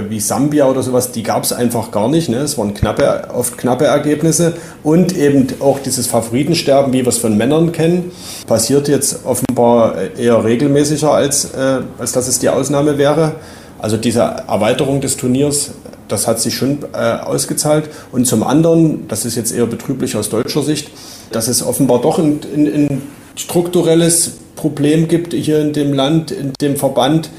[0.09, 2.31] wie Sambia oder sowas, die gab es einfach gar nicht.
[2.31, 2.39] Ne?
[2.39, 4.55] Es waren knappe, oft knappe Ergebnisse.
[4.83, 8.11] Und eben auch dieses Favoritensterben, wie wir es von Männern kennen,
[8.47, 11.51] passiert jetzt offenbar eher regelmäßiger, als,
[11.99, 13.33] als dass es die Ausnahme wäre.
[13.79, 15.73] Also diese Erweiterung des Turniers,
[16.09, 17.89] das hat sich schon äh, ausgezahlt.
[18.13, 20.91] Und zum anderen, das ist jetzt eher betrüblich aus deutscher Sicht,
[21.33, 23.03] dass es offenbar doch ein, ein, ein
[23.37, 27.31] strukturelles Problem gibt hier in dem Land, in dem Verband,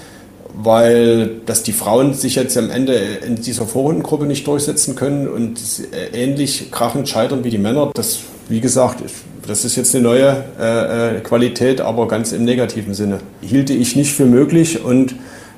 [0.53, 5.59] weil dass die Frauen sich jetzt am Ende in dieser Vorrundengruppe nicht durchsetzen können und
[5.91, 7.91] äh, ähnlich krachend scheitern wie die Männer.
[7.93, 9.03] Das, wie gesagt,
[9.47, 13.20] das ist jetzt eine neue äh, äh, Qualität, aber ganz im negativen Sinne.
[13.41, 15.16] Hielte ich nicht für möglich und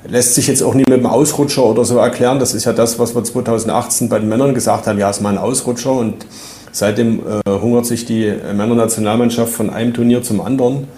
[0.08, 2.38] lässt sich jetzt auch nicht mit einem Ausrutscher oder so erklären.
[2.38, 4.98] Das ist ja das, was wir 2018 bei den Männern gesagt haben.
[4.98, 6.26] Ja, es ist mal ein Ausrutscher und
[6.72, 10.88] seitdem äh, hungert sich die Männernationalmannschaft von einem Turnier zum anderen.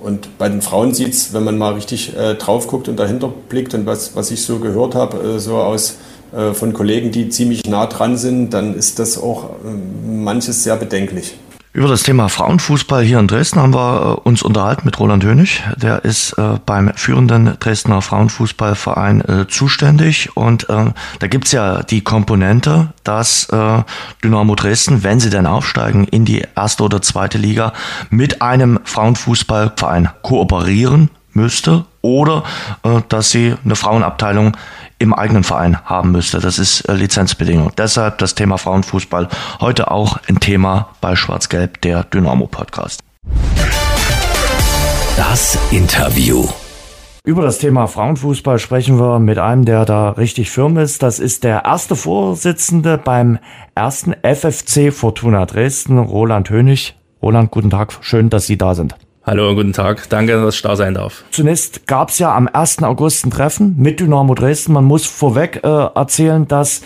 [0.00, 3.32] Und bei den Frauen sieht es, wenn man mal richtig äh, drauf guckt und dahinter
[3.48, 5.98] blickt und was, was ich so gehört habe, äh, so aus
[6.32, 10.76] äh, von Kollegen, die ziemlich nah dran sind, dann ist das auch äh, manches sehr
[10.76, 11.36] bedenklich.
[11.72, 15.62] Über das Thema Frauenfußball hier in Dresden haben wir äh, uns unterhalten mit Roland Hönig.
[15.76, 20.36] Der ist äh, beim führenden Dresdner Frauenfußballverein äh, zuständig.
[20.36, 20.86] Und äh,
[21.20, 23.82] da gibt's ja die Komponente, dass äh,
[24.24, 27.72] Dynamo Dresden, wenn sie denn aufsteigen in die erste oder zweite Liga,
[28.10, 32.42] mit einem Frauenfußballverein kooperieren müsste oder
[32.82, 34.56] äh, dass sie eine Frauenabteilung
[35.00, 36.38] im eigenen Verein haben müsste.
[36.38, 37.72] Das ist äh, Lizenzbedingung.
[37.76, 39.28] Deshalb das Thema Frauenfußball
[39.60, 43.00] heute auch ein Thema bei Schwarz-Gelb, der Dynamo Podcast.
[45.16, 46.46] Das Interview.
[47.24, 51.02] Über das Thema Frauenfußball sprechen wir mit einem, der da richtig firm ist.
[51.02, 53.38] Das ist der erste Vorsitzende beim
[53.74, 56.98] ersten FFC Fortuna Dresden, Roland Hönig.
[57.22, 57.92] Roland, guten Tag.
[58.00, 58.96] Schön, dass Sie da sind.
[59.22, 60.08] Hallo und guten Tag.
[60.08, 61.24] Danke, dass ich da sein darf.
[61.30, 62.82] Zunächst gab es ja am 1.
[62.82, 64.72] August ein Treffen mit Dynamo Dresden.
[64.72, 66.80] Man muss vorweg äh, erzählen, dass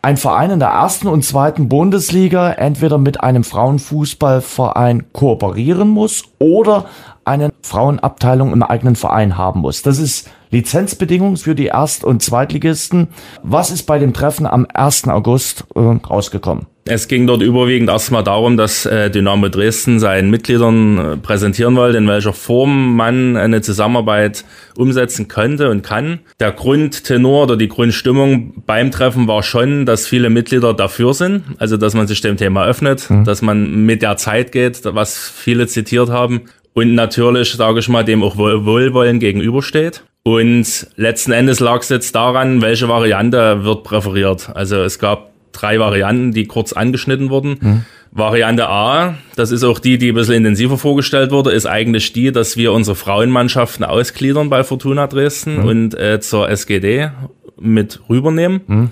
[0.00, 6.86] ein Verein in der ersten und zweiten Bundesliga entweder mit einem Frauenfußballverein kooperieren muss oder
[7.26, 9.82] eine Frauenabteilung im eigenen Verein haben muss.
[9.82, 13.08] Das ist Lizenzbedingung für die Erst- und Zweitligisten.
[13.42, 15.08] Was ist bei dem Treffen am 1.
[15.08, 16.66] August äh, rausgekommen?
[16.88, 21.98] Es ging dort überwiegend erstmal darum, dass äh, Dynamo Dresden seinen Mitgliedern äh, präsentieren wollte,
[21.98, 24.44] in welcher Form man eine Zusammenarbeit
[24.76, 26.20] umsetzen könnte und kann.
[26.38, 31.76] Der Grundtenor oder die Grundstimmung beim Treffen war schon, dass viele Mitglieder dafür sind, also
[31.76, 33.24] dass man sich dem Thema öffnet, mhm.
[33.24, 38.04] dass man mit der Zeit geht, was viele zitiert haben und natürlich, sage ich mal,
[38.04, 40.04] dem auch Wohlwollen gegenübersteht.
[40.22, 44.50] Und letzten Endes lag es jetzt daran, welche Variante wird präferiert.
[44.54, 47.56] Also es gab drei Varianten, die kurz angeschnitten wurden.
[47.60, 47.84] Mhm.
[48.12, 52.32] Variante A, das ist auch die, die ein bisschen intensiver vorgestellt wurde, ist eigentlich die,
[52.32, 55.64] dass wir unsere Frauenmannschaften ausgliedern bei Fortuna Dresden mhm.
[55.68, 57.10] und äh, zur SGD
[57.58, 58.60] mit rübernehmen.
[58.66, 58.90] Mhm.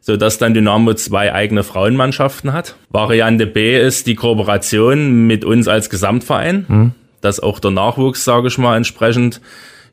[0.00, 2.76] So dass dann Dynamo zwei eigene Frauenmannschaften hat.
[2.90, 6.92] Variante B ist die Kooperation mit uns als Gesamtverein, mhm.
[7.20, 9.40] dass auch der Nachwuchs, sage ich mal, entsprechend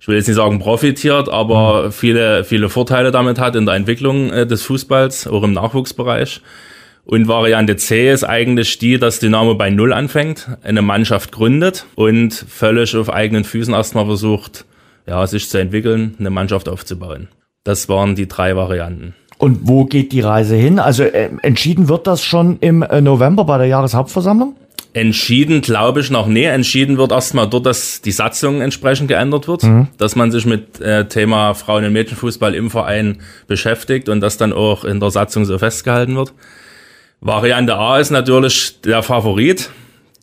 [0.04, 1.91] ich will jetzt nicht sagen profitiert, aber mhm.
[1.93, 6.41] viele, viele Vorteile damit hat in der Entwicklung äh, des Fußballs, auch im Nachwuchsbereich.
[7.06, 12.34] Und Variante C ist eigentlich die, dass Dynamo bei Null anfängt, eine Mannschaft gründet und
[12.34, 14.66] völlig auf eigenen Füßen erstmal versucht,
[15.08, 17.30] ja, sich zu entwickeln, eine Mannschaft aufzubauen.
[17.64, 19.16] Das waren die drei Varianten.
[19.38, 20.80] Und wo geht die Reise hin?
[20.80, 24.58] Also äh, entschieden wird das schon im äh, November bei der Jahreshauptversammlung?
[24.94, 26.44] Entschieden glaube ich noch nie.
[26.44, 29.88] Entschieden wird erstmal dort, dass die Satzung entsprechend geändert wird, mhm.
[29.98, 33.18] dass man sich mit äh, Thema Frauen- und Mädchenfußball im Verein
[33.48, 36.34] beschäftigt und das dann auch in der Satzung so festgehalten wird.
[37.22, 39.72] Variante A ist natürlich der Favorit.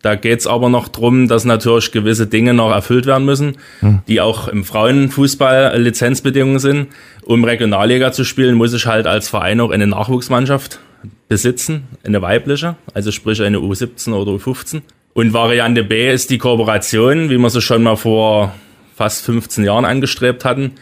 [0.03, 4.01] Da geht's aber noch drum, dass natürlich gewisse Dinge noch erfüllt werden müssen, mhm.
[4.07, 6.89] die auch im Frauenfußball Lizenzbedingungen sind.
[7.23, 10.79] Um Regionalliga zu spielen, muss ich halt als Verein auch eine Nachwuchsmannschaft
[11.29, 14.83] besitzen, eine weibliche, also sprich eine U17 oder U15.
[15.13, 18.55] Und Variante B ist die Kooperation, wie wir sie schon mal vor
[18.95, 20.73] fast 15 Jahren angestrebt hatten.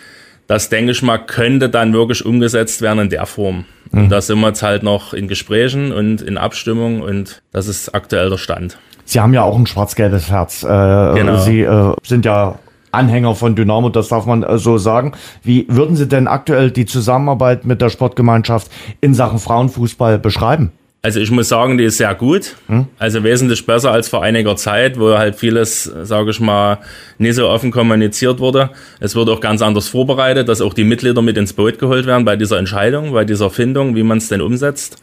[0.47, 3.65] Das denke ich mal, könnte dann wirklich umgesetzt werden in der Form.
[3.91, 4.05] Mhm.
[4.05, 7.95] Und da sind wir jetzt halt noch in Gesprächen und in Abstimmung und das ist
[7.95, 8.79] aktuell der Stand.
[9.05, 10.63] Sie haben ja auch ein schwarz-gelbes Herz.
[10.63, 11.39] Äh, genau.
[11.39, 12.59] Sie äh, sind ja
[12.93, 15.13] Anhänger von Dynamo, das darf man äh, so sagen.
[15.43, 18.71] Wie würden Sie denn aktuell die Zusammenarbeit mit der Sportgemeinschaft
[19.01, 20.73] in Sachen Frauenfußball beschreiben?
[21.01, 22.57] Also ich muss sagen, die ist sehr gut.
[22.67, 22.87] Hm?
[22.99, 26.79] Also wesentlich besser als vor einiger Zeit, wo halt vieles, sage ich mal,
[27.19, 28.71] nicht so offen kommuniziert wurde.
[28.99, 32.25] Es wird auch ganz anders vorbereitet, dass auch die Mitglieder mit ins Boot geholt werden
[32.25, 35.01] bei dieser Entscheidung, bei dieser Findung, wie man es denn umsetzt.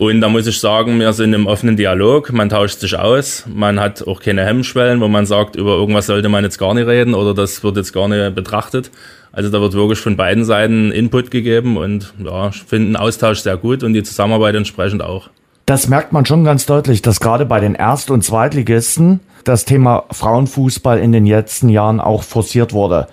[0.00, 3.80] Und da muss ich sagen, wir sind im offenen Dialog, man tauscht sich aus, man
[3.80, 7.14] hat auch keine Hemmschwellen, wo man sagt, über irgendwas sollte man jetzt gar nicht reden
[7.14, 8.92] oder das wird jetzt gar nicht betrachtet.
[9.32, 13.40] Also da wird wirklich von beiden Seiten Input gegeben und ja, ich finde den Austausch
[13.40, 15.30] sehr gut und die Zusammenarbeit entsprechend auch.
[15.66, 20.04] Das merkt man schon ganz deutlich, dass gerade bei den Erst- und Zweitligisten das Thema
[20.12, 23.08] Frauenfußball in den letzten Jahren auch forciert wurde.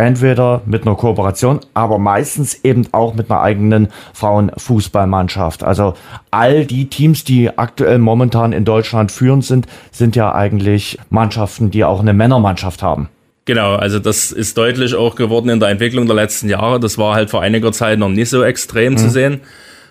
[0.00, 5.62] Entweder mit einer Kooperation, aber meistens eben auch mit einer eigenen Frauenfußballmannschaft.
[5.62, 5.92] Also
[6.30, 11.84] all die Teams, die aktuell momentan in Deutschland führend sind, sind ja eigentlich Mannschaften, die
[11.84, 13.10] auch eine Männermannschaft haben.
[13.44, 16.80] Genau, also das ist deutlich auch geworden in der Entwicklung der letzten Jahre.
[16.80, 18.96] Das war halt vor einiger Zeit noch nicht so extrem mhm.
[18.96, 19.40] zu sehen.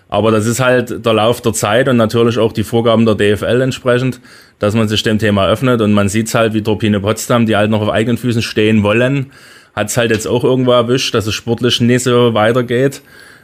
[0.08, 3.60] Aber das ist halt der Lauf der Zeit und natürlich auch die Vorgaben der DFL
[3.60, 4.20] entsprechend,
[4.58, 7.70] dass man sich dem Thema öffnet und man sieht halt, wie Torpine Potsdam, die halt
[7.70, 9.30] noch auf eigenen Füßen stehen wollen,
[9.74, 13.02] hat es halt jetzt auch irgendwo erwischt, dass es sportlich nicht so weitergeht.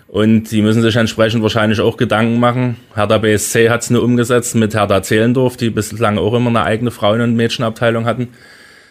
[0.08, 2.76] Und die müssen sich entsprechend wahrscheinlich auch Gedanken machen.
[2.94, 6.90] Hertha BSC hat es nur umgesetzt mit Hertha Zehlendorf, die bislang auch immer eine eigene
[6.90, 8.28] Frauen- und Mädchenabteilung hatten.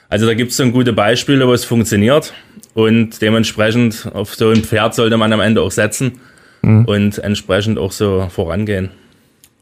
[0.09, 2.33] Also da gibt es dann gute Beispiele, wo es funktioniert.
[2.73, 6.19] Und dementsprechend auf so ein Pferd sollte man am Ende auch setzen
[6.61, 6.85] mhm.
[6.85, 8.89] und entsprechend auch so vorangehen.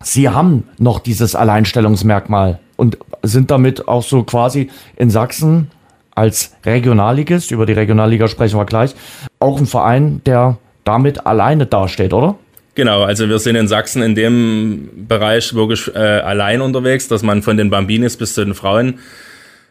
[0.01, 5.71] Sie haben noch dieses Alleinstellungsmerkmal und sind damit auch so quasi in Sachsen
[6.15, 8.95] als Regionalligist, über die Regionalliga sprechen wir gleich,
[9.39, 12.35] auch ein Verein, der damit alleine dasteht, oder?
[12.75, 17.43] Genau, also wir sind in Sachsen in dem Bereich wirklich äh, allein unterwegs, dass man
[17.43, 18.99] von den Bambinis bis zu den Frauen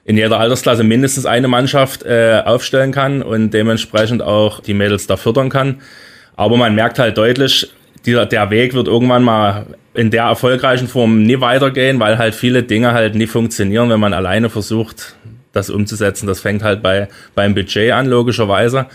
[0.04, 5.16] in jeder Altersklasse mindestens eine Mannschaft äh, aufstellen kann und dementsprechend auch die Mädels da
[5.16, 5.80] fördern kann.
[6.36, 7.72] Aber man merkt halt deutlich,
[8.04, 12.62] dieser, der Weg wird irgendwann mal in der erfolgreichen Form nie weitergehen, weil halt viele
[12.62, 15.16] Dinge halt nie funktionieren, wenn man alleine versucht,
[15.52, 16.26] das umzusetzen.
[16.26, 18.86] Das fängt halt bei, beim Budget an, logischerweise.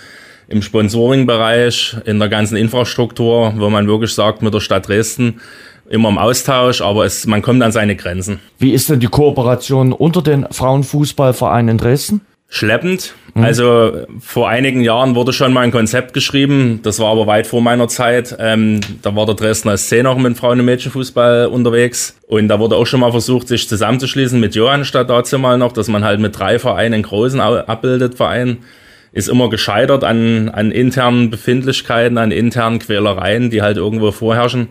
[0.50, 5.42] Im Sponsoring-Bereich, in der ganzen Infrastruktur, wo man wirklich sagt, mit der Stadt Dresden,
[5.90, 8.40] immer im Austausch, aber es, man kommt an seine Grenzen.
[8.58, 12.22] Wie ist denn die Kooperation unter den Frauenfußballvereinen in Dresden?
[12.50, 13.14] Schleppend.
[13.34, 13.44] Mhm.
[13.44, 17.62] Also vor einigen Jahren wurde schon mal ein Konzept geschrieben, das war aber weit vor
[17.62, 18.36] meiner Zeit.
[18.40, 22.78] Ähm, da war der Dresdner SC noch mit Frauen- und Mädchenfußball unterwegs und da wurde
[22.78, 26.22] auch schon mal versucht, sich zusammenzuschließen mit Johann statt dazu mal noch, dass man halt
[26.22, 28.60] mit drei Vereinen einen großen abbildet, Verein.
[29.12, 34.70] Ist immer gescheitert an, an internen Befindlichkeiten, an internen Quälereien, die halt irgendwo vorherrschen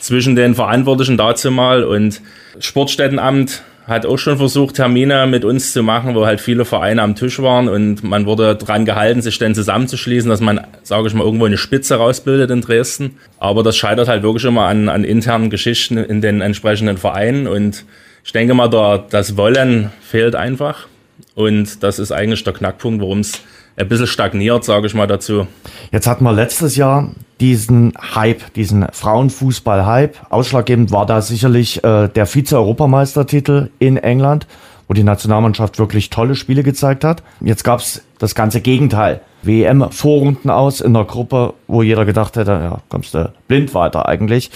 [0.00, 2.20] zwischen den Verantwortlichen dazu mal und
[2.58, 7.14] Sportstättenamt hat auch schon versucht, Termine mit uns zu machen, wo halt viele Vereine am
[7.14, 11.24] Tisch waren und man wurde dran gehalten, sich dann zusammenzuschließen, dass man, sage ich mal,
[11.24, 13.18] irgendwo eine Spitze rausbildet in Dresden.
[13.38, 17.84] Aber das scheitert halt wirklich immer an, an internen Geschichten in den entsprechenden Vereinen und
[18.24, 20.86] ich denke mal, da, das Wollen fehlt einfach
[21.34, 23.42] und das ist eigentlich der Knackpunkt, worum es
[23.76, 25.46] ein bisschen stagniert, sage ich mal dazu.
[25.90, 27.10] Jetzt hatten wir letztes Jahr
[27.40, 30.16] diesen Hype, diesen Frauenfußball-Hype.
[30.30, 34.46] Ausschlaggebend war da sicherlich äh, der Vize-Europameistertitel in England,
[34.86, 37.22] wo die Nationalmannschaft wirklich tolle Spiele gezeigt hat.
[37.40, 39.20] Jetzt gab es das ganze Gegenteil.
[39.42, 44.50] WM-Vorrunden aus in der Gruppe, wo jeder gedacht hätte, ja, kommst du blind weiter eigentlich.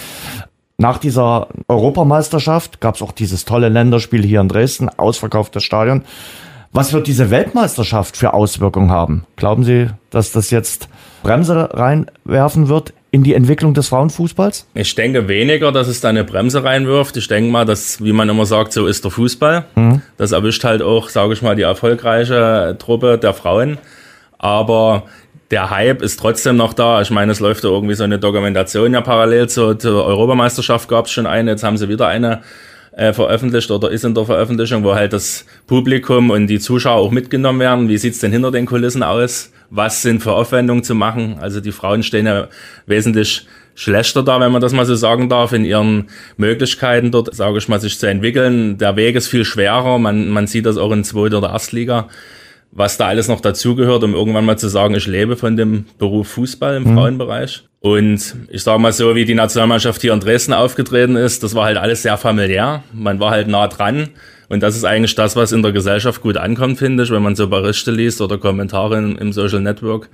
[0.77, 6.03] Nach dieser Europameisterschaft gab es auch dieses tolle Länderspiel hier in Dresden, ausverkauftes Stadion.
[6.71, 9.25] Was wird diese Weltmeisterschaft für Auswirkungen haben?
[9.35, 10.87] Glauben Sie, dass das jetzt
[11.23, 14.67] Bremse reinwerfen wird in die Entwicklung des Frauenfußballs?
[14.75, 17.17] Ich denke weniger, dass es da eine Bremse reinwirft.
[17.17, 19.65] Ich denke mal, dass, wie man immer sagt, so ist der Fußball.
[19.75, 20.01] Mhm.
[20.17, 23.79] Das erwischt halt auch, sage ich mal, die erfolgreiche Truppe der Frauen.
[24.37, 25.03] Aber
[25.49, 27.01] der Hype ist trotzdem noch da.
[27.01, 31.05] Ich meine, es läuft ja irgendwie so eine Dokumentation ja parallel zur, zur Europameisterschaft gab
[31.05, 32.41] es schon eine, jetzt haben sie wieder eine
[32.99, 37.11] äh, veröffentlicht oder ist in der Veröffentlichung, wo halt das Publikum und die Zuschauer auch
[37.11, 37.87] mitgenommen werden.
[37.87, 39.51] Wie sieht's denn hinter den Kulissen aus?
[39.69, 41.37] Was sind für Aufwendungen zu machen?
[41.39, 42.49] Also die Frauen stehen ja
[42.87, 47.59] wesentlich schlechter da, wenn man das mal so sagen darf, in ihren Möglichkeiten dort, sage
[47.59, 48.77] ich mal, sich zu entwickeln.
[48.77, 49.97] Der Weg ist viel schwerer.
[49.97, 52.09] Man, man sieht das auch in zweiter oder Erstliga
[52.71, 56.27] was da alles noch dazugehört, um irgendwann mal zu sagen, ich lebe von dem Beruf
[56.29, 56.95] Fußball im mhm.
[56.95, 57.63] Frauenbereich.
[57.81, 61.65] Und ich sage mal so, wie die Nationalmannschaft hier in Dresden aufgetreten ist, das war
[61.65, 62.83] halt alles sehr familiär.
[62.93, 64.09] Man war halt nah dran.
[64.49, 67.35] Und das ist eigentlich das, was in der Gesellschaft gut ankommt, finde ich, wenn man
[67.35, 70.09] so Berichte liest oder Kommentare im Social Network.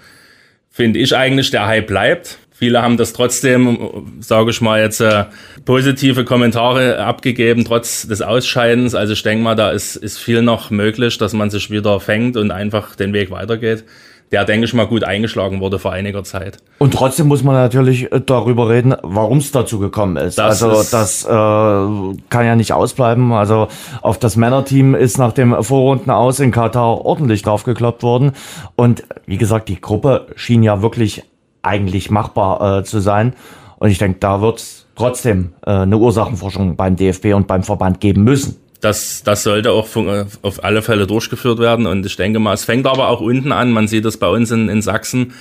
[0.70, 2.38] Finde ich eigentlich, der Hype bleibt.
[2.58, 5.26] Viele haben das trotzdem, sage ich mal jetzt, äh,
[5.66, 8.96] positive Kommentare abgegeben, trotz des Ausscheidens.
[8.96, 12.38] Also ich denke mal, da ist, ist viel noch möglich, dass man sich wieder fängt
[12.38, 13.84] und einfach den Weg weitergeht.
[14.32, 16.60] Der, denke ich mal, gut eingeschlagen wurde vor einiger Zeit.
[16.78, 20.38] Und trotzdem muss man natürlich äh, darüber reden, warum es dazu gekommen ist.
[20.38, 23.34] Das also ist das äh, kann ja nicht ausbleiben.
[23.34, 23.68] Also
[24.02, 28.32] auf das Männerteam ist nach dem Vorrunden aus in Katar ordentlich draufgekloppt worden.
[28.78, 31.24] Und wie gesagt, die Gruppe schien ja wirklich
[31.66, 33.34] eigentlich machbar äh, zu sein.
[33.78, 34.64] Und ich denke, da wird
[34.96, 38.58] trotzdem äh, eine Ursachenforschung beim DFB und beim Verband geben müssen.
[38.82, 41.88] Das, das sollte auch von, auf alle Fälle durchgeführt werden.
[41.88, 43.72] Und ich denke mal, es fängt aber auch unten an.
[43.72, 45.34] Man sieht das bei uns in, in Sachsen.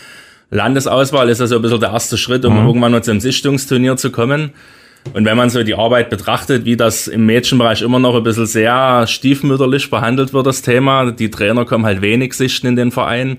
[0.51, 2.67] Landesauswahl ist also ein bisschen der erste Schritt, um mhm.
[2.67, 4.53] irgendwann mal zum Sichtungsturnier zu kommen.
[5.13, 8.47] Und wenn man so die Arbeit betrachtet, wie das im Mädchenbereich immer noch ein bisschen
[8.47, 13.39] sehr stiefmütterlich behandelt wird, das Thema, die Trainer kommen halt wenig sichten in den Verein.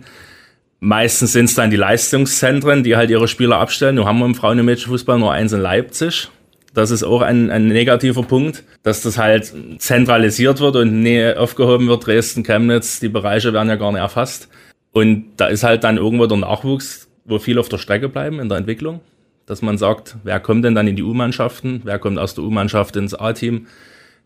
[0.86, 3.96] Meistens sind es dann die Leistungszentren, die halt ihre Spieler abstellen.
[3.96, 6.30] Nur haben wir im Frauen- und Mädchenfußball nur eins in Leipzig.
[6.76, 11.88] Das ist auch ein, ein negativer Punkt, dass das halt zentralisiert wird und nie aufgehoben
[11.88, 12.06] wird.
[12.06, 14.48] Dresden, Chemnitz, die Bereiche werden ja gar nicht erfasst.
[14.92, 18.48] Und da ist halt dann irgendwo der Nachwuchs, wo viel auf der Strecke bleiben in
[18.48, 19.00] der Entwicklung.
[19.48, 21.82] Dass man sagt, wer kommt denn dann in die U-Mannschaften?
[21.84, 23.66] Wer kommt aus der U-Mannschaft ins A-Team?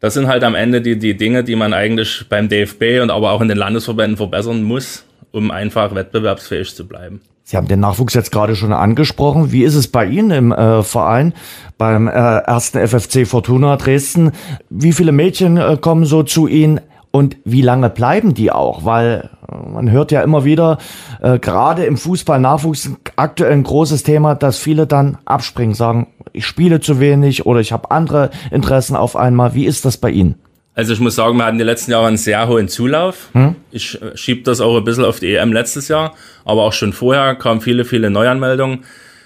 [0.01, 3.31] Das sind halt am Ende die, die Dinge, die man eigentlich beim DFB und aber
[3.31, 7.21] auch in den Landesverbänden verbessern muss, um einfach wettbewerbsfähig zu bleiben.
[7.49, 9.51] Sie haben den Nachwuchs jetzt gerade schon angesprochen.
[9.51, 11.33] Wie ist es bei Ihnen im äh, Verein,
[11.79, 14.33] beim äh, ersten FFC Fortuna Dresden?
[14.69, 16.79] Wie viele Mädchen äh, kommen so zu Ihnen
[17.09, 18.85] und wie lange bleiben die auch?
[18.85, 20.77] Weil äh, man hört ja immer wieder,
[21.21, 26.81] äh, gerade im Fußball-Nachwuchs aktuell ein großes Thema, dass viele dann abspringen, sagen, ich spiele
[26.81, 29.55] zu wenig oder ich habe andere Interessen auf einmal.
[29.55, 30.35] Wie ist das bei Ihnen?
[30.79, 33.27] Also ich muss sagen, wir hatten die letzten Jahre einen sehr hohen Zulauf.
[33.33, 33.57] Hm?
[33.69, 36.15] Ich äh, schiebe das auch ein bisschen auf die EM letztes Jahr,
[36.45, 38.85] aber auch schon vorher kamen viele, viele Neuanmeldungen.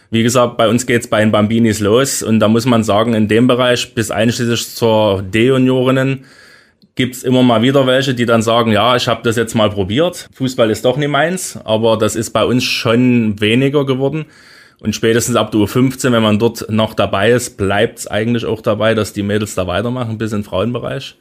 [0.09, 3.27] Wie gesagt, bei uns geht's bei den Bambinis los und da muss man sagen, in
[3.27, 6.25] dem Bereich bis einschließlich zur D-Juniorinnen
[6.95, 10.29] gibt's immer mal wieder welche, die dann sagen, ja, ich habe das jetzt mal probiert.
[10.33, 14.25] Fußball ist doch nicht meins, aber das ist bei uns schon weniger geworden.
[14.79, 18.95] Und spätestens ab der U15, wenn man dort noch dabei ist, bleibt's eigentlich auch dabei,
[18.95, 21.15] dass die Mädels da weitermachen bis in den Frauenbereich.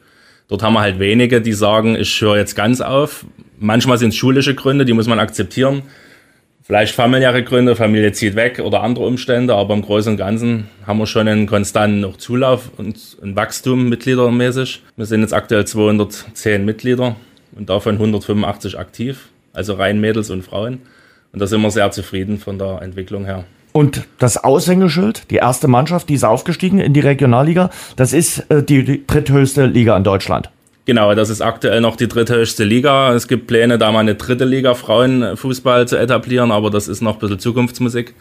[0.47, 3.25] Dort haben wir halt wenige, die sagen, ich höre jetzt ganz auf.
[3.59, 5.83] Manchmal sind es schulische Gründe, die muss man akzeptieren.
[6.65, 10.97] Vielleicht familiäre Gründe, Familie zieht weg oder andere Umstände, aber im Großen und Ganzen haben
[10.97, 14.81] wir schon einen konstanten noch Zulauf und ein Wachstum mitgliedermäßig.
[14.95, 17.17] Wir sind jetzt aktuell 210 Mitglieder
[17.57, 20.79] und davon 185 aktiv, also rein Mädels und Frauen.
[21.33, 23.43] Und da sind wir sehr zufrieden von der Entwicklung her.
[23.73, 28.63] Und das Aushängeschild, die erste Mannschaft, die ist aufgestiegen in die Regionalliga, das ist äh,
[28.63, 30.49] die, die dritthöchste Liga in Deutschland.
[30.85, 33.13] Genau, das ist aktuell noch die dritthöchste Liga.
[33.13, 37.15] Es gibt Pläne, da mal eine dritte Liga Frauenfußball zu etablieren, aber das ist noch
[37.15, 38.13] ein bisschen Zukunftsmusik.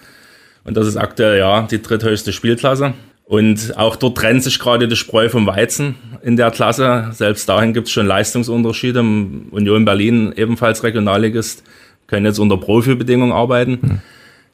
[0.65, 2.95] Und das ist aktuell ja die dritthöchste Spielklasse.
[3.25, 7.11] Und auch dort trennt sich gerade die Spreu vom Weizen in der Klasse.
[7.13, 9.01] Selbst dahin gibt es schon Leistungsunterschiede.
[9.01, 11.65] Union Berlin, ebenfalls Regionalligist,
[12.07, 13.79] können jetzt unter Profibedingungen arbeiten.
[13.83, 14.01] Hm.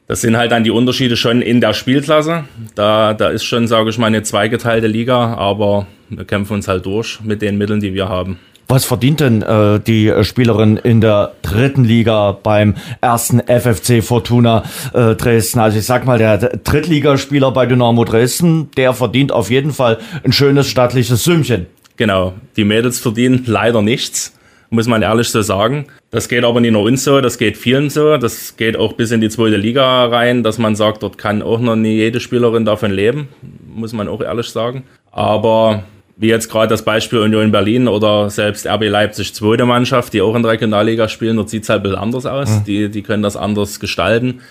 [0.09, 2.45] Das sind halt dann die Unterschiede schon in der Spielklasse.
[2.73, 6.87] Da, da ist schon, sage ich mal, eine zweigeteilte Liga, aber wir kämpfen uns halt
[6.87, 8.39] durch mit den Mitteln, die wir haben.
[8.67, 14.63] Was verdient denn äh, die Spielerin in der dritten Liga beim ersten FFC Fortuna
[14.95, 15.59] äh, Dresden?
[15.59, 20.31] Also ich sag mal, der Drittligaspieler bei Dynamo Dresden, der verdient auf jeden Fall ein
[20.31, 21.67] schönes stattliches Sümmchen.
[21.97, 24.38] Genau, die Mädels verdienen leider nichts
[24.69, 25.85] muss man ehrlich so sagen.
[26.11, 28.17] Das geht aber nicht nur uns so, das geht vielen so.
[28.17, 31.59] Das geht auch bis in die zweite Liga rein, dass man sagt, dort kann auch
[31.59, 33.29] noch nie jede Spielerin davon leben,
[33.67, 34.83] muss man auch ehrlich sagen.
[35.11, 35.83] Aber
[36.17, 40.35] wie jetzt gerade das Beispiel Union Berlin oder selbst RB Leipzig zweite Mannschaft, die auch
[40.35, 42.49] in der Regionalliga spielen, dort sieht es halt ein bisschen anders aus.
[42.49, 42.63] Mhm.
[42.65, 44.41] Die, die können das anders gestalten.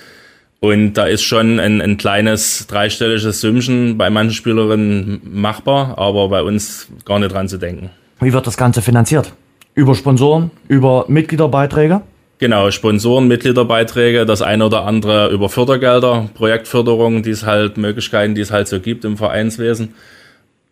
[0.61, 6.43] Und da ist schon ein, ein kleines dreistelliges Sümmchen bei manchen Spielerinnen machbar, aber bei
[6.43, 7.91] uns gar nicht dran zu denken.
[8.21, 9.33] Wie wird das Ganze finanziert?
[9.79, 12.01] Über Sponsoren, über Mitgliederbeiträge?
[12.39, 18.41] Genau, Sponsoren, Mitgliederbeiträge, das eine oder andere über Fördergelder, Projektförderung, die es halt, Möglichkeiten, die
[18.41, 19.95] es halt so gibt im Vereinswesen.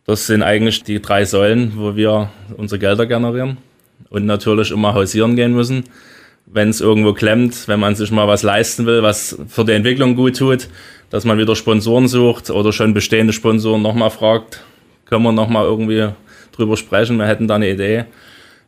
[0.06, 3.58] Das sind eigentlich die drei Säulen, wo wir unsere Gelder generieren
[4.10, 5.84] und natürlich immer hausieren gehen müssen.
[6.46, 10.16] Wenn es irgendwo klemmt, wenn man sich mal was leisten will, was für die Entwicklung
[10.16, 10.66] gut tut,
[11.10, 14.64] dass man wieder Sponsoren sucht oder schon bestehende Sponsoren nochmal fragt,
[15.04, 16.08] können wir nochmal irgendwie
[16.50, 18.06] drüber sprechen, wir hätten da eine Idee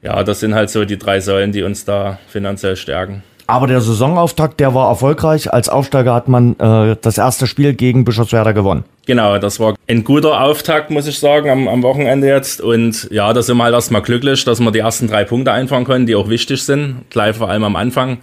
[0.03, 3.23] ja, das sind halt so die drei Säulen, die uns da finanziell stärken.
[3.51, 5.51] Aber der Saisonauftakt, der war erfolgreich.
[5.51, 8.85] Als Aufsteiger hat man äh, das erste Spiel gegen Bischofswerda gewonnen.
[9.07, 12.61] Genau, das war ein guter Auftakt, muss ich sagen, am, am Wochenende jetzt.
[12.61, 15.87] Und ja, da sind wir halt erstmal glücklich, dass wir die ersten drei Punkte einfahren
[15.87, 17.07] können, die auch wichtig sind.
[17.09, 18.19] Gleich vor allem am Anfang.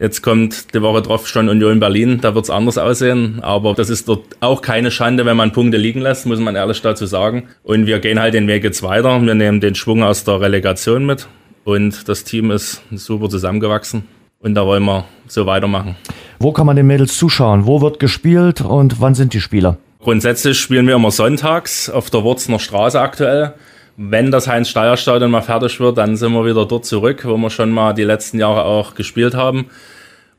[0.00, 3.40] Jetzt kommt die Woche drauf schon Union Berlin, da wird es anders aussehen.
[3.42, 6.80] Aber das ist dort auch keine Schande, wenn man Punkte liegen lässt, muss man ehrlich
[6.82, 7.48] dazu sagen.
[7.64, 9.20] Und wir gehen halt den Weg jetzt weiter.
[9.20, 11.26] Wir nehmen den Schwung aus der Relegation mit.
[11.64, 14.04] Und das Team ist super zusammengewachsen.
[14.38, 15.96] Und da wollen wir so weitermachen.
[16.38, 17.66] Wo kann man den Mädels zuschauen?
[17.66, 19.78] Wo wird gespielt und wann sind die Spieler?
[19.98, 23.54] Grundsätzlich spielen wir immer sonntags auf der Wurzner Straße aktuell
[24.00, 27.70] wenn das Heinz-Steier-Stadion mal fertig wird, dann sind wir wieder dort zurück, wo wir schon
[27.70, 29.66] mal die letzten Jahre auch gespielt haben.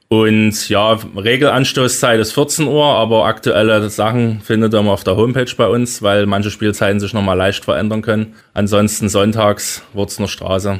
[0.07, 5.53] Und ja, Regelanstoßzeit ist 14 Uhr, aber aktuelle Sachen findet ihr mal auf der Homepage
[5.55, 8.33] bei uns, weil manche Spielzeiten sich nochmal leicht verändern können.
[8.53, 10.79] Ansonsten sonntags Wurzner Straße.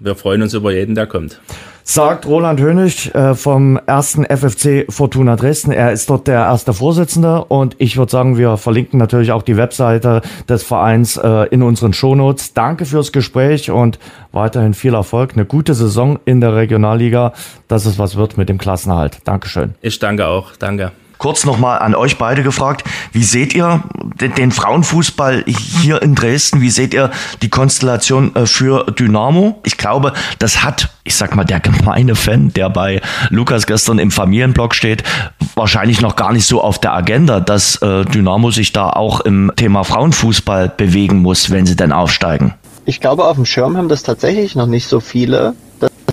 [0.00, 1.40] Wir freuen uns über jeden, der kommt
[1.86, 5.70] sagt Roland Hönig äh, vom ersten FFC Fortuna Dresden.
[5.70, 9.56] Er ist dort der erste Vorsitzende und ich würde sagen, wir verlinken natürlich auch die
[9.56, 12.52] Webseite des Vereins äh, in unseren Shownotes.
[12.54, 14.00] Danke fürs Gespräch und
[14.32, 15.34] weiterhin viel Erfolg.
[15.34, 17.32] Eine gute Saison in der Regionalliga,
[17.68, 19.18] dass es was wird mit dem Klassenerhalt.
[19.24, 19.76] Dankeschön.
[19.80, 20.56] Ich danke auch.
[20.58, 22.84] Danke kurz nochmal an euch beide gefragt.
[23.12, 23.82] Wie seht ihr
[24.20, 26.60] den Frauenfußball hier in Dresden?
[26.60, 27.10] Wie seht ihr
[27.42, 29.60] die Konstellation äh, für Dynamo?
[29.64, 34.10] Ich glaube, das hat, ich sag mal, der gemeine Fan, der bei Lukas gestern im
[34.10, 35.02] Familienblock steht,
[35.54, 39.52] wahrscheinlich noch gar nicht so auf der Agenda, dass äh, Dynamo sich da auch im
[39.56, 42.54] Thema Frauenfußball bewegen muss, wenn sie denn aufsteigen.
[42.84, 45.54] Ich glaube, auf dem Schirm haben das tatsächlich noch nicht so viele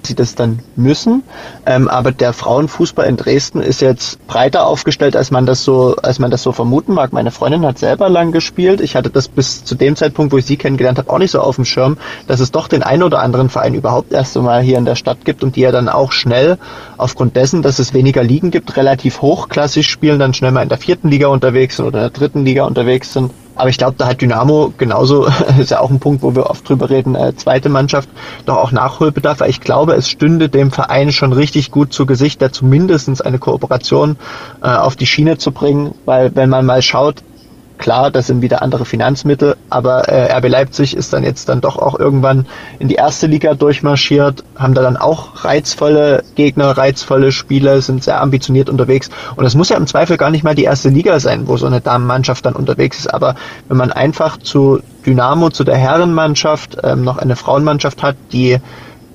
[0.07, 1.23] sie das dann müssen.
[1.65, 6.19] Ähm, aber der Frauenfußball in Dresden ist jetzt breiter aufgestellt, als man das so, als
[6.19, 7.13] man das so vermuten mag.
[7.13, 8.81] Meine Freundin hat selber lang gespielt.
[8.81, 11.39] Ich hatte das bis zu dem Zeitpunkt, wo ich sie kennengelernt habe, auch nicht so
[11.39, 11.97] auf dem Schirm,
[12.27, 15.25] dass es doch den einen oder anderen Verein überhaupt erst einmal hier in der Stadt
[15.25, 16.57] gibt und die ja dann auch schnell
[16.97, 20.77] aufgrund dessen, dass es weniger Ligen gibt, relativ hochklassig spielen, dann schnell mal in der
[20.77, 23.31] vierten Liga unterwegs sind oder in der dritten Liga unterwegs sind.
[23.55, 25.25] Aber ich glaube, da hat Dynamo genauso,
[25.59, 28.09] ist ja auch ein Punkt, wo wir oft drüber reden, äh, zweite Mannschaft,
[28.45, 29.39] doch auch Nachholbedarf.
[29.39, 33.39] Weil ich glaube, es stünde dem Verein schon richtig gut zu Gesicht, da zumindest eine
[33.39, 34.17] Kooperation
[34.61, 35.95] äh, auf die Schiene zu bringen.
[36.05, 37.23] Weil wenn man mal schaut,
[37.77, 41.77] Klar, das sind wieder andere Finanzmittel, aber äh, RB Leipzig ist dann jetzt dann doch
[41.77, 42.45] auch irgendwann
[42.79, 48.21] in die erste Liga durchmarschiert, haben da dann auch reizvolle Gegner, reizvolle Spieler, sind sehr
[48.21, 49.09] ambitioniert unterwegs.
[49.35, 51.65] Und es muss ja im Zweifel gar nicht mal die erste Liga sein, wo so
[51.65, 53.13] eine Damenmannschaft dann unterwegs ist.
[53.13, 53.35] Aber
[53.67, 58.59] wenn man einfach zu Dynamo, zu der Herrenmannschaft ähm, noch eine Frauenmannschaft hat, die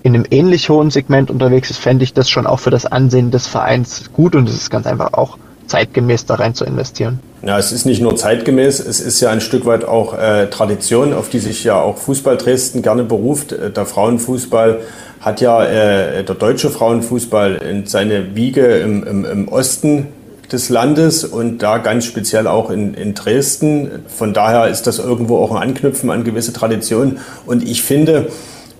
[0.02, 3.30] in einem ähnlich hohen Segment unterwegs ist, fände ich das schon auch für das Ansehen
[3.30, 7.20] des Vereins gut und es ist ganz einfach auch zeitgemäß da rein zu investieren.
[7.42, 11.12] Ja, es ist nicht nur zeitgemäß, es ist ja ein Stück weit auch äh, Tradition,
[11.12, 13.52] auf die sich ja auch Fußball Dresden gerne beruft.
[13.52, 14.80] Äh, der Frauenfußball
[15.20, 20.08] hat ja, äh, der deutsche Frauenfußball in seine Wiege im, im, im Osten
[20.50, 24.04] des Landes und da ganz speziell auch in, in Dresden.
[24.08, 27.18] Von daher ist das irgendwo auch ein Anknüpfen an gewisse Traditionen.
[27.46, 28.28] Und ich finde,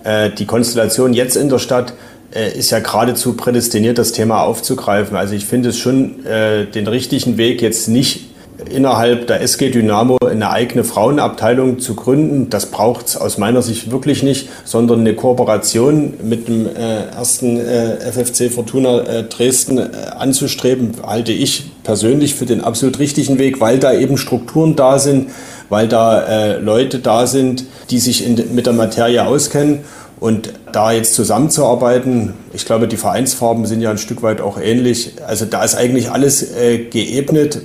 [0.03, 1.93] äh, die Konstellation jetzt in der Stadt
[2.31, 5.17] ist ja geradezu prädestiniert, das Thema aufzugreifen.
[5.17, 8.29] Also ich finde es schon äh, den richtigen Weg, jetzt nicht
[8.69, 12.49] innerhalb der SG Dynamo eine eigene Frauenabteilung zu gründen.
[12.49, 17.57] Das braucht es aus meiner Sicht wirklich nicht, sondern eine Kooperation mit dem äh, ersten
[17.57, 23.61] äh, FFC Fortuna äh, Dresden äh, anzustreben, halte ich persönlich für den absolut richtigen Weg,
[23.61, 25.29] weil da eben Strukturen da sind,
[25.69, 29.79] weil da äh, Leute da sind, die sich in, mit der Materie auskennen
[30.19, 35.13] und da jetzt zusammenzuarbeiten, ich glaube, die Vereinsfarben sind ja ein Stück weit auch ähnlich.
[35.25, 37.61] Also da ist eigentlich alles äh, geebnet,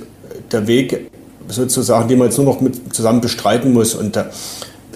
[0.51, 1.11] der Weg
[1.49, 3.93] sozusagen, den man jetzt nur noch mit zusammen bestreiten muss.
[3.93, 4.27] Und da,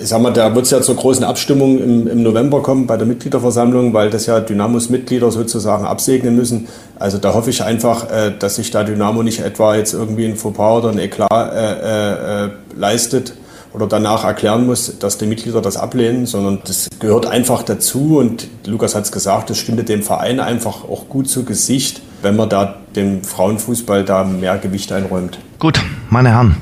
[0.02, 2.96] ich sag mal, da wird es ja zur großen Abstimmung im, im, November kommen bei
[2.96, 6.70] der Mitgliederversammlung, weil das ja Dynamos Mitglieder sozusagen absegnen müssen.
[6.98, 10.38] Also da hoffe ich einfach, äh, dass sich da Dynamo nicht etwa jetzt irgendwie ein
[10.38, 13.34] Fauxpas oder ein Eklat äh, äh, äh leistet
[13.74, 18.48] oder danach erklären muss, dass die Mitglieder das ablehnen, sondern das gehört einfach dazu und
[18.66, 22.50] Lukas hat es gesagt, das stünde dem Verein einfach auch gut zu Gesicht, wenn man
[22.50, 25.40] da dem Frauenfußball da mehr Gewicht einräumt.
[25.60, 25.80] Gut,
[26.10, 26.58] meine Herren,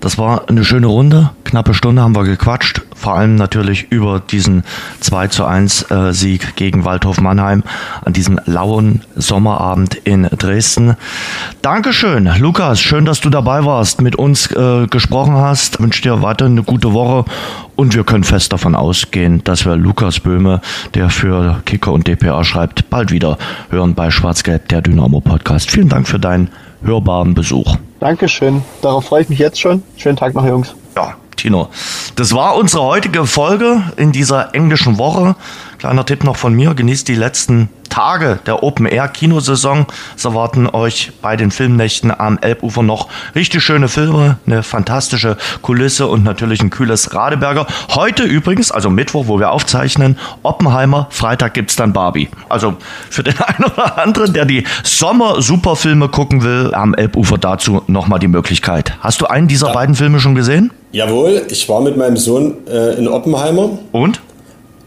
[0.00, 1.30] das war eine schöne Runde.
[1.44, 2.82] Knappe Stunde haben wir gequatscht.
[2.98, 4.64] Vor allem natürlich über diesen
[5.00, 7.62] 2 zu 1 äh, Sieg gegen Waldhof Mannheim
[8.04, 10.96] an diesem lauen Sommerabend in Dresden.
[11.62, 12.80] Dankeschön, Lukas.
[12.80, 15.76] Schön, dass du dabei warst, mit uns äh, gesprochen hast.
[15.76, 17.24] Ich wünsche dir weiter eine gute Woche
[17.76, 20.60] und wir können fest davon ausgehen, dass wir Lukas Böhme,
[20.94, 23.38] der für Kicker und DPA schreibt, bald wieder
[23.70, 25.70] hören bei Schwarz-Gelb, der Dynamo Podcast.
[25.70, 26.50] Vielen Dank für deinen
[26.82, 27.76] hörbaren Besuch.
[28.00, 28.62] Dankeschön.
[28.82, 29.82] Darauf freue ich mich jetzt schon.
[29.96, 30.74] Schönen Tag noch, Jungs.
[30.96, 31.70] Ja, Tino.
[32.16, 35.36] Das war unsere heutige Folge in dieser englischen Woche.
[35.78, 39.86] Kleiner Tipp noch von mir, genießt die letzten Tage der Open-Air-Kinosaison.
[40.16, 46.06] Es erwarten euch bei den Filmnächten am Elbufer noch richtig schöne Filme, eine fantastische Kulisse
[46.06, 47.66] und natürlich ein kühles Radeberger.
[47.90, 52.28] Heute übrigens, also Mittwoch, wo wir aufzeichnen, Oppenheimer, Freitag gibt es dann Barbie.
[52.48, 52.76] Also
[53.10, 58.28] für den einen oder anderen, der die Sommer-Superfilme gucken will, am Elbufer dazu nochmal die
[58.28, 58.96] Möglichkeit.
[59.00, 59.72] Hast du einen dieser ja.
[59.72, 60.72] beiden Filme schon gesehen?
[60.92, 63.78] Jawohl, ich war mit meinem Sohn äh, in Oppenheimer.
[63.92, 64.20] Und?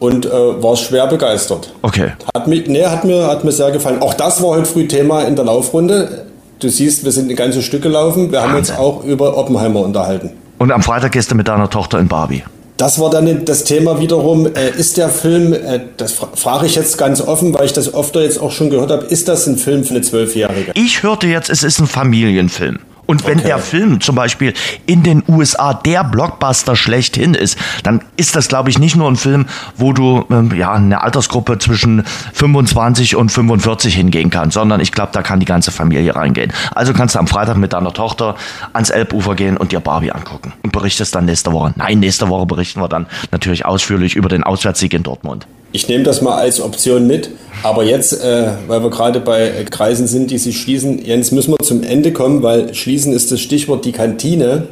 [0.02, 1.72] und äh, war schwer begeistert.
[1.84, 2.14] Okay.
[2.34, 4.02] Hat, mich, nee, hat, mir, hat mir sehr gefallen.
[4.02, 6.26] Auch das war heute früh Thema in der Laufrunde.
[6.58, 8.32] Du siehst, wir sind ein ganzes Stück gelaufen.
[8.32, 8.50] Wir Wahnsinn.
[8.50, 10.32] haben uns auch über Oppenheimer unterhalten.
[10.58, 12.44] Und am Freitag gehst du mit deiner Tochter in Barbie.
[12.78, 16.74] Das war dann das Thema wiederum, äh, ist der Film, äh, das fra frage ich
[16.74, 19.58] jetzt ganz offen, weil ich das öfter jetzt auch schon gehört habe, ist das ein
[19.58, 20.72] Film für eine Zwölfjährige?
[20.74, 22.80] Ich hörte jetzt, es ist ein Familienfilm.
[23.06, 23.48] Und wenn okay.
[23.48, 24.54] der Film zum Beispiel
[24.86, 29.16] in den USA der Blockbuster schlechthin ist, dann ist das, glaube ich, nicht nur ein
[29.16, 29.46] Film,
[29.76, 32.04] wo du ähm, ja eine Altersgruppe zwischen
[32.34, 36.54] 25 und 45 hingehen kannst, sondern ich glaube, da kann die ganze Familie reingehen.
[36.74, 38.36] Also kannst du am Freitag mit deiner Tochter
[38.74, 41.74] ans Elbufer gehen und dir Barbie angucken und berichtest dann nächste Woche.
[41.76, 45.48] Nein, nächste Woche berichten wir dann natürlich ausführlich über den Auswärtssieg in Dortmund.
[45.72, 47.30] Ich nehme das mal als Option mit.
[47.64, 51.58] Aber jetzt, äh, weil wir gerade bei Kreisen sind, die sich schließen, Jens, müssen wir
[51.64, 54.68] zum Ende kommen, weil schließen ist das Stichwort die Kantine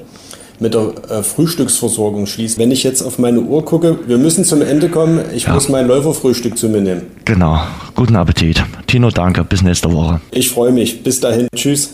[0.60, 2.58] mit der äh, Frühstücksversorgung schließt.
[2.58, 5.22] Wenn ich jetzt auf meine Uhr gucke, wir müssen zum Ende kommen.
[5.34, 5.54] Ich ja.
[5.54, 7.04] muss mein Läuferfrühstück zu mir nehmen.
[7.26, 7.62] Genau.
[7.96, 8.64] Guten Appetit.
[8.88, 9.44] Tino, danke.
[9.44, 10.20] Bis nächste Woche.
[10.32, 11.04] Ich freue mich.
[11.04, 11.48] Bis dahin.
[11.56, 11.94] Tschüss.